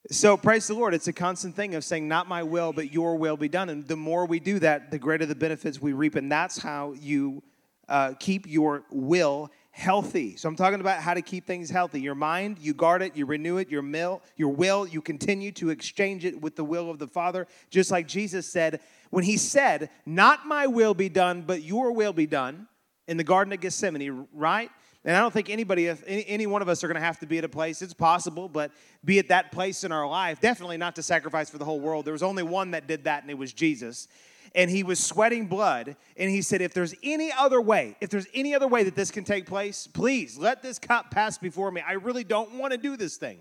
so 0.09 0.37
praise 0.37 0.67
the 0.67 0.73
Lord. 0.73 0.93
It's 0.93 1.07
a 1.07 1.13
constant 1.13 1.55
thing 1.55 1.75
of 1.75 1.83
saying, 1.83 2.07
"Not 2.07 2.27
my 2.27 2.43
will, 2.43 2.73
but 2.73 2.93
Your 2.93 3.15
will 3.15 3.37
be 3.37 3.49
done." 3.49 3.69
And 3.69 3.87
the 3.87 3.95
more 3.97 4.25
we 4.25 4.39
do 4.39 4.59
that, 4.59 4.91
the 4.91 4.99
greater 4.99 5.25
the 5.25 5.35
benefits 5.35 5.81
we 5.81 5.93
reap, 5.93 6.15
and 6.15 6.31
that's 6.31 6.57
how 6.57 6.93
you 6.93 7.43
uh, 7.89 8.13
keep 8.19 8.47
your 8.47 8.83
will 8.91 9.51
healthy. 9.71 10.35
So 10.35 10.49
I'm 10.49 10.55
talking 10.55 10.79
about 10.79 11.01
how 11.01 11.13
to 11.13 11.21
keep 11.21 11.45
things 11.45 11.69
healthy. 11.69 12.01
Your 12.01 12.15
mind, 12.15 12.57
you 12.59 12.73
guard 12.73 13.01
it, 13.01 13.15
you 13.15 13.25
renew 13.25 13.57
it. 13.57 13.69
Your 13.69 13.83
will, 13.83 14.21
your 14.35 14.49
will, 14.49 14.87
you 14.87 15.01
continue 15.01 15.51
to 15.53 15.69
exchange 15.69 16.25
it 16.25 16.41
with 16.41 16.55
the 16.55 16.63
will 16.63 16.89
of 16.89 16.99
the 16.99 17.07
Father, 17.07 17.47
just 17.69 17.91
like 17.91 18.07
Jesus 18.07 18.47
said 18.47 18.79
when 19.09 19.23
he 19.23 19.37
said, 19.37 19.89
"Not 20.05 20.47
my 20.47 20.67
will 20.67 20.93
be 20.93 21.09
done, 21.09 21.43
but 21.43 21.63
Your 21.63 21.91
will 21.91 22.13
be 22.13 22.25
done." 22.25 22.67
In 23.07 23.15
the 23.15 23.23
Garden 23.23 23.53
of 23.53 23.61
Gethsemane, 23.61 24.27
right? 24.33 24.69
And 25.05 25.15
I 25.15 25.21
don't 25.21 25.33
think 25.33 25.49
anybody, 25.49 25.87
any, 26.05 26.47
one 26.47 26.61
of 26.61 26.67
us 26.67 26.83
are 26.83 26.87
going 26.87 26.95
to 26.95 27.01
have 27.01 27.19
to 27.19 27.25
be 27.25 27.37
at 27.37 27.43
a 27.43 27.49
place, 27.49 27.81
it's 27.81 27.93
possible, 27.93 28.49
but 28.49 28.71
be 29.05 29.19
at 29.19 29.29
that 29.29 29.51
place 29.51 29.83
in 29.83 29.91
our 29.91 30.07
life, 30.07 30.41
definitely 30.41 30.77
not 30.77 30.95
to 30.95 31.03
sacrifice 31.03 31.49
for 31.49 31.57
the 31.57 31.65
whole 31.65 31.79
world. 31.79 32.03
There 32.05 32.13
was 32.13 32.23
only 32.23 32.43
one 32.43 32.71
that 32.71 32.87
did 32.87 33.05
that, 33.05 33.21
and 33.21 33.31
it 33.31 33.37
was 33.37 33.53
Jesus 33.53 34.07
and 34.55 34.71
he 34.71 34.83
was 34.83 34.99
sweating 34.99 35.45
blood. 35.45 35.95
And 36.17 36.29
he 36.29 36.41
said, 36.41 36.61
If 36.61 36.73
there's 36.73 36.95
any 37.03 37.31
other 37.31 37.61
way, 37.61 37.95
if 38.01 38.09
there's 38.09 38.27
any 38.33 38.55
other 38.55 38.67
way 38.67 38.83
that 38.83 38.95
this 38.95 39.11
can 39.11 39.23
take 39.23 39.45
place, 39.45 39.87
please 39.87 40.37
let 40.37 40.61
this 40.61 40.79
cup 40.79 41.11
pass 41.11 41.37
before 41.37 41.71
me. 41.71 41.81
I 41.87 41.93
really 41.93 42.23
don't 42.23 42.53
want 42.53 42.71
to 42.71 42.77
do 42.77 42.97
this 42.97 43.17
thing. 43.17 43.39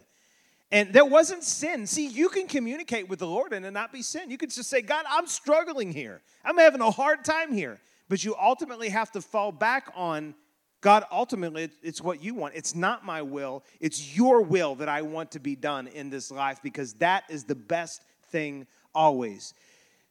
And 0.73 0.93
there 0.93 1.05
wasn't 1.05 1.45
sin. 1.45 1.87
See, 1.87 2.09
you 2.09 2.29
can 2.29 2.49
communicate 2.49 3.09
with 3.09 3.21
the 3.21 3.27
Lord 3.27 3.53
and 3.53 3.65
it 3.65 3.71
not 3.71 3.93
be 3.93 4.03
sin. 4.03 4.31
You 4.31 4.37
can 4.37 4.51
just 4.51 4.69
say, 4.69 4.83
God, 4.83 5.05
I'm 5.09 5.27
struggling 5.27 5.93
here. 5.93 6.23
I'm 6.45 6.59
having 6.59 6.81
a 6.81 6.91
hard 6.91 7.25
time 7.25 7.53
here. 7.53 7.81
But 8.09 8.25
you 8.25 8.35
ultimately 8.41 8.89
have 8.89 9.13
to 9.13 9.21
fall 9.21 9.53
back 9.53 9.93
on 9.95 10.35
God, 10.87 11.03
ultimately, 11.11 11.68
it's 11.82 12.01
what 12.01 12.22
you 12.22 12.32
want. 12.32 12.55
It's 12.55 12.76
not 12.76 13.05
my 13.05 13.20
will, 13.20 13.64
it's 13.80 14.16
your 14.16 14.41
will 14.41 14.76
that 14.76 14.89
I 14.89 15.03
want 15.03 15.32
to 15.32 15.41
be 15.41 15.57
done 15.57 15.89
in 15.89 16.11
this 16.11 16.30
life 16.30 16.61
because 16.62 16.93
that 16.95 17.24
is 17.28 17.43
the 17.43 17.57
best 17.57 18.03
thing 18.30 18.68
always. 18.95 19.53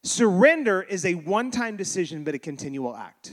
Surrender 0.02 0.82
is 0.82 1.06
a 1.06 1.14
one 1.14 1.50
time 1.50 1.78
decision, 1.78 2.24
but 2.24 2.34
a 2.34 2.38
continual 2.38 2.94
act. 2.94 3.32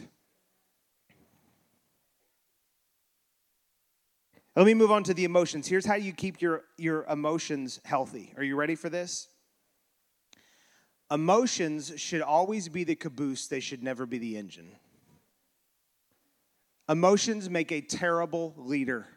Let 4.56 4.66
me 4.66 4.74
move 4.74 4.92
on 4.92 5.04
to 5.04 5.14
the 5.14 5.26
emotions. 5.26 5.68
Here's 5.68 5.86
how 5.86 5.96
you 5.96 6.14
keep 6.14 6.42
your, 6.42 6.64
your 6.78 7.04
emotions 7.10 7.82
healthy. 7.84 8.34
Are 8.38 8.44
you 8.44 8.56
ready 8.56 8.76
for 8.76 8.88
this? 8.88 9.28
Emotions 11.12 11.92
should 11.98 12.22
always 12.22 12.70
be 12.70 12.86
the 12.86 12.96
caboose, 12.96 13.48
they 13.48 13.60
should 13.60 13.84
never 13.84 14.06
be 14.06 14.18
the 14.18 14.38
engine. 14.38 14.78
Emotions 16.90 17.50
make 17.50 17.72
a 17.72 17.82
terrible 17.82 18.54
leader. 18.58 19.08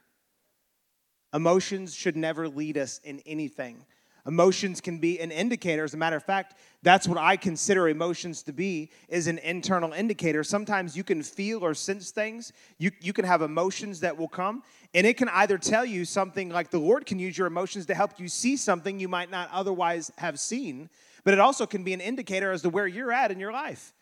Emotions 1.35 1.95
should 1.95 2.17
never 2.17 2.49
lead 2.49 2.79
us 2.79 3.01
in 3.05 3.21
anything. 3.27 3.85
Emotions 4.27 4.81
can 4.81 4.99
be 4.99 5.21
an 5.21 5.31
indicator. 5.31 5.85
As 5.85 5.95
a 5.95 5.97
matter 5.97 6.17
of 6.17 6.25
fact, 6.25 6.57
that's 6.83 7.07
what 7.07 7.19
I 7.19 7.37
consider 7.37 7.89
emotions 7.89 8.43
to 8.45 8.53
be, 8.53 8.91
is 9.09 9.29
an 9.29 9.39
internal 9.39 9.93
indicator. 9.93 10.43
Sometimes 10.43 10.97
you 10.97 11.05
can 11.05 11.23
feel 11.23 11.65
or 11.65 11.75
sense 11.75 12.11
things. 12.11 12.53
You, 12.79 12.91
you 13.01 13.13
can 13.13 13.25
have 13.25 13.43
emotions 13.43 14.01
that 14.01 14.17
will 14.17 14.29
come, 14.29 14.65
and 14.95 15.07
it 15.07 15.17
can 15.17 15.29
either 15.29 15.59
tell 15.59 15.85
you 15.85 16.05
something 16.05 16.49
like 16.49 16.71
the 16.71 16.79
Lord 16.79 17.07
can 17.07 17.21
use 17.21 17.39
your 17.39 17.47
emotions 17.47 17.87
to 17.87 17.95
help 17.95 18.19
you 18.19 18.29
see 18.29 18.57
something 18.57 18.99
you 18.99 19.09
might 19.09 19.31
not 19.31 19.49
otherwise 19.53 20.11
have 20.19 20.41
seen, 20.41 20.91
but 21.23 21.33
it 21.33 21.39
also 21.39 21.67
can 21.67 21.85
be 21.85 21.93
an 21.93 22.01
indicator 22.01 22.51
as 22.51 22.63
to 22.63 22.69
where 22.69 22.87
you're 22.87 23.13
at 23.13 23.31
in 23.31 23.39
your 23.39 23.53
life. 23.53 23.95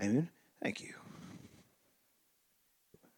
Amen. 0.00 0.28
Thank 0.62 0.80
you. 0.82 0.94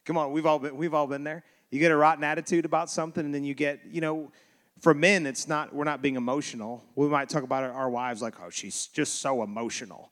Come 0.05 0.17
on, 0.17 0.33
we've 0.33 0.47
all 0.47 0.59
been, 0.59 0.77
we've 0.77 0.95
all 0.95 1.07
been 1.07 1.25
there. 1.25 1.45
You 1.71 1.79
get 1.79 1.93
a 1.93 1.97
rotten 1.97 2.25
attitude 2.25 2.65
about 2.65 2.89
something, 2.89 3.25
and 3.25 3.35
then 3.35 3.45
you 3.45 3.55
get, 3.55 3.81
you 3.91 4.01
know, 4.01 4.33
for 4.81 4.95
men, 4.95 5.27
it's 5.27 5.49
not, 5.49 5.75
we're 5.75 5.85
not 5.85 6.03
being 6.03 6.17
emotional. 6.17 6.85
We 6.95 7.09
might 7.09 7.29
talk 7.29 7.43
about 7.43 7.65
our 7.65 7.91
wives 7.91 8.23
like, 8.23 8.41
oh, 8.41 8.51
she's 8.51 8.87
just 8.87 9.21
so 9.21 9.43
emotional. 9.43 10.11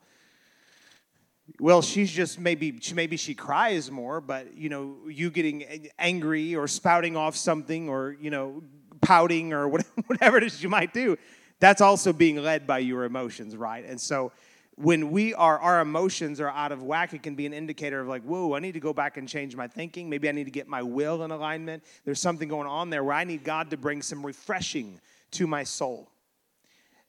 Well, 1.61 1.81
she's 1.81 2.11
just 2.11 2.39
maybe, 2.41 2.77
she, 2.81 2.95
maybe 2.95 3.17
she 3.17 3.35
cries 3.35 3.91
more, 3.91 4.21
but, 4.21 4.57
you 4.57 4.69
know, 4.69 4.97
you 5.09 5.31
getting 5.31 5.89
angry 5.99 6.57
or 6.57 6.67
spouting 6.67 7.17
off 7.17 7.37
something 7.37 7.89
or, 7.89 8.17
you 8.21 8.31
know, 8.31 8.63
pouting 9.01 9.53
or 9.53 9.69
whatever 10.07 10.37
it 10.37 10.43
is 10.43 10.63
you 10.63 10.69
might 10.69 10.93
do, 10.93 11.17
that's 11.61 11.81
also 11.81 12.13
being 12.13 12.37
led 12.37 12.67
by 12.67 12.79
your 12.81 13.05
emotions, 13.05 13.57
right? 13.57 13.85
And 13.85 14.01
so, 14.01 14.33
when 14.77 15.11
we 15.11 15.33
are 15.35 15.59
our 15.59 15.81
emotions 15.81 16.39
are 16.39 16.51
out 16.51 16.71
of 16.71 16.83
whack 16.83 17.15
it 17.15 17.23
can 17.23 17.35
be 17.35 17.47
an 17.47 17.55
indicator 17.55 18.01
of 18.01 18.09
like 18.09 18.23
whoa 18.23 18.55
i 18.55 18.59
need 18.59 18.73
to 18.73 18.81
go 18.81 18.93
back 18.93 19.17
and 19.17 19.29
change 19.29 19.57
my 19.57 19.67
thinking. 19.67 20.09
Maybe 20.09 20.29
i 20.29 20.33
need 20.33 20.45
to 20.45 20.51
get 20.51 20.69
my 20.69 20.83
will 20.83 21.23
in 21.25 21.31
alignment. 21.31 21.83
There's 22.05 22.21
something 22.21 22.49
going 22.49 22.69
on 22.69 22.91
there 22.91 23.03
where 23.03 23.15
i 23.15 23.25
need 23.25 23.43
god 23.43 23.71
to 23.71 23.77
bring 23.77 24.03
some 24.03 24.25
refreshing 24.25 25.01
to 25.33 25.47
my 25.47 25.65
soul. 25.65 26.11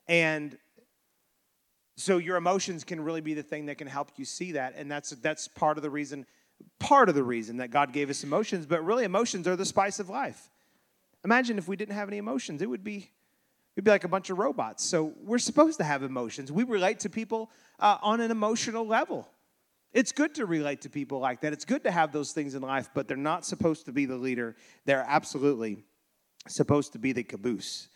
And 0.07 0.57
so 1.97 2.19
your 2.19 2.37
emotions 2.37 2.83
can 2.83 3.01
really 3.01 3.21
be 3.21 3.33
the 3.33 3.43
thing 3.43 3.65
that 3.65 3.77
can 3.77 3.87
help 3.87 4.11
you 4.17 4.25
see 4.25 4.53
that. 4.53 4.75
And 4.77 4.89
that's 4.89 5.09
that's 5.09 5.47
part 5.47 5.77
of 5.77 5.83
the 5.83 5.89
reason 5.89 6.25
part 6.79 7.09
of 7.09 7.15
the 7.15 7.23
reason 7.23 7.57
that 7.57 7.71
god 7.71 7.91
gave 7.91 8.09
us 8.09 8.23
emotions. 8.23 8.65
But 8.65 8.85
really 8.85 9.03
emotions 9.03 9.47
are 9.47 9.55
the 9.55 9.65
spice 9.65 9.99
of 9.99 10.09
life. 10.09 10.49
Imagine 11.25 11.57
if 11.57 11.67
we 11.67 11.75
didn't 11.75 11.95
have 11.95 12.07
any 12.07 12.17
emotions 12.17 12.61
it 12.61 12.69
would 12.69 12.83
be 12.83 13.11
We'd 13.77 13.83
be 13.83 13.91
like 13.91 14.05
a 14.05 14.09
bunch 14.09 14.31
of 14.31 14.39
robots. 14.39 14.83
So 14.83 15.13
we're 15.23 15.37
supposed 15.37 15.77
to 15.77 15.83
have 15.83 16.01
emotions. 16.01 16.51
We 16.51 16.63
relate 16.63 16.99
to 17.01 17.09
people 17.09 17.51
uh, 17.79 17.99
on 18.01 18.21
an 18.21 18.31
emotional 18.31 18.87
level. 18.87 19.29
It's 19.93 20.11
good 20.11 20.33
to 20.35 20.47
relate 20.47 20.81
to 20.81 20.89
people 20.89 21.19
like 21.19 21.41
that. 21.41 21.53
It's 21.53 21.63
good 21.63 21.83
to 21.83 21.91
have 21.91 22.11
those 22.11 22.31
things 22.31 22.55
in 22.55 22.63
life, 22.63 22.89
but 22.95 23.07
they're 23.07 23.15
not 23.15 23.45
supposed 23.45 23.85
to 23.85 23.91
be 23.91 24.07
the 24.07 24.17
leader. 24.17 24.55
They're 24.85 25.05
absolutely 25.07 25.85
supposed 26.47 26.93
to 26.93 26.99
be 26.99 27.11
the 27.13 27.23
caboose, 27.23 27.89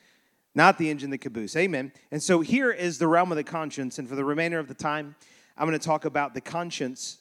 not 0.54 0.78
the 0.78 0.88
engine, 0.88 1.10
the 1.10 1.18
caboose. 1.18 1.56
Amen. 1.56 1.92
And 2.12 2.22
so 2.22 2.42
here 2.42 2.70
is 2.70 3.00
the 3.00 3.08
realm 3.08 3.32
of 3.32 3.36
the 3.36 3.44
conscience. 3.44 3.98
And 3.98 4.08
for 4.08 4.16
the 4.16 4.24
remainder 4.24 4.60
of 4.60 4.68
the 4.68 4.76
time, 4.76 5.16
I'm 5.58 5.68
going 5.68 5.78
to 5.78 5.84
talk 5.84 6.06
about 6.06 6.36
the 6.36 6.42
conscience 6.42 7.18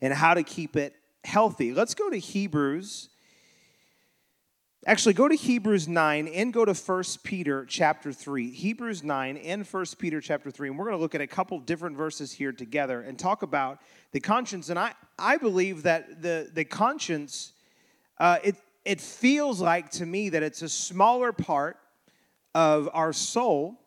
and 0.00 0.12
how 0.12 0.34
to 0.34 0.42
keep 0.42 0.74
it 0.74 0.96
healthy. 1.22 1.72
Let's 1.72 1.94
go 1.94 2.10
to 2.10 2.18
Hebrews 2.18 3.10
Actually, 4.86 5.14
go 5.14 5.28
to 5.28 5.34
Hebrews 5.34 5.88
9 5.88 6.28
and 6.28 6.52
go 6.52 6.66
to 6.66 6.74
1 6.74 7.04
Peter 7.22 7.64
chapter 7.64 8.12
3. 8.12 8.50
Hebrews 8.50 9.02
9 9.02 9.38
and 9.38 9.66
1 9.66 9.84
Peter 9.98 10.20
chapter 10.20 10.50
3. 10.50 10.68
And 10.68 10.78
we're 10.78 10.84
going 10.84 10.96
to 10.96 11.00
look 11.00 11.14
at 11.14 11.22
a 11.22 11.26
couple 11.26 11.58
different 11.58 11.96
verses 11.96 12.32
here 12.32 12.52
together 12.52 13.00
and 13.00 13.18
talk 13.18 13.42
about 13.42 13.80
the 14.12 14.20
conscience. 14.20 14.68
And 14.68 14.78
I, 14.78 14.92
I 15.18 15.38
believe 15.38 15.84
that 15.84 16.20
the, 16.20 16.50
the 16.52 16.66
conscience, 16.66 17.54
uh, 18.18 18.40
it, 18.44 18.56
it 18.84 19.00
feels 19.00 19.58
like 19.58 19.90
to 19.92 20.04
me 20.04 20.28
that 20.28 20.42
it's 20.42 20.60
a 20.60 20.68
smaller 20.68 21.32
part 21.32 21.78
of 22.54 22.90
our 22.92 23.14
soul, 23.14 23.80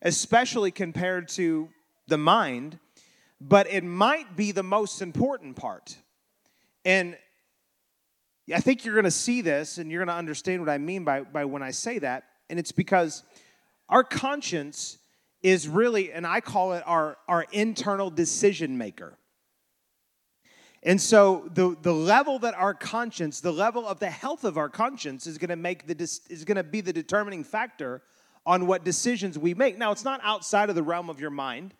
especially 0.00 0.70
compared 0.70 1.26
to 1.30 1.68
the 2.06 2.18
mind, 2.18 2.78
but 3.40 3.66
it 3.68 3.82
might 3.82 4.36
be 4.36 4.52
the 4.52 4.62
most 4.62 5.02
important 5.02 5.56
part. 5.56 5.96
And 6.84 7.16
I 8.54 8.60
think 8.60 8.84
you're 8.84 8.94
going 8.94 9.04
to 9.04 9.10
see 9.10 9.40
this 9.40 9.78
and 9.78 9.90
you're 9.90 10.04
going 10.04 10.14
to 10.14 10.18
understand 10.18 10.60
what 10.60 10.70
I 10.70 10.78
mean 10.78 11.04
by, 11.04 11.22
by 11.22 11.44
when 11.44 11.62
I 11.62 11.72
say 11.72 11.98
that. 11.98 12.24
And 12.48 12.58
it's 12.58 12.72
because 12.72 13.24
our 13.88 14.04
conscience 14.04 14.98
is 15.42 15.68
really, 15.68 16.12
and 16.12 16.26
I 16.26 16.40
call 16.40 16.72
it 16.74 16.82
our, 16.86 17.18
our 17.28 17.46
internal 17.52 18.10
decision 18.10 18.78
maker. 18.78 19.18
And 20.82 21.00
so 21.00 21.48
the, 21.52 21.76
the 21.82 21.92
level 21.92 22.38
that 22.40 22.54
our 22.54 22.72
conscience, 22.72 23.40
the 23.40 23.52
level 23.52 23.86
of 23.86 23.98
the 23.98 24.10
health 24.10 24.44
of 24.44 24.56
our 24.56 24.68
conscience 24.68 25.26
is 25.26 25.38
going 25.38 25.50
to 25.50 25.56
make 25.56 25.88
the 25.88 26.00
is 26.00 26.44
going 26.44 26.56
to 26.56 26.62
be 26.62 26.80
the 26.80 26.92
determining 26.92 27.42
factor 27.42 28.02
on 28.44 28.68
what 28.68 28.84
decisions 28.84 29.36
we 29.36 29.52
make. 29.52 29.76
Now, 29.76 29.90
it's 29.90 30.04
not 30.04 30.20
outside 30.22 30.68
of 30.68 30.76
the 30.76 30.84
realm 30.84 31.10
of 31.10 31.20
your 31.20 31.30
mind. 31.30 31.74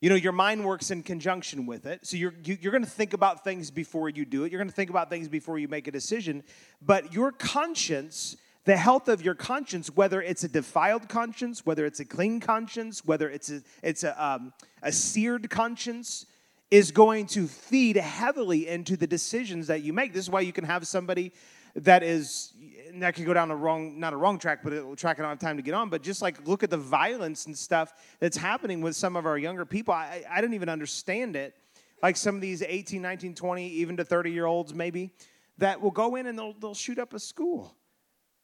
You 0.00 0.08
know, 0.08 0.14
your 0.14 0.32
mind 0.32 0.64
works 0.64 0.90
in 0.90 1.02
conjunction 1.02 1.66
with 1.66 1.84
it. 1.84 2.06
So 2.06 2.16
you're, 2.16 2.34
you, 2.44 2.56
are 2.64 2.70
going 2.70 2.84
to 2.84 2.88
think 2.88 3.12
about 3.12 3.44
things 3.44 3.70
before 3.70 4.08
you 4.08 4.24
do 4.24 4.44
it. 4.44 4.52
You're 4.52 4.58
going 4.58 4.70
to 4.70 4.74
think 4.74 4.88
about 4.88 5.10
things 5.10 5.28
before 5.28 5.58
you 5.58 5.68
make 5.68 5.88
a 5.88 5.90
decision. 5.90 6.42
But 6.80 7.12
your 7.12 7.32
conscience, 7.32 8.36
the 8.64 8.78
health 8.78 9.08
of 9.08 9.20
your 9.22 9.34
conscience, 9.34 9.94
whether 9.94 10.22
it's 10.22 10.42
a 10.42 10.48
defiled 10.48 11.10
conscience, 11.10 11.66
whether 11.66 11.84
it's 11.84 12.00
a 12.00 12.06
clean 12.06 12.40
conscience, 12.40 13.04
whether 13.04 13.28
it's 13.28 13.50
a, 13.50 13.62
it's 13.82 14.02
a, 14.02 14.24
um, 14.24 14.54
a 14.82 14.90
seared 14.90 15.50
conscience, 15.50 16.24
is 16.70 16.92
going 16.92 17.26
to 17.26 17.46
feed 17.46 17.96
heavily 17.96 18.68
into 18.68 18.96
the 18.96 19.06
decisions 19.06 19.66
that 19.66 19.82
you 19.82 19.92
make. 19.92 20.14
This 20.14 20.24
is 20.24 20.30
why 20.30 20.40
you 20.40 20.52
can 20.52 20.64
have 20.64 20.86
somebody 20.86 21.32
that 21.74 22.02
is 22.02 22.52
and 22.92 23.02
that 23.02 23.14
could 23.14 23.24
go 23.24 23.32
down 23.32 23.50
a 23.50 23.56
wrong, 23.56 23.98
not 24.00 24.12
a 24.12 24.16
wrong 24.16 24.38
track, 24.38 24.60
but 24.62 24.72
a 24.72 24.96
track 24.96 25.18
I 25.18 25.22
don't 25.22 25.30
have 25.30 25.38
time 25.38 25.56
to 25.56 25.62
get 25.62 25.74
on. 25.74 25.88
But 25.88 26.02
just 26.02 26.22
like 26.22 26.46
look 26.46 26.62
at 26.62 26.70
the 26.70 26.76
violence 26.76 27.46
and 27.46 27.56
stuff 27.56 27.92
that's 28.18 28.36
happening 28.36 28.80
with 28.80 28.96
some 28.96 29.16
of 29.16 29.26
our 29.26 29.38
younger 29.38 29.64
people. 29.64 29.94
I, 29.94 30.24
I 30.28 30.40
didn't 30.40 30.54
even 30.54 30.68
understand 30.68 31.36
it. 31.36 31.54
Like 32.02 32.16
some 32.16 32.34
of 32.34 32.40
these 32.40 32.62
18, 32.62 33.00
19, 33.00 33.34
20, 33.34 33.68
even 33.68 33.96
to 33.98 34.04
30 34.04 34.32
year 34.32 34.46
olds, 34.46 34.74
maybe, 34.74 35.12
that 35.58 35.80
will 35.80 35.90
go 35.90 36.16
in 36.16 36.26
and 36.26 36.38
they'll, 36.38 36.54
they'll 36.54 36.74
shoot 36.74 36.98
up 36.98 37.14
a 37.14 37.18
school. 37.18 37.74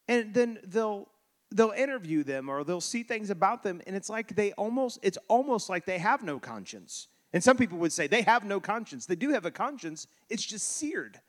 And 0.09 0.33
then 0.33 0.59
they'll 0.65 1.09
they'll 1.53 1.71
interview 1.71 2.25
them 2.25 2.49
or 2.49 2.65
they'll 2.65 2.81
see 2.81 3.03
things 3.03 3.31
about 3.31 3.63
them 3.63 3.81
and 3.87 3.95
it's 3.95 4.11
like 4.11 4.35
they 4.35 4.53
almost 4.55 4.99
it's 5.03 5.19
almost 5.29 5.71
like 5.71 5.85
they 5.85 5.97
have 5.97 6.25
no 6.25 6.41
conscience 6.41 7.07
and 7.33 7.43
some 7.43 7.57
people 7.57 7.79
would 7.79 7.93
say 7.93 8.09
they 8.09 8.23
have 8.23 8.45
no 8.45 8.59
conscience 8.59 9.07
they 9.07 9.15
do 9.15 9.31
have 9.31 9.47
a 9.47 9.51
conscience 9.53 10.09
it's 10.29 10.45
just 10.45 10.69
seared 10.69 11.21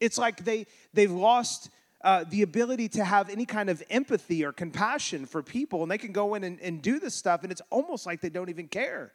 it's 0.00 0.18
like 0.18 0.44
they 0.44 0.66
they've 0.92 1.10
lost 1.10 1.70
uh, 2.02 2.24
the 2.28 2.42
ability 2.42 2.88
to 2.88 3.04
have 3.04 3.28
any 3.28 3.44
kind 3.44 3.68
of 3.68 3.82
empathy 3.90 4.44
or 4.44 4.52
compassion 4.52 5.26
for 5.26 5.42
people 5.42 5.82
and 5.82 5.90
they 5.90 5.98
can 5.98 6.12
go 6.12 6.34
in 6.34 6.44
and, 6.44 6.60
and 6.60 6.80
do 6.80 7.00
this 7.00 7.14
stuff 7.14 7.42
and 7.42 7.50
it's 7.50 7.62
almost 7.70 8.06
like 8.06 8.20
they 8.20 8.28
don't 8.28 8.48
even 8.48 8.68
care. 8.68 9.12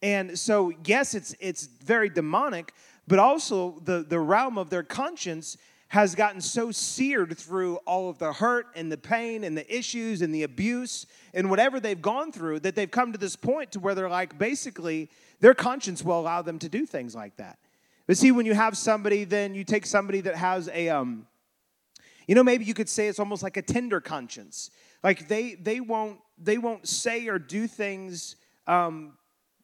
And 0.00 0.38
so 0.38 0.72
yes 0.84 1.14
it's 1.14 1.34
it's 1.40 1.66
very 1.66 2.08
demonic 2.08 2.72
but 3.06 3.18
also 3.18 3.80
the 3.84 4.04
the 4.08 4.18
realm 4.18 4.58
of 4.58 4.70
their 4.70 4.82
conscience 4.82 5.56
has 5.88 6.14
gotten 6.14 6.40
so 6.40 6.70
seared 6.70 7.36
through 7.36 7.76
all 7.84 8.08
of 8.08 8.16
the 8.16 8.32
hurt 8.32 8.66
and 8.74 8.90
the 8.90 8.96
pain 8.96 9.44
and 9.44 9.54
the 9.54 9.76
issues 9.76 10.22
and 10.22 10.34
the 10.34 10.42
abuse 10.42 11.04
and 11.34 11.50
whatever 11.50 11.78
they've 11.80 12.00
gone 12.00 12.32
through 12.32 12.58
that 12.58 12.74
they've 12.74 12.90
come 12.90 13.12
to 13.12 13.18
this 13.18 13.36
point 13.36 13.70
to 13.70 13.78
where 13.78 13.94
they're 13.94 14.08
like 14.08 14.38
basically 14.38 15.10
their 15.40 15.52
conscience 15.52 16.02
will 16.02 16.18
allow 16.18 16.40
them 16.40 16.58
to 16.58 16.70
do 16.70 16.86
things 16.86 17.14
like 17.14 17.36
that 17.36 17.58
but 18.06 18.16
see 18.16 18.30
when 18.30 18.46
you 18.46 18.54
have 18.54 18.76
somebody 18.76 19.24
then 19.24 19.54
you 19.54 19.64
take 19.64 19.86
somebody 19.86 20.20
that 20.20 20.34
has 20.34 20.68
a 20.72 20.88
um 20.88 21.26
you 22.26 22.34
know 22.34 22.42
maybe 22.42 22.64
you 22.64 22.74
could 22.74 22.88
say 22.88 23.08
it's 23.08 23.18
almost 23.18 23.42
like 23.42 23.56
a 23.56 23.62
tender 23.62 24.00
conscience 24.00 24.70
like 25.02 25.28
they 25.28 25.54
they 25.54 25.80
won't 25.80 26.18
they 26.38 26.58
won't 26.58 26.86
say 26.86 27.28
or 27.28 27.38
do 27.38 27.66
things 27.66 28.36
um 28.66 29.12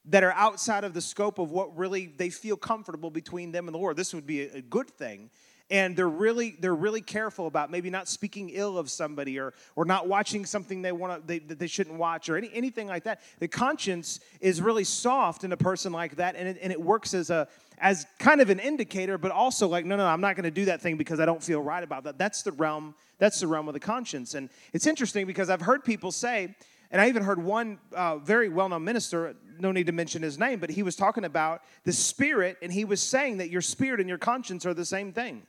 that 0.09 0.25
are 0.25 0.33
outside 0.33 0.85
of 0.85 0.95
the 0.95 1.01
scope 1.01 1.39
of 1.39 1.51
what 1.51 1.77
really 1.77 2.07
they 2.17 2.31
feel 2.31 2.57
comfortable 2.57 3.11
between 3.11 3.53
them 3.53 3.69
and 3.69 3.75
the 3.75 3.79
Lord. 3.79 3.97
This 3.97 4.15
would 4.15 4.27
be 4.27 4.43
a, 4.43 4.63
good 4.63 4.89
thing 4.89 5.31
and 5.71 5.97
they're 5.97 6.09
really 6.09 6.57
they're 6.61 6.75
really 6.75 7.01
careful 7.01 7.47
about 7.47 7.71
maybe 7.71 7.91
not 7.91 8.09
speaking 8.09 8.51
ill 8.51 8.79
of 8.79 8.91
somebody 8.91 9.39
or 9.39 9.53
or 9.77 9.85
not 9.85 10.09
watching 10.09 10.47
something 10.47 10.83
they 10.83 10.93
want 10.93 11.27
they, 11.27 11.39
that 11.41 11.59
they 11.59 11.67
shouldn't 11.67 11.99
watch 11.99 12.29
or 12.29 12.37
any, 12.37 12.51
anything 12.55 12.87
like 12.87 13.05
that. 13.05 13.21
The 13.39 13.49
conscience 13.49 14.21
is 14.41 14.63
really 14.63 14.85
soft 14.85 15.45
in 15.45 15.53
a 15.53 15.57
person 15.57 15.93
like 15.93 16.17
that 16.17 16.37
and 16.37 16.49
it, 16.49 16.59
and 16.63 16.73
it 16.73 16.81
works 16.81 17.15
as 17.15 17.31
a 17.31 17.49
as 17.81 18.07
kind 18.19 18.41
of 18.41 18.51
an 18.51 18.59
indicator 18.59 19.19
but 19.19 19.31
also 19.31 19.69
like 19.69 19.85
no 19.85 19.97
no 19.97 20.07
i'm 20.07 20.21
not 20.21 20.35
going 20.35 20.45
to 20.45 20.51
do 20.51 20.65
that 20.65 20.81
thing 20.81 20.97
because 20.97 21.21
i 21.21 21.27
don't 21.27 21.43
feel 21.43 21.61
right 21.61 21.85
about 21.85 22.05
that. 22.05 22.19
That's 22.19 22.43
the 22.43 22.53
realm 22.53 22.95
that's 23.19 23.41
the 23.41 23.47
realm 23.47 23.69
of 23.69 23.75
the 23.75 23.81
conscience. 23.81 24.35
And 24.35 24.49
it's 24.73 24.87
interesting 24.87 25.27
because 25.27 25.51
i've 25.51 25.61
heard 25.61 25.85
people 25.85 26.13
say 26.13 26.55
and 26.91 27.03
I 27.03 27.09
even 27.09 27.23
heard 27.23 27.43
one 27.43 27.79
uh, 27.93 28.17
very 28.17 28.49
well 28.49 28.69
known 28.69 28.83
minister, 28.83 29.37
no 29.59 29.73
need 29.73 29.87
to 29.87 29.93
mention 29.93 30.23
his 30.23 30.39
name, 30.39 30.59
but 30.59 30.71
he 30.71 30.83
was 30.83 30.97
talking 30.97 31.25
about 31.25 31.63
the 31.85 31.93
spirit, 31.93 32.57
and 32.63 32.73
he 32.73 32.85
was 32.85 33.03
saying 33.03 33.39
that 33.39 33.51
your 33.51 33.61
spirit 33.61 34.01
and 34.01 34.09
your 34.09 34.19
conscience 34.19 34.65
are 34.65 34.73
the 34.73 34.87
same 34.87 35.13
thing. 35.13 35.43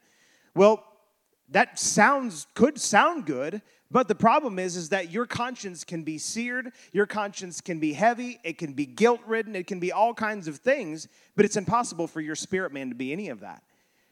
Well, 0.60 0.84
that 1.51 1.80
sounds 1.80 2.45
could 2.53 2.82
sound 2.82 3.26
good, 3.26 3.62
but 3.89 4.10
the 4.10 4.14
problem 4.14 4.60
is 4.60 4.76
is 4.76 4.89
that 4.89 5.10
your 5.10 5.26
conscience 5.26 5.86
can 5.86 6.03
be 6.03 6.18
seared, 6.18 6.74
your 6.91 7.05
conscience 7.05 7.62
can 7.62 7.80
be 7.80 7.93
heavy, 7.93 8.41
it 8.43 8.57
can 8.57 8.74
be 8.74 8.86
guilt-ridden, 8.86 9.55
it 9.55 9.68
can 9.68 9.80
be 9.80 9.93
all 9.93 10.14
kinds 10.14 10.49
of 10.49 10.57
things, 10.57 11.07
but 11.38 11.45
it's 11.45 11.55
impossible 11.55 12.07
for 12.07 12.20
your 12.20 12.36
spirit 12.36 12.74
man 12.74 12.89
to 12.89 12.95
be 12.95 13.14
any 13.14 13.30
of 13.30 13.39
that. 13.39 13.64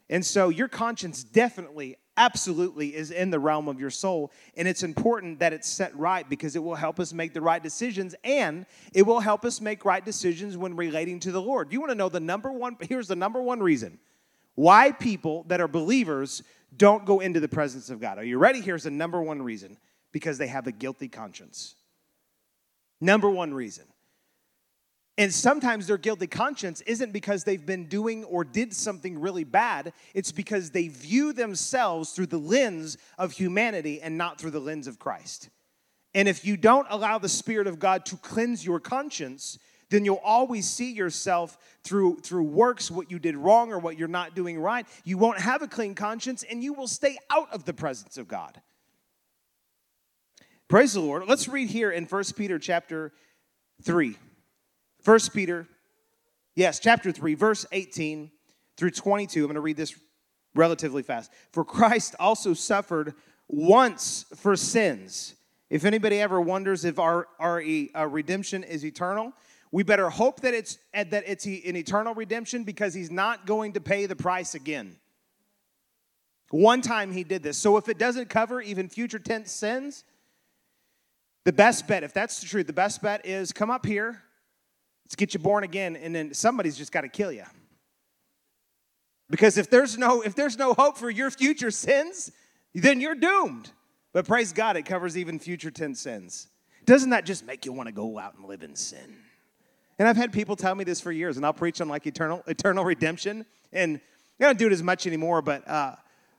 And 0.10 0.26
so 0.26 0.48
your 0.48 0.70
conscience 0.70 1.22
definitely 1.22 1.98
absolutely 2.16 2.96
is 2.96 3.12
in 3.12 3.30
the 3.30 3.40
realm 3.40 3.68
of 3.68 3.78
your 3.78 3.90
soul 3.90 4.32
and 4.56 4.70
it's 4.70 4.84
important 4.84 5.40
that 5.40 5.52
it's 5.52 5.68
set 5.68 5.94
right 5.98 6.30
because 6.30 6.56
it 6.56 6.64
will 6.64 6.76
help 6.76 6.98
us 6.98 7.12
make 7.12 7.34
the 7.34 7.42
right 7.42 7.62
decisions 7.62 8.16
and 8.24 8.66
it 8.94 9.02
will 9.02 9.20
help 9.20 9.44
us 9.44 9.60
make 9.60 9.84
right 9.84 10.06
decisions 10.06 10.56
when 10.56 10.78
relating 10.78 11.20
to 11.20 11.34
the 11.34 11.42
Lord. 11.42 11.74
You 11.74 11.82
want 11.82 11.92
to 11.92 11.98
know 11.98 12.08
the 12.08 12.22
number 12.22 12.54
one 12.54 12.78
here's 12.80 13.10
the 13.10 13.18
number 13.18 13.42
one 13.42 13.60
reason 13.60 14.00
why 14.58 14.92
people 14.92 15.46
that 15.50 15.62
are 15.62 15.68
believers 15.68 16.42
don't 16.76 17.06
go 17.06 17.20
into 17.20 17.40
the 17.40 17.48
presence 17.48 17.92
of 17.92 18.02
God. 18.02 18.18
Are 18.18 18.24
you 18.24 18.40
ready? 18.40 18.60
Here's 18.60 18.84
the 18.84 18.92
number 18.92 19.22
one 19.22 19.44
reason 19.44 19.78
because 20.12 20.40
they 20.40 20.48
have 20.48 20.66
a 20.66 20.72
guilty 20.72 21.08
conscience. 21.08 21.76
Number 23.00 23.30
one 23.30 23.54
reason. 23.54 23.86
And 25.16 25.32
sometimes 25.32 25.86
their 25.86 26.00
guilty 26.00 26.26
conscience 26.26 26.82
isn't 26.82 27.14
because 27.14 27.44
they've 27.44 27.64
been 27.64 27.86
doing 27.86 28.24
or 28.24 28.44
did 28.44 28.74
something 28.74 29.20
really 29.20 29.44
bad. 29.44 29.94
It's 30.16 30.32
because 30.32 30.72
they 30.72 30.88
view 30.88 31.34
themselves 31.34 32.14
through 32.14 32.28
the 32.28 32.40
lens 32.40 32.98
of 33.20 33.34
humanity 33.34 34.02
and 34.02 34.18
not 34.18 34.40
through 34.42 34.52
the 34.52 34.60
lens 34.60 34.88
of 34.88 34.98
Christ. 34.98 35.50
And 36.16 36.28
if 36.28 36.44
you 36.44 36.58
don't 36.58 36.88
allow 36.90 37.20
the 37.20 37.30
Spirit 37.30 37.68
of 37.68 37.78
God 37.78 38.08
to 38.08 38.18
cleanse 38.18 38.66
your 38.66 38.80
conscience, 38.80 39.60
then 39.90 40.04
you'll 40.04 40.22
always 40.24 40.70
see 40.70 40.92
yourself 40.92 41.58
through, 41.84 42.18
through 42.18 42.44
works, 42.44 42.92
what 42.92 43.10
you 43.10 43.20
did 43.20 43.36
wrong 43.36 43.72
or 43.72 43.80
what 43.80 43.98
you're 43.98 44.08
not 44.08 44.36
doing 44.36 44.60
right. 44.60 44.86
You 45.04 45.18
won't 45.18 45.40
have 45.40 45.62
a 45.62 45.68
clean 45.68 45.96
conscience 45.96 46.44
and 46.44 46.64
you 46.64 46.74
will 46.74 46.88
stay 46.88 47.18
out 47.30 47.52
of 47.54 47.64
the 47.66 47.74
presence 47.74 48.18
of 48.18 48.28
God. 48.28 48.62
Praise 50.68 50.94
the 50.94 51.00
Lord. 51.00 51.24
Let's 51.28 51.48
read 51.48 51.70
here 51.70 51.92
in 51.92 52.06
1 52.06 52.24
Peter 52.36 52.60
chapter 52.60 53.14
3. 53.84 54.18
1 55.06 55.20
Peter, 55.34 55.66
yes, 56.56 56.80
chapter 56.80 57.14
3, 57.14 57.36
verse 57.36 57.66
18 57.72 58.30
through 58.76 58.92
22. 58.92 59.40
I'm 59.40 59.46
going 59.46 59.56
to 59.56 59.62
read 59.62 59.78
this 59.78 59.98
relatively 60.54 61.04
fast. 61.04 61.32
For 61.54 61.64
Christ 61.64 62.16
also 62.20 62.54
suffered 62.54 63.14
once 63.48 64.26
for 64.36 64.58
sins. 64.58 65.36
If 65.70 65.86
anybody 65.86 66.20
ever 66.20 66.42
wonders 66.42 66.84
if 66.84 67.00
our, 67.00 67.28
our, 67.40 67.64
uh, 67.96 68.06
redemption 68.06 68.64
is 68.64 68.86
eternal, 68.86 69.34
we 69.72 69.84
better 69.84 70.10
hope 70.10 70.42
that 70.42 70.54
it's, 70.54 70.78
that 70.94 71.24
it's 71.26 71.46
an 71.46 71.76
eternal 71.76 72.14
redemption 72.14 72.64
because 72.64 72.94
he's 72.94 73.12
not 73.12 73.46
going 73.46 73.74
to 73.74 73.82
pay 73.82 74.06
the 74.06 74.16
price 74.16 74.56
again. 74.56 74.96
One 76.50 76.82
time 76.82 77.12
he 77.12 77.24
did 77.24 77.44
this. 77.44 77.58
So 77.58 77.78
if 77.78 77.90
it 77.90 77.98
doesn't 77.98 78.30
cover 78.30 78.62
even 78.62 78.88
future 78.88 79.20
tense 79.20 79.52
sins, 79.52 80.06
the 81.44 81.54
best 81.54 81.88
bet, 81.88 82.04
if 82.04 82.14
that's 82.14 82.40
the 82.40 82.48
truth, 82.48 82.68
the 82.68 82.74
best 82.74 83.02
bet 83.02 83.26
is 83.26 83.52
come 83.52 83.70
up 83.70 83.86
here, 83.86 84.22
let's 85.06 85.16
get 85.16 85.34
you 85.34 85.40
born 85.40 85.64
again, 85.64 85.96
and 85.96 86.16
then 86.16 86.34
somebody's 86.34 86.78
just 86.78 86.92
got 86.92 87.02
to 87.02 87.10
kill 87.10 87.32
you. 87.32 87.46
Because 89.30 89.58
if 89.58 89.70
there's 89.70 89.98
no 89.98 90.22
if 90.22 90.36
there's 90.36 90.58
no 90.58 90.74
hope 90.74 90.98
for 90.98 91.10
your 91.10 91.30
future 91.30 91.72
sins, 91.72 92.32
then 92.74 93.02
you're 93.02 93.16
doomed. 93.16 93.72
But 94.14 94.26
praise 94.26 94.54
God, 94.54 94.78
it 94.78 94.84
covers 94.84 95.18
even 95.18 95.38
future 95.38 95.70
tense 95.70 96.00
sins. 96.00 96.48
Doesn't 96.86 97.10
that 97.10 97.26
just 97.26 97.46
make 97.46 97.66
you 97.66 97.74
want 97.74 97.88
to 97.88 97.94
go 97.94 98.18
out 98.18 98.36
and 98.36 98.46
live 98.46 98.64
in 98.64 98.76
sin? 98.76 99.18
And 100.00 100.08
I've 100.08 100.18
had 100.18 100.32
people 100.32 100.56
tell 100.56 100.76
me 100.76 100.84
this 100.84 101.02
for 101.02 101.12
years, 101.12 101.38
and 101.38 101.46
I'll 101.46 101.54
preach 101.54 101.82
on 101.82 101.90
like 101.90 102.06
eternal, 102.06 102.44
eternal 102.48 102.84
redemption. 102.84 103.46
And 103.74 104.00
I 104.40 104.44
don't 104.44 104.60
do 104.60 104.68
it 104.68 104.72
as 104.72 104.84
much 104.84 105.08
anymore, 105.08 105.42
but 105.42 105.68
uh, 105.68 105.96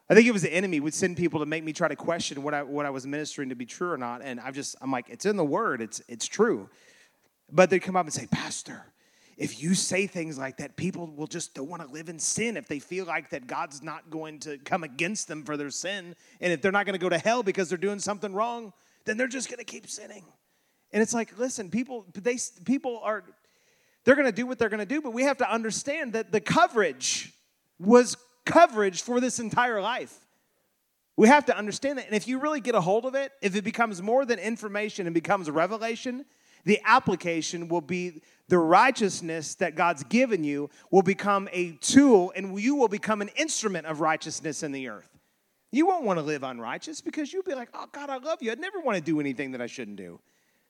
I 0.09 0.15
think 0.15 0.27
it 0.27 0.31
was 0.31 0.43
the 0.43 0.53
enemy 0.53 0.81
would 0.81 0.95
send 0.95 1.17
people 1.17 1.41
to 1.41 1.47
make 1.47 1.65
me 1.65 1.73
try 1.73 1.89
to 1.89 1.97
question 1.97 2.43
what 2.43 2.55
I, 2.55 2.63
what 2.63 2.87
I 2.87 2.91
was 2.91 3.07
ministering 3.07 3.49
to 3.49 3.57
be 3.57 3.67
true 3.67 3.91
or 3.91 3.99
not. 3.99 4.23
And 4.23 4.41
I've 4.41 4.55
just, 4.55 4.77
I'm 4.81 4.93
like, 4.93 5.09
it's 5.09 5.27
in 5.27 5.37
the 5.37 5.45
word, 5.45 5.83
it's, 5.83 6.01
it's 6.09 6.27
true. 6.27 6.69
But 7.51 7.71
they'd 7.71 7.81
come 7.81 7.97
up 7.97 8.07
and 8.07 8.13
say, 8.13 8.27
Pastor, 8.27 8.87
if 9.37 9.63
you 9.63 9.75
say 9.75 10.07
things 10.07 10.39
like 10.39 10.57
that, 10.59 10.77
people 10.77 11.07
will 11.07 11.27
just 11.27 11.55
don't 11.55 11.69
want 11.69 11.83
to 11.83 11.89
live 11.89 12.09
in 12.09 12.19
sin 12.19 12.57
if 12.57 12.69
they 12.69 12.79
feel 12.79 13.05
like 13.05 13.31
that 13.31 13.47
God's 13.47 13.83
not 13.83 14.11
going 14.11 14.41
to 14.41 14.59
come 14.59 14.83
against 14.83 15.29
them 15.29 15.45
for 15.45 15.57
their 15.57 15.71
sin. 15.71 16.15
And 16.41 16.53
if 16.53 16.63
they're 16.63 16.73
not 16.73 16.87
going 16.87 16.99
to 16.99 17.05
go 17.05 17.09
to 17.09 17.19
hell 17.19 17.43
because 17.43 17.69
they're 17.69 17.79
doing 17.79 17.99
something 17.99 18.33
wrong, 18.33 18.73
then 19.05 19.17
they're 19.17 19.29
just 19.29 19.49
going 19.49 19.59
to 19.59 19.65
keep 19.65 19.89
sinning. 19.89 20.25
And 20.93 21.03
it's 21.03 21.15
like, 21.15 21.39
listen, 21.39 21.71
people, 21.71 22.07
they, 22.15 22.39
people 22.65 23.01
are, 23.03 23.25
they're 24.09 24.17
going 24.17 24.25
to 24.25 24.33
do 24.33 24.47
what 24.47 24.59
they're 24.59 24.71
going 24.71 24.79
to 24.79 24.87
do, 24.87 25.03
but 25.03 25.13
we 25.13 25.25
have 25.25 25.37
to 25.37 25.53
understand 25.53 26.15
that 26.15 26.33
the 26.33 26.41
coverage 26.41 27.31
was 27.79 28.17
coverage 28.47 29.03
for 29.03 29.21
this 29.21 29.39
entire 29.39 29.83
life. 29.83 30.17
We 31.19 31.29
have 31.29 31.45
to 31.45 31.55
understand 31.55 31.99
that. 31.99 32.07
And 32.07 32.15
if 32.15 32.27
you 32.27 32.39
really 32.39 32.63
get 32.63 32.75
a 32.75 32.81
hold 32.81 33.05
of 33.05 33.15
it, 33.15 33.33
if 33.43 33.55
it 33.55 33.65
becomes 33.65 34.01
more 34.01 34.25
than 34.25 34.39
information 34.39 35.07
and 35.07 35.13
becomes 35.13 35.51
revelation, 35.51 36.25
the 36.65 36.81
application 36.87 37.69
will 37.69 37.83
be 37.83 38.23
the 38.49 38.57
righteousness 38.57 39.57
that 39.57 39.75
God's 39.75 40.05
given 40.05 40.43
you 40.43 40.71
will 40.91 41.03
become 41.03 41.47
a 41.53 41.73
tool 41.73 42.33
and 42.35 42.59
you 42.59 42.77
will 42.77 42.89
become 42.89 43.21
an 43.21 43.29
instrument 43.37 43.85
of 43.85 44.01
righteousness 44.01 44.63
in 44.63 44.73
the 44.73 44.89
earth. 44.89 45.19
You 45.71 45.87
won't 45.87 46.05
want 46.05 46.19
to 46.19 46.25
live 46.25 46.45
unrighteous 46.45 47.03
because 47.03 47.31
you'll 47.31 47.43
be 47.43 47.55
like, 47.55 47.69
oh, 47.75 47.85
God, 47.93 48.09
I 48.09 48.17
love 48.17 48.39
you. 48.41 48.53
I'd 48.53 48.59
never 48.59 48.81
want 48.81 48.97
to 48.97 49.05
do 49.05 49.21
anything 49.21 49.51
that 49.51 49.61
I 49.61 49.67
shouldn't 49.67 49.99
do. 49.99 50.19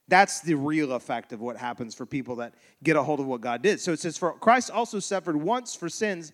That's 0.09 0.41
the 0.41 0.55
real 0.55 0.93
effect 0.93 1.31
of 1.33 1.39
what 1.39 1.55
happens 1.55 1.93
for 1.93 2.05
people 2.05 2.37
that 2.37 2.55
get 2.83 2.95
a 2.95 3.03
hold 3.03 3.19
of 3.19 3.27
what 3.27 3.41
God 3.41 3.61
did. 3.61 3.79
So 3.79 3.91
it 3.91 3.99
says, 3.99 4.17
For 4.17 4.33
Christ 4.33 4.71
also 4.71 4.99
suffered 4.99 5.35
once 5.35 5.75
for 5.75 5.87
sins, 5.87 6.31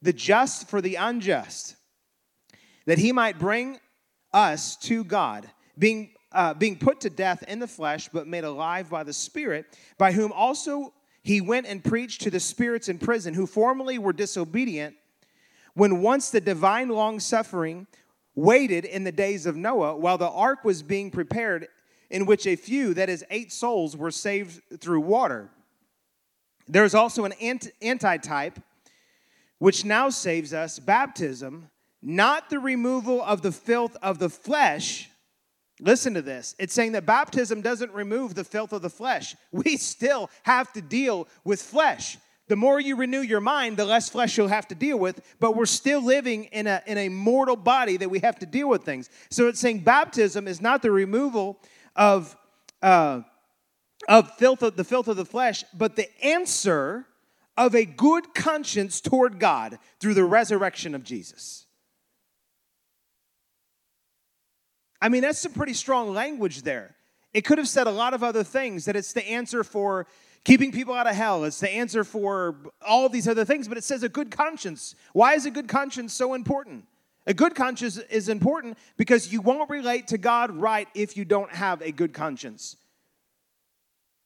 the 0.00 0.12
just 0.12 0.68
for 0.68 0.80
the 0.80 0.94
unjust, 0.94 1.76
that 2.86 2.98
he 2.98 3.12
might 3.12 3.38
bring 3.38 3.80
us 4.32 4.76
to 4.76 5.02
God, 5.02 5.50
being, 5.76 6.12
uh, 6.32 6.54
being 6.54 6.78
put 6.78 7.00
to 7.00 7.10
death 7.10 7.42
in 7.48 7.58
the 7.58 7.66
flesh, 7.66 8.08
but 8.12 8.28
made 8.28 8.44
alive 8.44 8.88
by 8.88 9.02
the 9.02 9.12
Spirit, 9.12 9.66
by 9.98 10.12
whom 10.12 10.30
also 10.32 10.94
he 11.22 11.40
went 11.40 11.66
and 11.66 11.84
preached 11.84 12.22
to 12.22 12.30
the 12.30 12.40
spirits 12.40 12.88
in 12.88 12.98
prison, 12.98 13.34
who 13.34 13.46
formerly 13.46 13.98
were 13.98 14.12
disobedient, 14.12 14.94
when 15.74 16.00
once 16.00 16.30
the 16.30 16.40
divine 16.40 16.88
long 16.88 17.18
suffering 17.18 17.86
waited 18.36 18.84
in 18.84 19.02
the 19.04 19.12
days 19.12 19.46
of 19.46 19.56
Noah, 19.56 19.96
while 19.96 20.16
the 20.16 20.30
ark 20.30 20.64
was 20.64 20.82
being 20.82 21.10
prepared 21.10 21.68
in 22.10 22.26
which 22.26 22.46
a 22.46 22.56
few, 22.56 22.94
that 22.94 23.08
is, 23.08 23.24
eight 23.30 23.52
souls, 23.52 23.96
were 23.96 24.10
saved 24.10 24.60
through 24.80 25.00
water. 25.00 25.48
There 26.68 26.84
is 26.84 26.94
also 26.94 27.24
an 27.24 27.32
antitype 27.82 28.58
which 29.58 29.84
now 29.84 30.08
saves 30.08 30.54
us, 30.54 30.78
baptism, 30.78 31.68
not 32.02 32.48
the 32.48 32.58
removal 32.58 33.22
of 33.22 33.42
the 33.42 33.52
filth 33.52 33.96
of 34.02 34.18
the 34.18 34.30
flesh. 34.30 35.08
Listen 35.80 36.14
to 36.14 36.22
this. 36.22 36.54
It's 36.58 36.74
saying 36.74 36.92
that 36.92 37.06
baptism 37.06 37.60
doesn't 37.60 37.92
remove 37.92 38.34
the 38.34 38.44
filth 38.44 38.72
of 38.72 38.82
the 38.82 38.90
flesh. 38.90 39.36
We 39.52 39.76
still 39.76 40.30
have 40.44 40.72
to 40.74 40.82
deal 40.82 41.28
with 41.44 41.60
flesh. 41.60 42.18
The 42.48 42.56
more 42.56 42.80
you 42.80 42.96
renew 42.96 43.20
your 43.20 43.40
mind, 43.40 43.76
the 43.76 43.84
less 43.84 44.08
flesh 44.08 44.36
you'll 44.36 44.48
have 44.48 44.66
to 44.68 44.74
deal 44.74 44.98
with, 44.98 45.20
but 45.38 45.54
we're 45.54 45.66
still 45.66 46.02
living 46.02 46.44
in 46.46 46.66
a, 46.66 46.82
in 46.86 46.98
a 46.98 47.08
mortal 47.08 47.54
body 47.54 47.96
that 47.98 48.10
we 48.10 48.18
have 48.20 48.38
to 48.40 48.46
deal 48.46 48.68
with 48.68 48.82
things. 48.82 49.08
So 49.30 49.46
it's 49.46 49.60
saying 49.60 49.80
baptism 49.80 50.48
is 50.48 50.60
not 50.60 50.82
the 50.82 50.90
removal 50.90 51.60
of, 52.00 52.34
uh, 52.82 53.20
of 54.08 54.34
filth 54.38 54.62
of 54.62 54.76
the 54.76 54.84
filth 54.84 55.06
of 55.06 55.18
the 55.18 55.24
flesh, 55.26 55.62
but 55.76 55.94
the 55.94 56.08
answer 56.24 57.06
of 57.58 57.74
a 57.74 57.84
good 57.84 58.34
conscience 58.34 59.02
toward 59.02 59.38
God 59.38 59.78
through 60.00 60.14
the 60.14 60.24
resurrection 60.24 60.94
of 60.94 61.04
Jesus. 61.04 61.66
I 65.02 65.10
mean, 65.10 65.20
that's 65.20 65.38
some 65.38 65.52
pretty 65.52 65.74
strong 65.74 66.14
language 66.14 66.62
there. 66.62 66.96
It 67.34 67.42
could 67.42 67.58
have 67.58 67.68
said 67.68 67.86
a 67.86 67.90
lot 67.92 68.14
of 68.14 68.24
other 68.24 68.44
things 68.44 68.86
that 68.86 68.96
it's 68.96 69.12
the 69.12 69.26
answer 69.28 69.62
for 69.62 70.06
keeping 70.42 70.72
people 70.72 70.94
out 70.94 71.06
of 71.06 71.14
hell. 71.14 71.44
It's 71.44 71.60
the 71.60 71.70
answer 71.70 72.02
for 72.02 72.56
all 72.86 73.10
these 73.10 73.28
other 73.28 73.44
things, 73.44 73.68
but 73.68 73.76
it 73.76 73.84
says 73.84 74.02
a 74.02 74.08
good 74.08 74.30
conscience. 74.30 74.94
Why 75.12 75.34
is 75.34 75.44
a 75.44 75.50
good 75.50 75.68
conscience 75.68 76.14
so 76.14 76.32
important? 76.32 76.86
A 77.26 77.34
good 77.34 77.54
conscience 77.54 77.98
is 77.98 78.28
important 78.28 78.78
because 78.96 79.32
you 79.32 79.40
won't 79.40 79.70
relate 79.70 80.08
to 80.08 80.18
God 80.18 80.50
right 80.56 80.88
if 80.94 81.16
you 81.16 81.24
don't 81.24 81.52
have 81.52 81.82
a 81.82 81.92
good 81.92 82.12
conscience. 82.12 82.76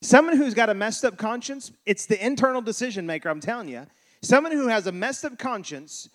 Someone 0.01 0.37
who's 0.37 0.55
got 0.55 0.71
a 0.71 0.75
messed 0.75 1.05
up 1.05 1.17
conscience, 1.17 1.73
it's 1.87 2.07
the 2.07 2.25
internal 2.25 2.61
decision 2.61 3.07
maker, 3.07 3.29
I'm 3.29 3.41
telling 3.41 3.69
you. 3.69 3.87
Someone 4.23 4.53
who 4.53 4.69
has 4.69 4.87
a 4.87 4.93
messed 4.93 5.25
up 5.25 5.39
conscience, 5.39 6.09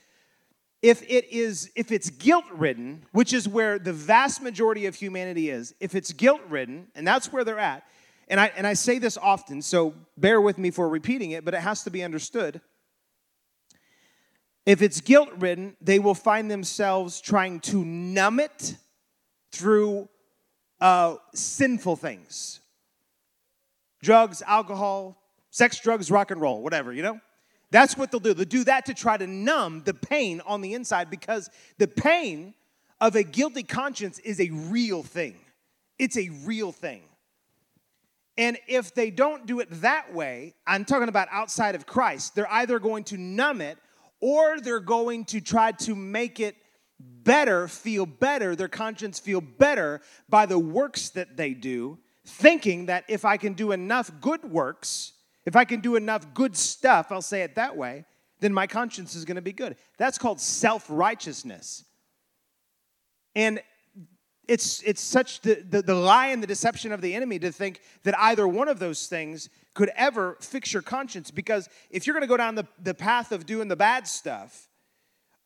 if 0.81 1.01
it 1.03 1.27
is 1.31 1.71
if 1.75 1.91
it's 1.91 2.09
guilt 2.09 2.45
ridden, 2.53 3.05
which 3.11 3.33
is 3.33 3.47
where 3.47 3.77
the 3.77 3.93
vast 3.93 4.41
majority 4.41 4.85
of 4.85 4.95
humanity 4.95 5.49
is, 5.49 5.75
if 5.79 5.95
it's 5.95 6.13
guilt 6.13 6.41
ridden, 6.47 6.87
and 6.95 7.05
that's 7.05 7.33
where 7.33 7.43
they're 7.43 7.59
at, 7.59 7.83
and 8.29 8.39
I, 8.39 8.51
and 8.55 8.67
I 8.67 8.73
say 8.73 8.99
this 8.99 9.17
often, 9.17 9.61
so 9.61 9.95
bear 10.17 10.39
with 10.39 10.57
me 10.57 10.69
for 10.69 10.87
repeating 10.87 11.31
it, 11.31 11.43
but 11.43 11.53
it 11.53 11.61
has 11.61 11.83
to 11.83 11.89
be 11.89 12.03
understood. 12.03 12.61
If 14.65 14.81
it's 14.81 15.01
guilt 15.01 15.29
ridden, 15.37 15.75
they 15.81 15.99
will 15.99 16.15
find 16.15 16.49
themselves 16.49 17.21
trying 17.21 17.59
to 17.61 17.83
numb 17.83 18.39
it 18.39 18.75
through 19.51 20.09
uh, 20.79 21.15
sinful 21.33 21.95
things 21.95 22.61
drugs, 24.01 24.41
alcohol, 24.47 25.21
sex, 25.49 25.79
drugs, 25.79 26.09
rock 26.09 26.31
and 26.31 26.39
roll, 26.39 26.61
whatever, 26.61 26.93
you 26.93 27.03
know? 27.03 27.19
That's 27.71 27.97
what 27.97 28.11
they'll 28.11 28.19
do. 28.19 28.33
They'll 28.33 28.45
do 28.45 28.63
that 28.63 28.85
to 28.85 28.93
try 28.93 29.17
to 29.17 29.27
numb 29.27 29.83
the 29.85 29.93
pain 29.93 30.41
on 30.45 30.61
the 30.61 30.73
inside 30.73 31.09
because 31.09 31.49
the 31.77 31.87
pain 31.87 32.53
of 33.01 33.15
a 33.15 33.23
guilty 33.23 33.63
conscience 33.63 34.19
is 34.19 34.39
a 34.39 34.49
real 34.49 35.03
thing. 35.03 35.35
It's 35.97 36.17
a 36.17 36.29
real 36.45 36.71
thing. 36.71 37.03
And 38.37 38.57
if 38.67 38.95
they 38.95 39.11
don't 39.11 39.45
do 39.45 39.59
it 39.59 39.67
that 39.81 40.13
way, 40.13 40.55
I'm 40.65 40.85
talking 40.85 41.09
about 41.09 41.27
outside 41.29 41.75
of 41.75 41.85
Christ, 41.85 42.35
they're 42.35 42.51
either 42.51 42.79
going 42.79 43.03
to 43.05 43.17
numb 43.17 43.59
it 43.59 43.77
or 44.21 44.59
they're 44.59 44.79
going 44.79 45.25
to 45.25 45.41
try 45.41 45.71
to 45.71 45.95
make 45.95 46.39
it 46.39 46.55
better, 46.99 47.67
feel 47.67 48.05
better, 48.05 48.55
their 48.55 48.67
conscience 48.67 49.19
feel 49.19 49.41
better 49.41 50.01
by 50.27 50.45
the 50.45 50.59
works 50.59 51.09
that 51.11 51.37
they 51.37 51.53
do, 51.53 51.97
thinking 52.25 52.87
that 52.87 53.05
if 53.07 53.25
I 53.25 53.37
can 53.37 53.53
do 53.53 53.71
enough 53.71 54.11
good 54.19 54.43
works, 54.43 55.13
if 55.45 55.55
I 55.55 55.65
can 55.65 55.79
do 55.79 55.95
enough 55.95 56.33
good 56.33 56.55
stuff, 56.55 57.11
I'll 57.11 57.21
say 57.21 57.41
it 57.41 57.55
that 57.55 57.75
way, 57.75 58.05
then 58.39 58.53
my 58.53 58.67
conscience 58.67 59.15
is 59.15 59.25
going 59.25 59.35
to 59.35 59.41
be 59.41 59.53
good. 59.53 59.75
That's 59.97 60.17
called 60.17 60.39
self 60.39 60.85
righteousness. 60.89 61.85
And 63.35 63.61
it's, 64.49 64.81
it's 64.81 65.01
such 65.01 65.41
the, 65.41 65.63
the, 65.69 65.83
the 65.83 65.93
lie 65.93 66.27
and 66.27 66.41
the 66.41 66.47
deception 66.47 66.91
of 66.91 67.01
the 67.01 67.13
enemy 67.13 67.37
to 67.39 67.51
think 67.51 67.81
that 68.03 68.17
either 68.17 68.47
one 68.47 68.67
of 68.67 68.79
those 68.79 69.05
things 69.05 69.47
could 69.75 69.91
ever 69.95 70.37
fix 70.41 70.73
your 70.73 70.81
conscience. 70.81 71.29
Because 71.29 71.69
if 71.91 72.07
you're 72.07 72.15
going 72.15 72.23
to 72.23 72.27
go 72.27 72.35
down 72.35 72.55
the, 72.55 72.67
the 72.81 72.95
path 72.95 73.31
of 73.31 73.45
doing 73.45 73.67
the 73.67 73.75
bad 73.75 74.07
stuff, 74.07 74.67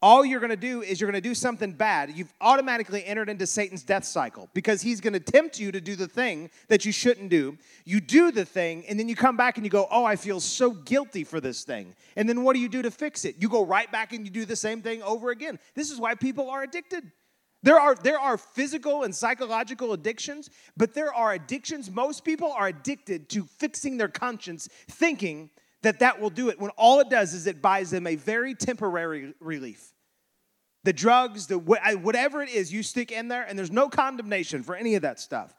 all 0.02 0.26
you're 0.26 0.40
going 0.40 0.50
to 0.50 0.56
do 0.56 0.82
is 0.82 1.00
you're 1.00 1.10
going 1.10 1.22
to 1.22 1.30
do 1.30 1.36
something 1.36 1.74
bad. 1.74 2.12
You've 2.12 2.34
automatically 2.40 3.06
entered 3.06 3.30
into 3.30 3.46
Satan's 3.46 3.84
death 3.84 4.06
cycle 4.06 4.50
because 4.54 4.82
he's 4.82 5.02
going 5.02 5.14
to 5.14 5.20
tempt 5.20 5.60
you 5.60 5.72
to 5.74 5.82
do 5.82 5.96
the 5.98 6.08
thing 6.08 6.50
that 6.70 6.86
you 6.86 6.94
shouldn't 6.94 7.30
do. 7.30 7.58
You 7.84 8.00
do 8.00 8.32
the 8.32 8.44
thing, 8.46 8.86
and 8.88 9.00
then 9.00 9.08
you 9.10 9.16
come 9.16 9.38
back 9.38 9.58
and 9.58 9.66
you 9.66 9.70
go, 9.70 9.88
Oh, 9.92 10.04
I 10.04 10.16
feel 10.18 10.40
so 10.40 10.72
guilty 10.72 11.24
for 11.24 11.40
this 11.40 11.64
thing. 11.64 11.96
And 12.16 12.28
then 12.28 12.44
what 12.44 12.54
do 12.54 12.60
you 12.60 12.70
do 12.70 12.82
to 12.82 12.92
fix 12.92 13.24
it? 13.24 13.36
You 13.38 13.48
go 13.48 13.66
right 13.66 13.90
back 13.92 14.14
and 14.14 14.26
you 14.26 14.32
do 14.32 14.46
the 14.46 14.58
same 14.58 14.82
thing 14.82 15.02
over 15.04 15.30
again. 15.30 15.58
This 15.74 15.90
is 15.90 16.00
why 16.00 16.16
people 16.16 16.50
are 16.50 16.64
addicted. 16.64 17.12
There 17.64 17.80
are, 17.80 17.96
there 17.96 18.20
are 18.20 18.38
physical 18.38 19.04
and 19.04 19.16
psychological 19.16 19.94
addictions, 19.94 20.50
but 20.76 20.94
there 20.94 21.14
are 21.14 21.32
addictions. 21.32 21.90
Most 21.90 22.26
people 22.26 22.52
are 22.52 22.68
addicted 22.68 23.30
to 23.30 23.46
fixing 23.46 23.98
their 23.98 24.10
conscience, 24.10 24.68
thinking 24.90 25.50
that 25.82 26.00
that 26.00 26.20
will 26.20 26.30
do 26.30 26.50
it, 26.50 26.60
when 26.60 26.72
all 26.72 27.00
it 27.00 27.10
does 27.10 27.34
is 27.34 27.48
it 27.48 27.62
buys 27.62 27.92
them 27.92 28.06
a 28.06 28.16
very 28.16 28.54
temporary 28.54 29.34
relief. 29.40 29.94
The 30.84 30.94
drugs, 30.94 31.48
the 31.48 31.58
whatever 31.58 32.42
it 32.42 32.50
is, 32.50 32.72
you 32.72 32.84
stick 32.84 33.12
in 33.12 33.30
there, 33.30 33.44
and 33.44 33.58
there's 33.58 33.72
no 33.72 33.88
condemnation 33.88 34.64
for 34.64 34.76
any 34.76 34.96
of 34.96 35.02
that 35.04 35.20
stuff. 35.20 35.54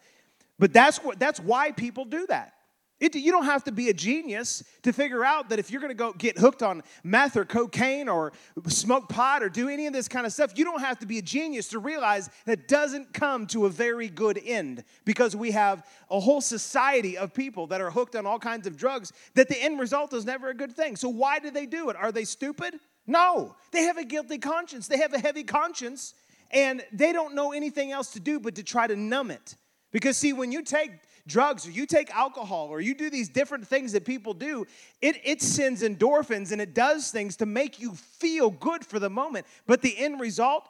But 0.59 0.73
that's 0.73 1.03
what 1.03 1.19
that's 1.19 1.41
why 1.41 1.73
people 1.73 2.05
do 2.05 2.27
that. 2.29 2.53
It, 3.01 3.17
you 3.17 3.33
don't 3.33 3.45
have 3.45 3.65
to 3.65 3.73
be 3.73 3.89
a 3.89 3.93
genius 3.93 4.63
to 4.83 4.93
figure 4.93 5.25
out 5.25 5.49
that 5.49 5.59
if 5.59 5.71
you're 5.71 5.81
going 5.81 5.91
to 5.91 5.97
go 5.97 6.13
get 6.13 6.39
hooked 6.39 6.63
on 6.63 6.83
meth 7.03 7.37
or 7.37 7.45
cocaine 7.45 8.09
or 8.09 8.33
smoke 8.69 9.09
pot 9.09 9.43
or 9.43 9.49
do 9.49 9.69
any 9.69 9.87
of 9.87 9.93
this 9.93 10.07
kind 10.07 10.25
of 10.25 10.33
stuff, 10.33 10.53
you 10.55 10.65
don't 10.65 10.81
have 10.81 11.01
to 11.01 11.07
be 11.07 11.19
a 11.19 11.23
genius 11.23 11.69
to 11.69 11.81
realize 11.81 12.31
that 12.47 12.69
doesn't 12.69 13.13
come 13.13 13.47
to 13.49 13.67
a 13.67 13.69
very 13.69 14.09
good 14.09 14.41
end 14.45 14.85
because 15.05 15.35
we 15.35 15.51
have 15.51 15.85
a 16.09 16.21
whole 16.21 16.41
society 16.41 17.19
of 17.19 17.35
people 17.35 17.67
that 17.67 17.81
are 17.81 17.91
hooked 17.91 18.15
on 18.15 18.27
all 18.27 18.39
kinds 18.39 18.67
of 18.67 18.77
drugs 18.77 19.13
that 19.35 19.49
the 19.49 19.61
end 19.61 19.81
result 19.81 20.15
is 20.15 20.25
never 20.25 20.51
a 20.51 20.55
good 20.55 20.73
thing. 20.73 20.95
So 20.95 21.09
why 21.09 21.41
do 21.41 21.51
they 21.51 21.67
do 21.67 21.91
it? 21.91 21.97
Are 21.97 22.13
they 22.13 22.25
stupid? 22.25 22.79
No. 23.09 23.57
They 23.73 23.83
have 23.83 23.99
a 23.99 24.05
guilty 24.05 24.39
conscience. 24.39 24.87
They 24.87 24.99
have 24.99 25.13
a 25.13 25.19
heavy 25.19 25.43
conscience 25.43 26.15
and 26.53 26.85
they 26.93 27.13
don't 27.13 27.35
know 27.35 27.53
anything 27.53 27.91
else 27.91 28.13
to 28.13 28.21
do 28.21 28.39
but 28.39 28.55
to 28.55 28.63
try 28.63 28.87
to 28.87 28.95
numb 28.95 29.33
it. 29.33 29.57
Because 29.91 30.17
see, 30.17 30.33
when 30.33 30.51
you 30.51 30.63
take 30.63 30.91
drugs 31.27 31.67
or 31.67 31.71
you 31.71 31.87
take 31.87 32.11
alcohol 32.15 32.69
or 32.69 32.81
you 32.81 32.95
do 32.95 33.11
these 33.11 33.29
different 33.29 33.67
things 33.67 33.93
that 33.93 34.05
people 34.05 34.35
do, 34.35 34.67
it, 35.01 35.21
it 35.25 35.43
sends 35.43 35.83
endorphins 35.83 36.53
and 36.53 36.61
it 36.61 36.75
does 36.75 37.11
things 37.11 37.37
to 37.37 37.47
make 37.47 37.81
you 37.81 37.93
feel 37.95 38.51
good 38.51 38.85
for 38.85 38.99
the 38.99 39.11
moment. 39.11 39.47
But 39.67 39.83
the 39.83 39.97
end 39.97 40.21
result 40.21 40.69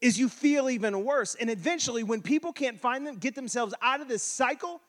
is 0.00 0.18
you 0.18 0.28
feel 0.28 0.68
even 0.68 1.04
worse. 1.04 1.34
And 1.36 1.50
eventually, 1.50 2.04
when 2.04 2.20
people 2.20 2.52
can't 2.52 2.78
find 2.78 3.06
them, 3.06 3.16
get 3.16 3.34
themselves 3.34 3.74
out 3.82 4.00
of 4.00 4.08
this 4.08 4.22
cycle, 4.22 4.80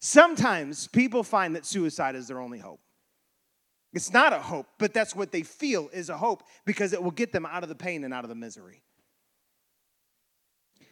sometimes 0.00 0.88
people 0.88 1.22
find 1.22 1.54
that 1.56 1.64
suicide 1.64 2.14
is 2.14 2.28
their 2.28 2.40
only 2.40 2.58
hope. 2.58 2.80
It's 3.94 4.12
not 4.12 4.32
a 4.32 4.38
hope, 4.38 4.66
but 4.78 4.94
that's 4.94 5.14
what 5.14 5.32
they 5.32 5.42
feel 5.42 5.90
is 5.92 6.08
a 6.08 6.16
hope 6.16 6.42
because 6.64 6.92
it 6.92 7.02
will 7.02 7.10
get 7.10 7.30
them 7.30 7.44
out 7.44 7.62
of 7.62 7.68
the 7.68 7.74
pain 7.74 8.04
and 8.04 8.14
out 8.14 8.24
of 8.24 8.30
the 8.30 8.34
misery. 8.34 8.82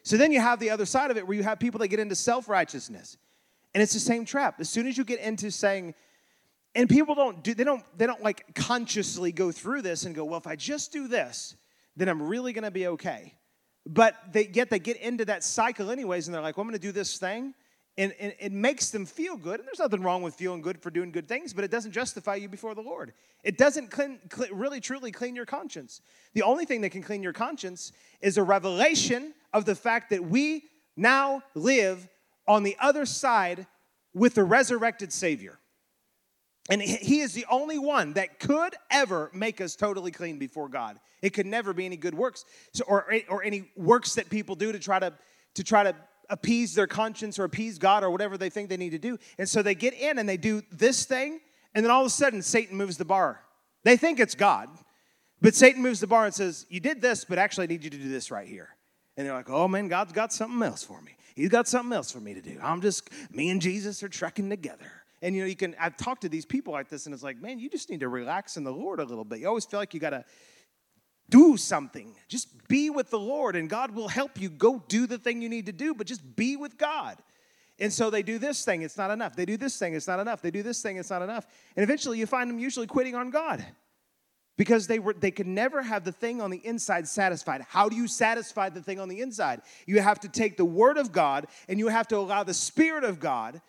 So 0.03 0.17
then 0.17 0.33
you 0.33 0.41
have 0.41 0.61
the 0.61 0.71
other 0.71 0.87
side 0.87 1.11
of 1.11 1.17
it 1.17 1.27
where 1.27 1.37
you 1.37 1.43
have 1.43 1.59
people 1.59 1.79
that 1.81 1.89
get 1.89 1.99
into 1.99 2.15
self 2.15 2.49
righteousness. 2.49 3.17
And 3.75 3.83
it's 3.83 3.93
the 3.93 4.01
same 4.01 4.25
trap. 4.25 4.61
As 4.61 4.69
soon 4.69 4.87
as 4.87 4.99
you 4.99 5.05
get 5.05 5.21
into 5.21 5.51
saying, 5.51 5.95
and 6.75 6.89
people 6.89 7.15
don't 7.15 7.43
do, 7.43 7.55
they 7.55 7.65
don't, 7.65 7.85
they 7.97 8.07
don't 8.07 8.23
like 8.23 8.55
consciously 8.55 9.33
go 9.33 9.53
through 9.53 9.83
this 9.83 10.05
and 10.05 10.15
go, 10.15 10.25
well, 10.25 10.39
if 10.39 10.47
I 10.47 10.57
just 10.57 10.93
do 10.93 11.09
this, 11.09 11.57
then 11.97 12.09
I'm 12.09 12.23
really 12.23 12.53
gonna 12.53 12.71
be 12.71 12.87
okay. 12.89 13.35
But 13.87 14.15
they 14.33 14.51
yet 14.53 14.71
they 14.71 14.79
get 14.79 14.97
into 14.99 15.25
that 15.27 15.43
cycle 15.43 15.91
anyways, 15.91 16.29
and 16.29 16.35
they're 16.35 16.43
like, 16.43 16.57
well, 16.57 16.63
I'm 16.63 16.69
gonna 16.69 16.79
do 16.79 16.93
this 16.93 17.19
thing. 17.19 17.55
And, 17.99 18.15
and, 18.21 18.33
it 18.39 18.53
makes 18.53 18.91
them 18.91 19.05
feel 19.05 19.37
good. 19.37 19.59
And 19.59 19.67
there's 19.67 19.81
nothing 19.81 20.03
wrong 20.03 20.23
with 20.23 20.35
feeling 20.35 20.63
good 20.63 20.81
for 20.81 20.91
doing 20.91 21.11
good 21.11 21.29
things, 21.29 21.53
but 21.53 21.65
it 21.65 21.71
doesn't 21.71 21.91
justify 21.91 22.37
you 22.37 22.49
before 22.49 22.75
the 22.75 22.81
Lord. 22.81 23.13
It 23.43 23.59
doesn't 23.59 23.91
clean, 23.91 24.21
clean, 24.29 24.51
really 24.53 24.81
truly 24.81 25.11
clean 25.11 25.35
your 25.35 25.45
conscience. 25.45 26.01
The 26.33 26.43
only 26.43 26.65
thing 26.65 26.81
that 26.83 26.91
can 26.91 27.03
clean 27.03 27.23
your 27.23 27.33
conscience 27.33 27.93
is 28.21 28.39
a 28.39 28.43
revelation 28.43 29.35
of 29.53 29.65
the 29.65 29.75
fact 29.75 30.11
that 30.11 30.25
we 30.25 30.65
now 30.97 31.43
live 31.55 32.09
on 32.51 32.65
the 32.65 32.77
other 32.81 33.07
side 33.07 33.65
with 34.13 34.35
the 34.35 34.43
resurrected 34.43 35.13
Savior. 35.13 35.61
And 36.69 36.83
he 36.83 37.21
is 37.21 37.33
the 37.33 37.47
only 37.49 37.79
one 37.79 38.15
that 38.15 38.41
could 38.41 38.75
ever 38.91 39.31
make 39.33 39.61
us 39.61 39.77
totally 39.77 40.11
clean 40.11 40.37
before 40.37 40.69
God. 40.69 40.99
It 41.23 41.31
could 41.31 41.47
never 41.47 41.73
be 41.73 41.87
any 41.87 41.97
good 41.97 42.15
works 42.15 42.45
or, 42.89 43.07
or 43.29 43.45
any 43.45 43.71
works 43.77 44.17
that 44.17 44.29
people 44.29 44.57
do 44.57 44.73
to 44.73 44.81
try 44.81 44.99
to, 44.99 45.13
to 45.55 45.63
try 45.63 45.85
to 45.85 45.95
appease 46.29 46.75
their 46.75 46.89
conscience 46.89 47.39
or 47.39 47.45
appease 47.45 47.79
God 47.79 48.03
or 48.03 48.11
whatever 48.11 48.37
they 48.37 48.51
think 48.51 48.69
they 48.69 48.77
need 48.77 48.91
to 48.91 48.99
do. 48.99 49.17
And 49.39 49.49
so 49.49 49.63
they 49.63 49.77
get 49.77 49.95
in 49.95 50.19
and 50.19 50.29
they 50.29 50.37
do 50.37 50.61
this 50.73 51.05
thing, 51.05 51.41
and 51.77 51.85
then 51.85 51.93
all 51.93 52.01
of 52.01 52.07
a 52.09 52.11
sudden 52.11 52.43
Satan 52.43 52.77
moves 52.77 52.97
the 52.97 53.05
bar. 53.05 53.43
They 53.85 53.97
think 53.97 54.19
it's 54.19 54.35
God, 54.35 54.69
but 55.41 55.55
Satan 55.55 55.83
moves 55.83 56.01
the 56.01 56.09
bar 56.09 56.25
and 56.25 56.35
says, 56.35 56.67
You 56.69 56.81
did 56.81 57.01
this, 57.01 57.25
but 57.25 57.39
actually 57.39 57.65
I 57.65 57.67
need 57.69 57.85
you 57.85 57.91
to 57.91 57.97
do 57.97 58.09
this 58.09 58.33
right 58.33 58.49
here. 58.49 58.71
And 59.17 59.25
they're 59.25 59.35
like, 59.35 59.51
Oh 59.51 59.69
man, 59.69 59.87
God's 59.87 60.13
got 60.13 60.33
something 60.33 60.61
else 60.63 60.83
for 60.83 61.01
me. 61.01 61.17
He's 61.35 61.49
got 61.49 61.69
something 61.69 61.93
else 61.95 62.11
for 62.11 62.21
me 62.21 62.35
to 62.35 62.43
do. 62.43 62.59
I'm 62.63 62.81
just, 62.81 63.09
me 63.31 63.51
and 63.51 63.61
Jesus 63.61 64.03
are 64.03 64.09
trekking 64.09 64.51
together. 64.51 64.91
And 65.23 65.35
you 65.35 65.43
know, 65.43 65.49
you 65.49 65.57
can, 65.57 65.77
I've 65.79 65.97
talked 65.97 66.23
to 66.23 66.29
these 66.29 66.47
people 66.47 66.73
like 66.73 66.89
this, 66.89 67.07
and 67.07 67.15
it's 67.15 67.23
like, 67.23 67.41
man, 67.41 67.59
you 67.59 67.69
just 67.69 67.91
need 67.91 68.01
to 68.01 68.09
relax 68.09 68.57
in 68.57 68.65
the 68.65 68.73
Lord 68.73 69.01
a 69.01 69.05
little 69.05 69.25
bit. 69.25 69.41
You 69.41 69.49
always 69.49 69.67
feel 69.67 69.79
like 69.79 69.93
you 69.93 70.01
gotta, 70.01 70.25
do 71.31 71.57
something. 71.57 72.15
Just 72.29 72.69
be 72.69 72.91
with 72.91 73.09
the 73.11 73.19
Lord, 73.19 73.57
and 73.57 73.71
God 73.71 73.93
will 73.93 74.09
help 74.09 74.41
you 74.41 74.51
go 74.51 74.83
do 74.89 75.07
the 75.07 75.17
thing 75.17 75.41
you 75.41 75.49
need 75.49 75.67
to 75.67 75.73
do, 75.73 75.95
but 75.95 76.07
just 76.07 76.37
be 76.37 76.57
with 76.57 76.77
God. 76.77 77.17
And 77.79 77.91
so 77.91 78.11
they 78.11 78.23
do 78.23 78.39
this 78.39 78.63
thing, 78.65 78.83
it's 78.83 78.99
not 78.99 79.11
enough. 79.11 79.35
They 79.35 79.47
do 79.47 79.57
this 79.57 79.79
thing, 79.79 79.95
it's 79.95 80.07
not 80.07 80.21
enough. 80.21 80.43
They 80.43 80.51
do 80.51 80.63
this 80.63 80.83
thing, 80.83 80.99
it's 80.99 81.09
not 81.09 81.23
enough. 81.23 81.47
And 81.77 81.83
eventually 81.83 82.19
you 82.19 82.27
find 82.27 82.51
them 82.51 82.59
usually 82.59 82.87
quitting 82.87 83.15
on 83.15 83.31
God 83.31 83.65
because 84.61 84.87
they 84.87 84.99
were 84.99 85.15
they 85.15 85.31
could 85.31 85.47
never 85.47 85.81
have 85.81 86.05
the 86.05 86.13
thing 86.13 86.43
on 86.43 86.51
the 86.51 86.61
inside 86.67 87.09
satisfied. 87.09 87.65
How 87.67 87.89
do 87.89 87.97
you 87.97 88.07
satisfy 88.07 88.69
the 88.69 88.83
thing 88.83 89.01
on 89.01 89.09
the 89.09 89.23
inside? 89.23 89.63
You 89.87 90.03
have 90.03 90.21
to 90.21 90.29
take 90.29 90.59
the 90.59 90.67
word 90.67 90.99
of 90.99 91.13
God 91.13 91.47
and 91.67 91.79
you 91.79 91.89
have 91.89 92.07
to 92.09 92.19
allow 92.19 92.45
the 92.45 92.53
spirit 92.53 93.03
of 93.03 93.19
God 93.19 93.63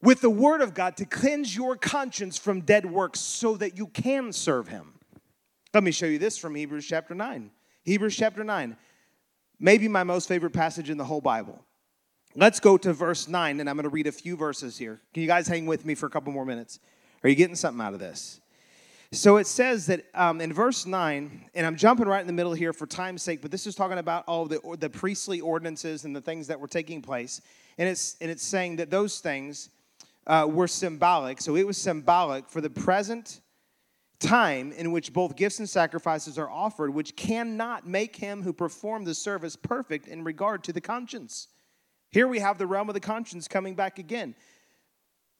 with 0.00 0.20
the 0.20 0.30
word 0.30 0.60
of 0.60 0.74
God 0.74 0.96
to 0.98 1.06
cleanse 1.06 1.56
your 1.56 1.74
conscience 1.74 2.38
from 2.38 2.60
dead 2.60 2.86
works 2.86 3.18
so 3.18 3.56
that 3.56 3.76
you 3.76 3.88
can 3.88 4.32
serve 4.32 4.68
him. 4.68 4.92
Let 5.74 5.82
me 5.82 5.90
show 5.90 6.06
you 6.06 6.20
this 6.20 6.38
from 6.38 6.54
Hebrews 6.54 6.86
chapter 6.86 7.16
9. 7.16 7.50
Hebrews 7.82 8.14
chapter 8.14 8.44
9. 8.44 8.76
Maybe 9.58 9.88
my 9.88 10.04
most 10.04 10.28
favorite 10.28 10.52
passage 10.52 10.88
in 10.88 10.98
the 10.98 11.04
whole 11.04 11.20
Bible. 11.20 11.64
Let's 12.36 12.60
go 12.60 12.78
to 12.78 12.92
verse 12.92 13.26
9, 13.26 13.58
and 13.58 13.68
I'm 13.68 13.74
going 13.74 13.82
to 13.82 13.90
read 13.90 14.06
a 14.06 14.12
few 14.12 14.36
verses 14.36 14.78
here. 14.78 15.00
Can 15.12 15.22
you 15.22 15.28
guys 15.28 15.48
hang 15.48 15.66
with 15.66 15.84
me 15.84 15.96
for 15.96 16.06
a 16.06 16.10
couple 16.10 16.32
more 16.32 16.46
minutes? 16.46 16.78
Are 17.24 17.28
you 17.28 17.34
getting 17.34 17.56
something 17.56 17.84
out 17.84 17.92
of 17.92 17.98
this? 17.98 18.40
So 19.14 19.36
it 19.36 19.46
says 19.46 19.86
that 19.88 20.06
um, 20.14 20.40
in 20.40 20.54
verse 20.54 20.86
9, 20.86 21.50
and 21.54 21.66
I'm 21.66 21.76
jumping 21.76 22.06
right 22.06 22.22
in 22.22 22.26
the 22.26 22.32
middle 22.32 22.54
here 22.54 22.72
for 22.72 22.86
time's 22.86 23.22
sake, 23.22 23.42
but 23.42 23.50
this 23.50 23.66
is 23.66 23.74
talking 23.74 23.98
about 23.98 24.24
all 24.26 24.46
the, 24.46 24.58
the 24.78 24.88
priestly 24.88 25.38
ordinances 25.38 26.06
and 26.06 26.16
the 26.16 26.20
things 26.22 26.46
that 26.46 26.58
were 26.58 26.66
taking 26.66 27.02
place. 27.02 27.42
And 27.76 27.86
it's, 27.86 28.16
and 28.22 28.30
it's 28.30 28.42
saying 28.42 28.76
that 28.76 28.90
those 28.90 29.20
things 29.20 29.68
uh, 30.26 30.48
were 30.50 30.66
symbolic. 30.66 31.42
So 31.42 31.56
it 31.56 31.66
was 31.66 31.76
symbolic 31.76 32.48
for 32.48 32.62
the 32.62 32.70
present 32.70 33.42
time 34.18 34.72
in 34.72 34.92
which 34.92 35.12
both 35.12 35.36
gifts 35.36 35.58
and 35.58 35.68
sacrifices 35.68 36.38
are 36.38 36.48
offered, 36.48 36.94
which 36.94 37.14
cannot 37.14 37.86
make 37.86 38.16
him 38.16 38.42
who 38.42 38.54
performed 38.54 39.06
the 39.06 39.14
service 39.14 39.56
perfect 39.56 40.08
in 40.08 40.24
regard 40.24 40.64
to 40.64 40.72
the 40.72 40.80
conscience. 40.80 41.48
Here 42.12 42.26
we 42.26 42.38
have 42.38 42.56
the 42.56 42.66
realm 42.66 42.88
of 42.88 42.94
the 42.94 43.00
conscience 43.00 43.46
coming 43.46 43.74
back 43.74 43.98
again. 43.98 44.34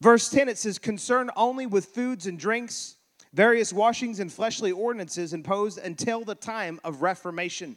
Verse 0.03 0.29
10, 0.29 0.51
it 0.51 0.59
says, 0.59 0.79
concerned 0.79 1.31
only 1.37 1.65
with 1.65 1.87
foods 1.87 2.27
and 2.27 2.39
drinks, 2.39 2.97
various 3.33 3.73
washings 3.73 4.21
and 4.21 4.33
fleshly 4.33 4.73
ordinances 4.73 5.33
imposed 5.33 5.79
until 5.79 6.25
the 6.25 6.35
time 6.35 6.81
of 6.85 7.03
Reformation. 7.03 7.77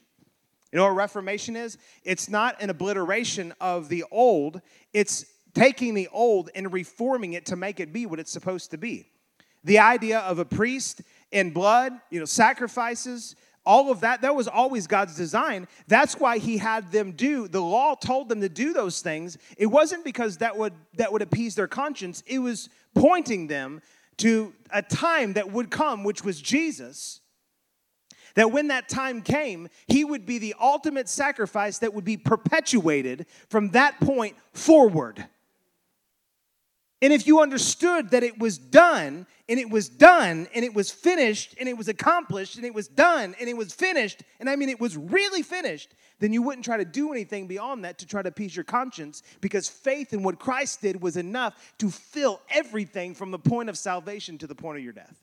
You 0.72 0.80
know 0.80 0.86
what 0.86 0.96
Reformation 0.96 1.56
is? 1.56 1.78
It's 2.04 2.30
not 2.30 2.62
an 2.62 2.70
obliteration 2.70 3.54
of 3.62 3.88
the 3.88 4.04
old, 4.12 4.62
it's 4.94 5.26
taking 5.54 5.94
the 5.94 6.10
old 6.12 6.50
and 6.54 6.74
reforming 6.74 7.34
it 7.34 7.46
to 7.48 7.56
make 7.56 7.80
it 7.80 7.94
be 7.94 8.06
what 8.06 8.20
it's 8.20 8.32
supposed 8.32 8.72
to 8.72 8.78
be. 8.78 9.08
The 9.64 9.80
idea 9.80 10.20
of 10.20 10.38
a 10.38 10.46
priest 10.46 11.02
and 11.32 11.54
blood, 11.54 11.94
you 12.10 12.20
know, 12.20 12.26
sacrifices, 12.26 13.36
all 13.66 13.90
of 13.90 14.02
that, 14.02 14.22
that 14.22 14.36
was 14.36 14.48
always 14.48 14.86
God's 14.86 15.16
design. 15.16 15.68
That's 15.88 16.20
why 16.20 16.38
he 16.38 16.58
had 16.58 16.92
them 16.92 17.14
do, 17.14 17.48
the 17.48 17.62
law 17.62 17.96
told 17.96 18.30
them 18.30 18.42
to 18.42 18.50
do 18.50 18.74
those 18.74 19.02
things. 19.02 19.38
It 19.58 19.66
wasn't 19.66 20.04
because 20.04 20.38
that 20.38 20.56
would 20.56 20.74
that 20.96 21.12
would 21.12 21.22
appease 21.22 21.56
their 21.56 21.68
conscience. 21.68 22.22
It 22.28 22.40
was 22.40 22.70
pointing 22.94 23.48
them 23.48 23.82
to 24.18 24.54
a 24.72 24.82
time 24.82 25.34
that 25.34 25.52
would 25.52 25.70
come, 25.70 26.04
which 26.04 26.24
was 26.24 26.42
Jesus. 26.42 27.22
That 28.36 28.52
when 28.52 28.68
that 28.68 28.90
time 28.90 29.22
came, 29.22 29.70
he 29.88 30.04
would 30.04 30.26
be 30.26 30.38
the 30.38 30.56
ultimate 30.60 31.08
sacrifice 31.08 31.78
that 31.80 31.94
would 31.94 32.04
be 32.04 32.18
perpetuated 32.18 33.28
from 33.50 33.70
that 33.72 34.00
point 34.02 34.36
forward. 34.54 35.26
And 37.02 37.12
if 37.12 37.28
you 37.28 37.42
understood 37.42 38.12
that 38.12 38.24
it 38.24 38.40
was 38.40 38.58
done, 38.58 39.28
and 39.50 39.60
it 39.60 39.70
was 39.70 39.90
done, 39.90 40.48
and 40.56 40.64
it 40.66 40.74
was 40.74 40.92
finished, 40.92 41.56
and 41.60 41.68
it 41.68 41.78
was 41.78 41.88
accomplished, 41.88 42.56
and 42.56 42.66
it 42.66 42.74
was 42.74 42.88
done, 42.88 43.36
and 43.40 43.50
it 43.50 43.58
was 43.58 43.74
finished, 43.74 44.24
and 44.40 44.50
I 44.50 44.56
mean 44.56 44.70
it 44.70 44.80
was 44.80 44.96
really 44.96 45.42
finished, 45.42 45.94
then 46.20 46.32
you 46.32 46.42
wouldn't 46.42 46.64
try 46.64 46.78
to 46.78 46.86
do 46.86 47.12
anything 47.12 47.48
beyond 47.48 47.84
that 47.84 47.98
to 48.00 48.06
try 48.06 48.22
to 48.22 48.30
appease 48.30 48.56
your 48.56 48.64
conscience 48.64 49.22
because 49.42 49.68
faith 49.68 50.14
in 50.14 50.24
what 50.24 50.40
Christ 50.40 50.82
did 50.82 51.02
was 51.02 51.18
enough 51.18 51.74
to 51.80 51.90
fill 51.92 52.42
everything 52.50 53.14
from 53.14 53.32
the 53.32 53.40
point 53.40 53.70
of 53.70 53.78
salvation 53.78 54.38
to 54.38 54.48
the 54.48 54.56
point 54.56 54.78
of 54.78 54.84
your 54.84 54.94
death. 54.94 55.18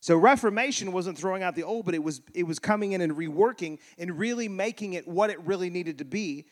So 0.00 0.16
Reformation 0.16 0.90
wasn't 0.90 1.16
throwing 1.16 1.44
out 1.44 1.54
the 1.54 1.62
old, 1.62 1.84
but 1.84 1.94
it 1.94 2.02
was 2.02 2.22
it 2.34 2.42
was 2.42 2.58
coming 2.58 2.90
in 2.90 3.02
and 3.02 3.12
reworking 3.12 3.78
and 3.98 4.18
really 4.18 4.48
making 4.48 4.94
it 4.94 5.06
what 5.06 5.30
it 5.30 5.40
really 5.42 5.70
needed 5.70 5.98
to 5.98 6.04
be 6.04 6.46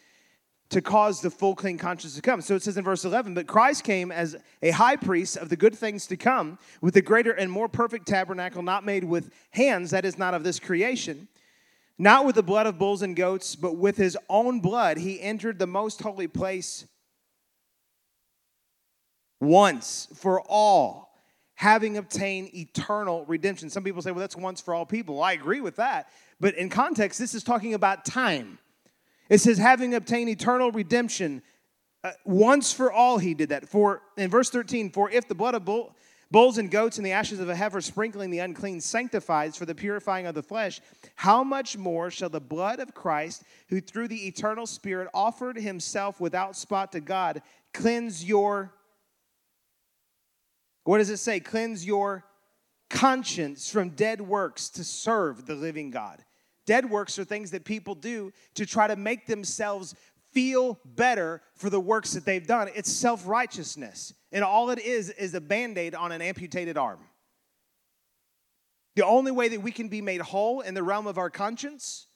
to 0.71 0.81
cause 0.81 1.21
the 1.21 1.31
full 1.31 1.55
clean 1.55 1.77
conscience 1.77 2.15
to 2.15 2.23
come. 2.23 2.41
So 2.41 2.55
it 2.55 2.63
says 2.63 2.77
in 2.77 2.85
verse 2.85 3.05
11, 3.05 3.35
but 3.35 3.47
Christ 3.47 3.85
came 3.85 4.11
as 4.11 4.37
a 4.63 4.71
high 4.71 4.97
priest 4.97 5.37
of 5.37 5.49
the 5.49 5.57
good 5.57 5.75
things 5.75 6.07
to 6.07 6.17
come 6.17 6.59
with 6.81 6.97
a 6.97 7.03
greater 7.03 7.33
and 7.33 7.51
more 7.51 7.69
perfect 7.69 8.07
tabernacle, 8.07 8.63
not 8.63 8.85
made 8.85 9.05
with 9.05 9.31
hands, 9.51 9.91
that 9.91 10.05
is 10.05 10.17
not 10.17 10.33
of 10.33 10.45
this 10.45 10.59
creation. 10.59 11.29
Not 11.99 12.25
with 12.25 12.37
the 12.37 12.43
blood 12.43 12.67
of 12.67 12.79
bulls 12.79 13.03
and 13.03 13.15
goats, 13.15 13.57
but 13.57 13.77
with 13.77 13.97
his 13.97 14.17
own 14.31 14.61
blood, 14.61 14.97
he 14.97 15.21
entered 15.21 15.59
the 15.59 15.67
most 15.67 16.01
holy 16.01 16.29
place 16.29 16.87
once 19.41 20.09
for 20.15 20.41
all, 20.41 21.15
having 21.55 21.97
obtained 21.97 22.55
eternal 22.55 23.25
redemption. 23.27 23.69
Some 23.69 23.85
people 23.85 24.01
say, 24.03 24.13
well, 24.13 24.21
that's 24.21 24.37
once 24.37 24.61
for 24.61 24.73
all 24.73 24.87
people. 24.87 25.23
I 25.23 25.33
agree 25.33 25.61
with 25.61 25.77
that. 25.77 26.09
But 26.39 26.55
in 26.55 26.71
context, 26.71 27.19
this 27.19 27.35
is 27.35 27.43
talking 27.43 27.75
about 27.75 28.05
time. 28.05 28.59
It 29.31 29.39
says, 29.39 29.57
having 29.57 29.95
obtained 29.95 30.29
eternal 30.29 30.71
redemption, 30.71 31.43
uh, 32.05 32.11
once 32.27 32.73
for 32.73 32.93
all 32.93 33.17
he 33.19 33.33
did 33.33 33.49
that. 33.51 33.69
For 33.69 34.03
in 34.19 34.29
verse 34.29 34.51
13, 34.51 34.91
for 34.91 35.11
if 35.11 35.29
the 35.29 35.35
blood 35.35 35.55
of 35.55 35.65
bull, 35.65 35.95
bulls 36.31 36.59
and 36.59 36.71
goats 36.71 36.99
and 36.99 37.07
the 37.07 37.13
ashes 37.13 37.41
of 37.41 37.49
a 37.49 37.55
heifer 37.55 37.81
sprinkling 37.81 38.31
the 38.31 38.41
unclean 38.41 38.81
sanctifies 38.81 39.57
for 39.57 39.67
the 39.67 39.75
purifying 39.75 40.27
of 40.27 40.35
the 40.35 40.43
flesh, 40.43 40.81
how 41.15 41.43
much 41.45 41.79
more 41.79 42.11
shall 42.11 42.29
the 42.29 42.41
blood 42.41 42.81
of 42.81 42.93
Christ, 42.93 43.45
who 43.69 43.81
through 43.81 44.09
the 44.09 44.27
eternal 44.27 44.67
Spirit 44.67 45.09
offered 45.15 45.57
himself 45.57 46.21
without 46.21 46.57
spot 46.57 46.93
to 46.93 47.01
God, 47.01 47.41
cleanse 47.73 48.25
your 48.25 48.73
what 50.85 50.99
does 50.99 51.11
it 51.11 51.19
say? 51.19 51.41
Cleanse 51.41 51.87
your 51.87 52.25
conscience 52.89 53.71
from 53.71 53.91
dead 53.91 54.21
works 54.21 54.69
to 54.71 54.83
serve 54.83 55.47
the 55.47 55.55
living 55.55 55.91
God. 55.91 56.25
Dead 56.71 56.89
works 56.89 57.19
are 57.19 57.25
things 57.25 57.51
that 57.51 57.65
people 57.65 57.97
do 57.97 58.33
to 58.55 58.65
try 58.65 58.87
to 58.87 58.95
make 58.95 59.27
themselves 59.27 59.97
feel 60.31 60.79
better 60.85 61.43
for 61.57 61.69
the 61.69 61.81
works 61.81 62.13
that 62.13 62.25
they've 62.25 62.47
done. 62.47 62.71
It's 62.77 62.93
self 62.93 63.27
righteousness. 63.27 64.15
And 64.31 64.45
all 64.45 64.71
it 64.71 64.79
is 64.79 65.11
is 65.11 65.35
a 65.35 65.41
band 65.41 65.79
aid 65.79 65.97
on 65.97 66.13
an 66.13 66.23
amputated 66.23 66.79
arm. 66.79 67.01
The 68.95 69.05
only 69.05 69.33
way 69.33 69.49
that 69.49 69.61
we 69.61 69.73
can 69.73 69.89
be 69.89 70.01
made 70.01 70.21
whole 70.21 70.61
in 70.61 70.75
the 70.75 70.83
realm 70.85 71.09
of 71.09 71.19
our 71.19 71.29
conscience, 71.29 72.07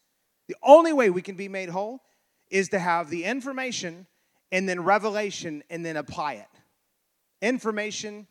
the 0.47 0.55
only 0.63 0.93
way 0.93 1.11
we 1.11 1.21
can 1.21 1.35
be 1.35 1.49
made 1.49 1.71
whole 1.71 2.05
is 2.49 2.69
to 2.69 2.79
have 2.79 3.11
the 3.11 3.25
information 3.25 4.07
and 4.53 4.69
then 4.69 4.85
revelation 4.85 5.65
and 5.69 5.85
then 5.85 5.97
apply 5.97 6.35
it. 6.35 6.47
Information, 7.43 8.29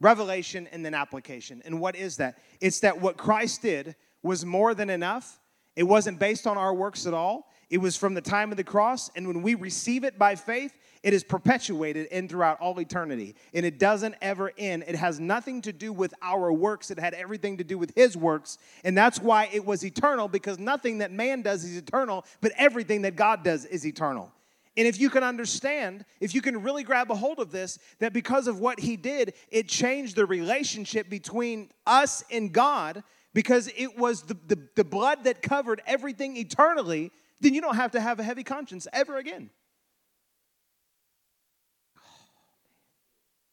revelation, 0.00 0.66
and 0.72 0.84
then 0.84 0.94
application. 0.94 1.62
And 1.64 1.80
what 1.80 1.94
is 1.94 2.16
that? 2.16 2.38
It's 2.60 2.80
that 2.80 3.00
what 3.00 3.16
Christ 3.16 3.62
did 3.62 3.94
was 4.20 4.44
more 4.44 4.74
than 4.74 4.90
enough 4.90 5.39
it 5.76 5.84
wasn't 5.84 6.18
based 6.18 6.46
on 6.46 6.58
our 6.58 6.74
works 6.74 7.06
at 7.06 7.14
all. 7.14 7.50
It 7.70 7.78
was 7.78 7.96
from 7.96 8.14
the 8.14 8.20
time 8.20 8.50
of 8.50 8.56
the 8.56 8.64
cross. 8.64 9.10
And 9.14 9.26
when 9.26 9.42
we 9.42 9.54
receive 9.54 10.02
it 10.02 10.18
by 10.18 10.34
faith, 10.34 10.76
it 11.02 11.14
is 11.14 11.24
perpetuated 11.24 12.08
in 12.08 12.28
throughout 12.28 12.60
all 12.60 12.78
eternity. 12.80 13.36
And 13.54 13.64
it 13.64 13.78
doesn't 13.78 14.16
ever 14.20 14.52
end. 14.58 14.84
It 14.86 14.96
has 14.96 15.20
nothing 15.20 15.62
to 15.62 15.72
do 15.72 15.92
with 15.92 16.12
our 16.20 16.52
works, 16.52 16.90
it 16.90 16.98
had 16.98 17.14
everything 17.14 17.56
to 17.58 17.64
do 17.64 17.78
with 17.78 17.92
His 17.94 18.16
works. 18.16 18.58
And 18.84 18.98
that's 18.98 19.20
why 19.20 19.48
it 19.52 19.64
was 19.64 19.84
eternal, 19.84 20.28
because 20.28 20.58
nothing 20.58 20.98
that 20.98 21.12
man 21.12 21.42
does 21.42 21.64
is 21.64 21.76
eternal, 21.76 22.26
but 22.40 22.52
everything 22.56 23.02
that 23.02 23.16
God 23.16 23.44
does 23.44 23.64
is 23.64 23.86
eternal. 23.86 24.32
And 24.76 24.86
if 24.86 25.00
you 25.00 25.10
can 25.10 25.24
understand, 25.24 26.04
if 26.20 26.34
you 26.34 26.40
can 26.40 26.62
really 26.62 26.84
grab 26.84 27.10
a 27.10 27.14
hold 27.14 27.38
of 27.38 27.50
this, 27.50 27.78
that 27.98 28.12
because 28.12 28.46
of 28.46 28.60
what 28.60 28.78
he 28.78 28.96
did, 28.96 29.34
it 29.50 29.68
changed 29.68 30.16
the 30.16 30.26
relationship 30.26 31.10
between 31.10 31.70
us 31.86 32.24
and 32.30 32.52
God 32.52 33.02
because 33.32 33.70
it 33.76 33.96
was 33.96 34.22
the, 34.22 34.36
the, 34.46 34.58
the 34.76 34.84
blood 34.84 35.24
that 35.24 35.42
covered 35.42 35.82
everything 35.86 36.36
eternally, 36.36 37.12
then 37.40 37.54
you 37.54 37.60
don't 37.60 37.76
have 37.76 37.92
to 37.92 38.00
have 38.00 38.18
a 38.18 38.22
heavy 38.22 38.42
conscience 38.42 38.88
ever 38.92 39.18
again. 39.18 39.50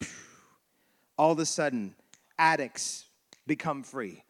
All 1.18 1.32
of 1.32 1.40
a 1.40 1.46
sudden, 1.46 1.96
addicts 2.38 3.06
become 3.46 3.84
free. 3.84 4.24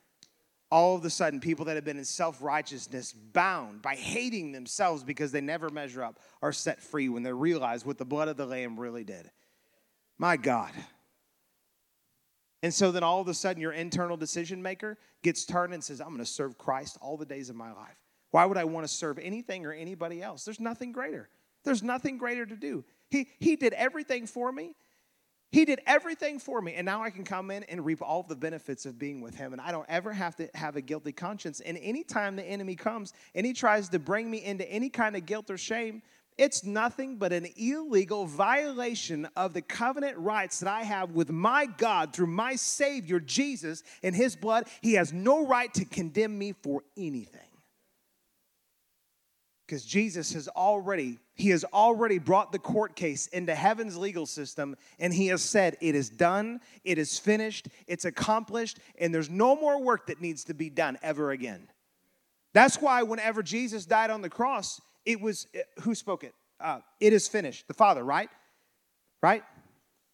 All 0.70 0.98
of 0.98 1.06
a 1.06 1.10
sudden, 1.10 1.40
people 1.40 1.64
that 1.66 1.76
have 1.76 1.86
been 1.86 1.98
in 1.98 2.04
self 2.04 2.42
righteousness, 2.42 3.14
bound 3.14 3.82
by 3.82 3.96
hating 3.96 4.52
themselves 4.52 5.02
because 5.02 5.32
they 5.32 5.40
never 5.40 5.70
measure 5.70 6.04
up, 6.04 6.20
are 6.42 6.52
set 6.52 6.82
free 6.82 7.08
when 7.08 7.24
they 7.24 7.32
realize 7.32 7.86
what 7.86 7.98
the 7.98 8.04
blood 8.04 8.28
of 8.28 8.36
the 8.36 8.46
Lamb 8.46 8.78
really 8.78 9.06
did. 9.06 9.32
My 10.18 10.36
God. 10.36 10.72
And 12.68 12.74
so 12.74 12.92
then 12.92 13.02
all 13.02 13.22
of 13.22 13.30
a 13.30 13.34
sudden, 13.34 13.62
your 13.62 13.72
internal 13.72 14.18
decision 14.18 14.62
maker 14.62 14.98
gets 15.24 15.46
turned 15.46 15.74
and 15.74 15.82
says, 15.82 16.02
I'm 16.02 16.10
going 16.10 16.20
to 16.20 16.26
serve 16.26 16.58
Christ 16.58 16.98
all 17.00 17.16
the 17.16 17.26
days 17.26 17.50
of 17.50 17.56
my 17.56 17.72
life. 17.72 17.96
Why 18.32 18.44
would 18.44 18.58
I 18.58 18.66
want 18.66 18.86
to 18.86 18.94
serve 18.94 19.20
anything 19.20 19.66
or 19.66 19.72
anybody 19.72 20.22
else? 20.22 20.44
There's 20.44 20.60
nothing 20.60 20.92
greater. 20.92 21.30
There's 21.64 21.82
nothing 21.82 22.18
greater 22.18 22.46
to 22.46 22.58
do. 22.58 22.84
He, 23.10 23.30
he 23.40 23.56
did 23.56 23.72
everything 23.72 24.28
for 24.28 24.52
me. 24.52 24.76
He 25.50 25.64
did 25.64 25.80
everything 25.88 26.40
for 26.40 26.62
me, 26.62 26.74
and 26.74 26.84
now 26.84 27.02
I 27.02 27.10
can 27.10 27.24
come 27.24 27.52
in 27.52 27.64
and 27.64 27.86
reap 27.86 28.02
all 28.02 28.22
the 28.24 28.36
benefits 28.36 28.86
of 28.86 29.00
being 29.00 29.22
with 29.22 29.34
Him. 29.34 29.54
And 29.54 29.62
I 29.62 29.72
don't 29.72 29.86
ever 29.88 30.12
have 30.12 30.36
to 30.36 30.50
have 30.54 30.76
a 30.76 30.82
guilty 30.82 31.14
conscience. 31.14 31.62
And 31.62 31.78
anytime 31.78 32.36
the 32.36 32.44
enemy 32.44 32.76
comes 32.76 33.14
and 33.34 33.46
he 33.46 33.54
tries 33.54 33.88
to 33.88 34.00
bring 34.00 34.30
me 34.30 34.44
into 34.44 34.70
any 34.70 34.90
kind 34.90 35.16
of 35.16 35.26
guilt 35.26 35.50
or 35.50 35.58
shame, 35.58 36.02
it's 36.38 36.64
nothing 36.64 37.18
but 37.18 37.34
an 37.34 37.48
illegal 37.56 38.26
violation 38.26 39.28
of 39.36 39.54
the 39.54 39.62
covenant 39.62 40.18
rights 40.18 40.60
that 40.60 40.70
I 40.70 40.84
have 40.84 41.12
with 41.12 41.32
my 41.32 41.66
God 41.66 42.14
through 42.14 42.28
my 42.28 42.56
Savior, 42.56 43.20
Jesus, 43.20 43.84
and 44.04 44.16
His 44.16 44.36
blood. 44.36 44.68
He 44.82 44.94
has 44.94 45.12
no 45.12 45.48
right 45.48 45.74
to 45.74 45.86
condemn 45.86 46.38
me 46.38 46.54
for 46.54 46.84
anything. 46.96 47.42
Because 49.66 49.84
Jesus 49.84 50.34
has 50.34 50.48
already, 50.48 51.18
He 51.34 51.50
has 51.50 51.66
already 51.66 52.20
brought 52.20 52.52
the 52.52 52.60
court 52.60 52.96
case 52.96 53.26
into 53.28 53.56
heaven's 53.56 53.98
legal 53.98 54.28
system, 54.28 54.78
and 55.00 55.12
He 55.12 55.28
has 55.28 55.42
said, 55.42 55.76
It 55.82 55.96
is 55.96 56.10
done, 56.10 56.62
it 56.84 57.00
is 57.00 57.18
finished, 57.18 57.68
it's 57.88 58.06
accomplished, 58.06 58.80
and 59.00 59.14
there's 59.14 59.30
no 59.30 59.56
more 59.56 59.82
work 59.82 60.06
that 60.08 60.22
needs 60.22 60.44
to 60.46 60.54
be 60.54 60.70
done 60.70 61.00
ever 61.02 61.32
again. 61.32 61.68
That's 62.54 62.80
why 62.80 63.02
whenever 63.04 63.42
Jesus 63.42 63.86
died 63.86 64.12
on 64.12 64.22
the 64.22 64.30
cross, 64.30 64.80
it 65.08 65.22
was, 65.22 65.48
uh, 65.56 65.82
who 65.82 65.96
spoke 65.96 66.24
it? 66.26 66.36
Uh, 66.60 66.80
it 67.00 67.14
is 67.14 67.28
finished. 67.28 67.68
The 67.68 67.74
Father, 67.74 68.04
right? 68.04 68.30
Right? 69.24 69.44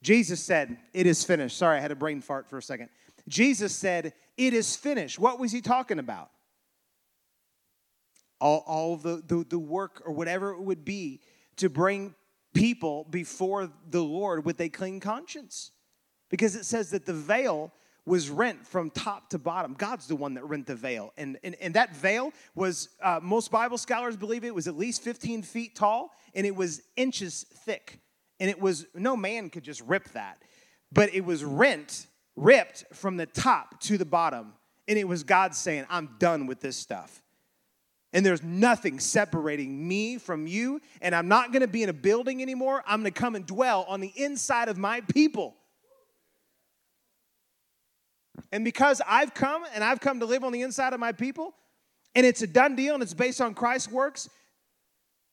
Jesus 0.04 0.40
said, 0.40 0.78
It 0.94 1.08
is 1.08 1.24
finished. 1.24 1.58
Sorry, 1.58 1.78
I 1.78 1.82
had 1.82 1.92
a 1.92 1.96
brain 1.96 2.22
fart 2.22 2.48
for 2.48 2.60
a 2.60 2.62
second. 2.62 2.90
Jesus 3.28 3.76
said, 3.76 4.14
It 4.38 4.54
is 4.54 4.76
finished. 4.76 5.18
What 5.18 5.40
was 5.40 5.52
he 5.52 5.62
talking 5.62 5.98
about? 5.98 6.30
All, 8.40 8.64
all 8.68 8.98
the, 8.98 9.24
the, 9.26 9.46
the 9.50 9.60
work 9.60 10.04
or 10.06 10.14
whatever 10.14 10.52
it 10.52 10.62
would 10.62 10.86
be 10.86 11.22
to 11.58 11.70
bring 11.70 12.14
people 12.54 13.08
before 13.10 13.72
the 13.90 14.04
Lord 14.04 14.46
with 14.46 14.62
a 14.62 14.70
clean 14.70 15.00
conscience. 15.00 15.72
Because 16.30 16.56
it 16.56 16.66
says 16.66 16.92
that 16.92 17.06
the 17.06 17.14
veil 17.14 17.74
was 18.06 18.30
rent 18.30 18.68
from 18.68 18.90
top 18.90 19.30
to 19.30 19.40
bottom. 19.40 19.74
God's 19.74 20.08
the 20.08 20.16
one 20.16 20.34
that 20.34 20.44
rent 20.44 20.68
the 20.68 20.76
veil. 20.76 21.14
And, 21.18 21.38
and, 21.44 21.56
and 21.62 21.74
that 21.76 21.96
veil 21.96 22.34
was, 22.54 22.90
uh, 23.02 23.20
most 23.22 23.50
Bible 23.50 23.78
scholars 23.78 24.18
believe 24.18 24.44
it 24.44 24.54
was 24.54 24.68
at 24.68 24.78
least 24.78 25.04
15 25.04 25.42
feet 25.44 25.76
tall 25.76 26.12
and 26.36 26.46
it 26.46 26.56
was 26.56 26.82
inches 26.98 27.46
thick. 27.66 28.00
And 28.40 28.50
it 28.50 28.60
was, 28.60 28.86
no 28.94 29.16
man 29.16 29.50
could 29.50 29.64
just 29.64 29.82
rip 29.82 30.10
that. 30.10 30.40
But 30.92 31.14
it 31.14 31.24
was 31.24 31.44
rent, 31.44 32.08
ripped 32.36 32.86
from 32.94 33.18
the 33.18 33.26
top 33.26 33.80
to 33.82 33.98
the 33.98 34.06
bottom. 34.06 34.54
And 34.88 34.98
it 34.98 35.08
was 35.08 35.24
God 35.24 35.56
saying, 35.56 35.86
I'm 35.90 36.16
done 36.20 36.46
with 36.46 36.60
this 36.60 36.76
stuff. 36.76 37.24
And 38.12 38.26
there's 38.26 38.44
nothing 38.44 39.00
separating 39.00 39.88
me 39.88 40.18
from 40.18 40.46
you. 40.46 40.82
And 41.02 41.16
I'm 41.16 41.28
not 41.28 41.54
gonna 41.54 41.68
be 41.68 41.84
in 41.84 41.90
a 41.90 41.94
building 41.94 42.42
anymore. 42.42 42.84
I'm 42.86 43.00
gonna 43.00 43.12
come 43.12 43.36
and 43.36 43.46
dwell 43.46 43.86
on 43.88 44.02
the 44.02 44.12
inside 44.16 44.68
of 44.68 44.78
my 44.78 45.02
people. 45.02 45.56
And 48.52 48.64
because 48.64 49.02
I've 49.08 49.34
come 49.34 49.64
and 49.74 49.84
I've 49.84 50.00
come 50.00 50.20
to 50.20 50.26
live 50.26 50.44
on 50.44 50.52
the 50.52 50.62
inside 50.62 50.94
of 50.94 51.00
my 51.00 51.12
people, 51.12 51.54
and 52.16 52.26
it's 52.26 52.42
a 52.42 52.48
done 52.48 52.76
deal 52.76 52.94
and 52.94 53.02
it's 53.02 53.14
based 53.14 53.42
on 53.42 53.54
Christ's 53.54 53.92
works, 53.92 54.30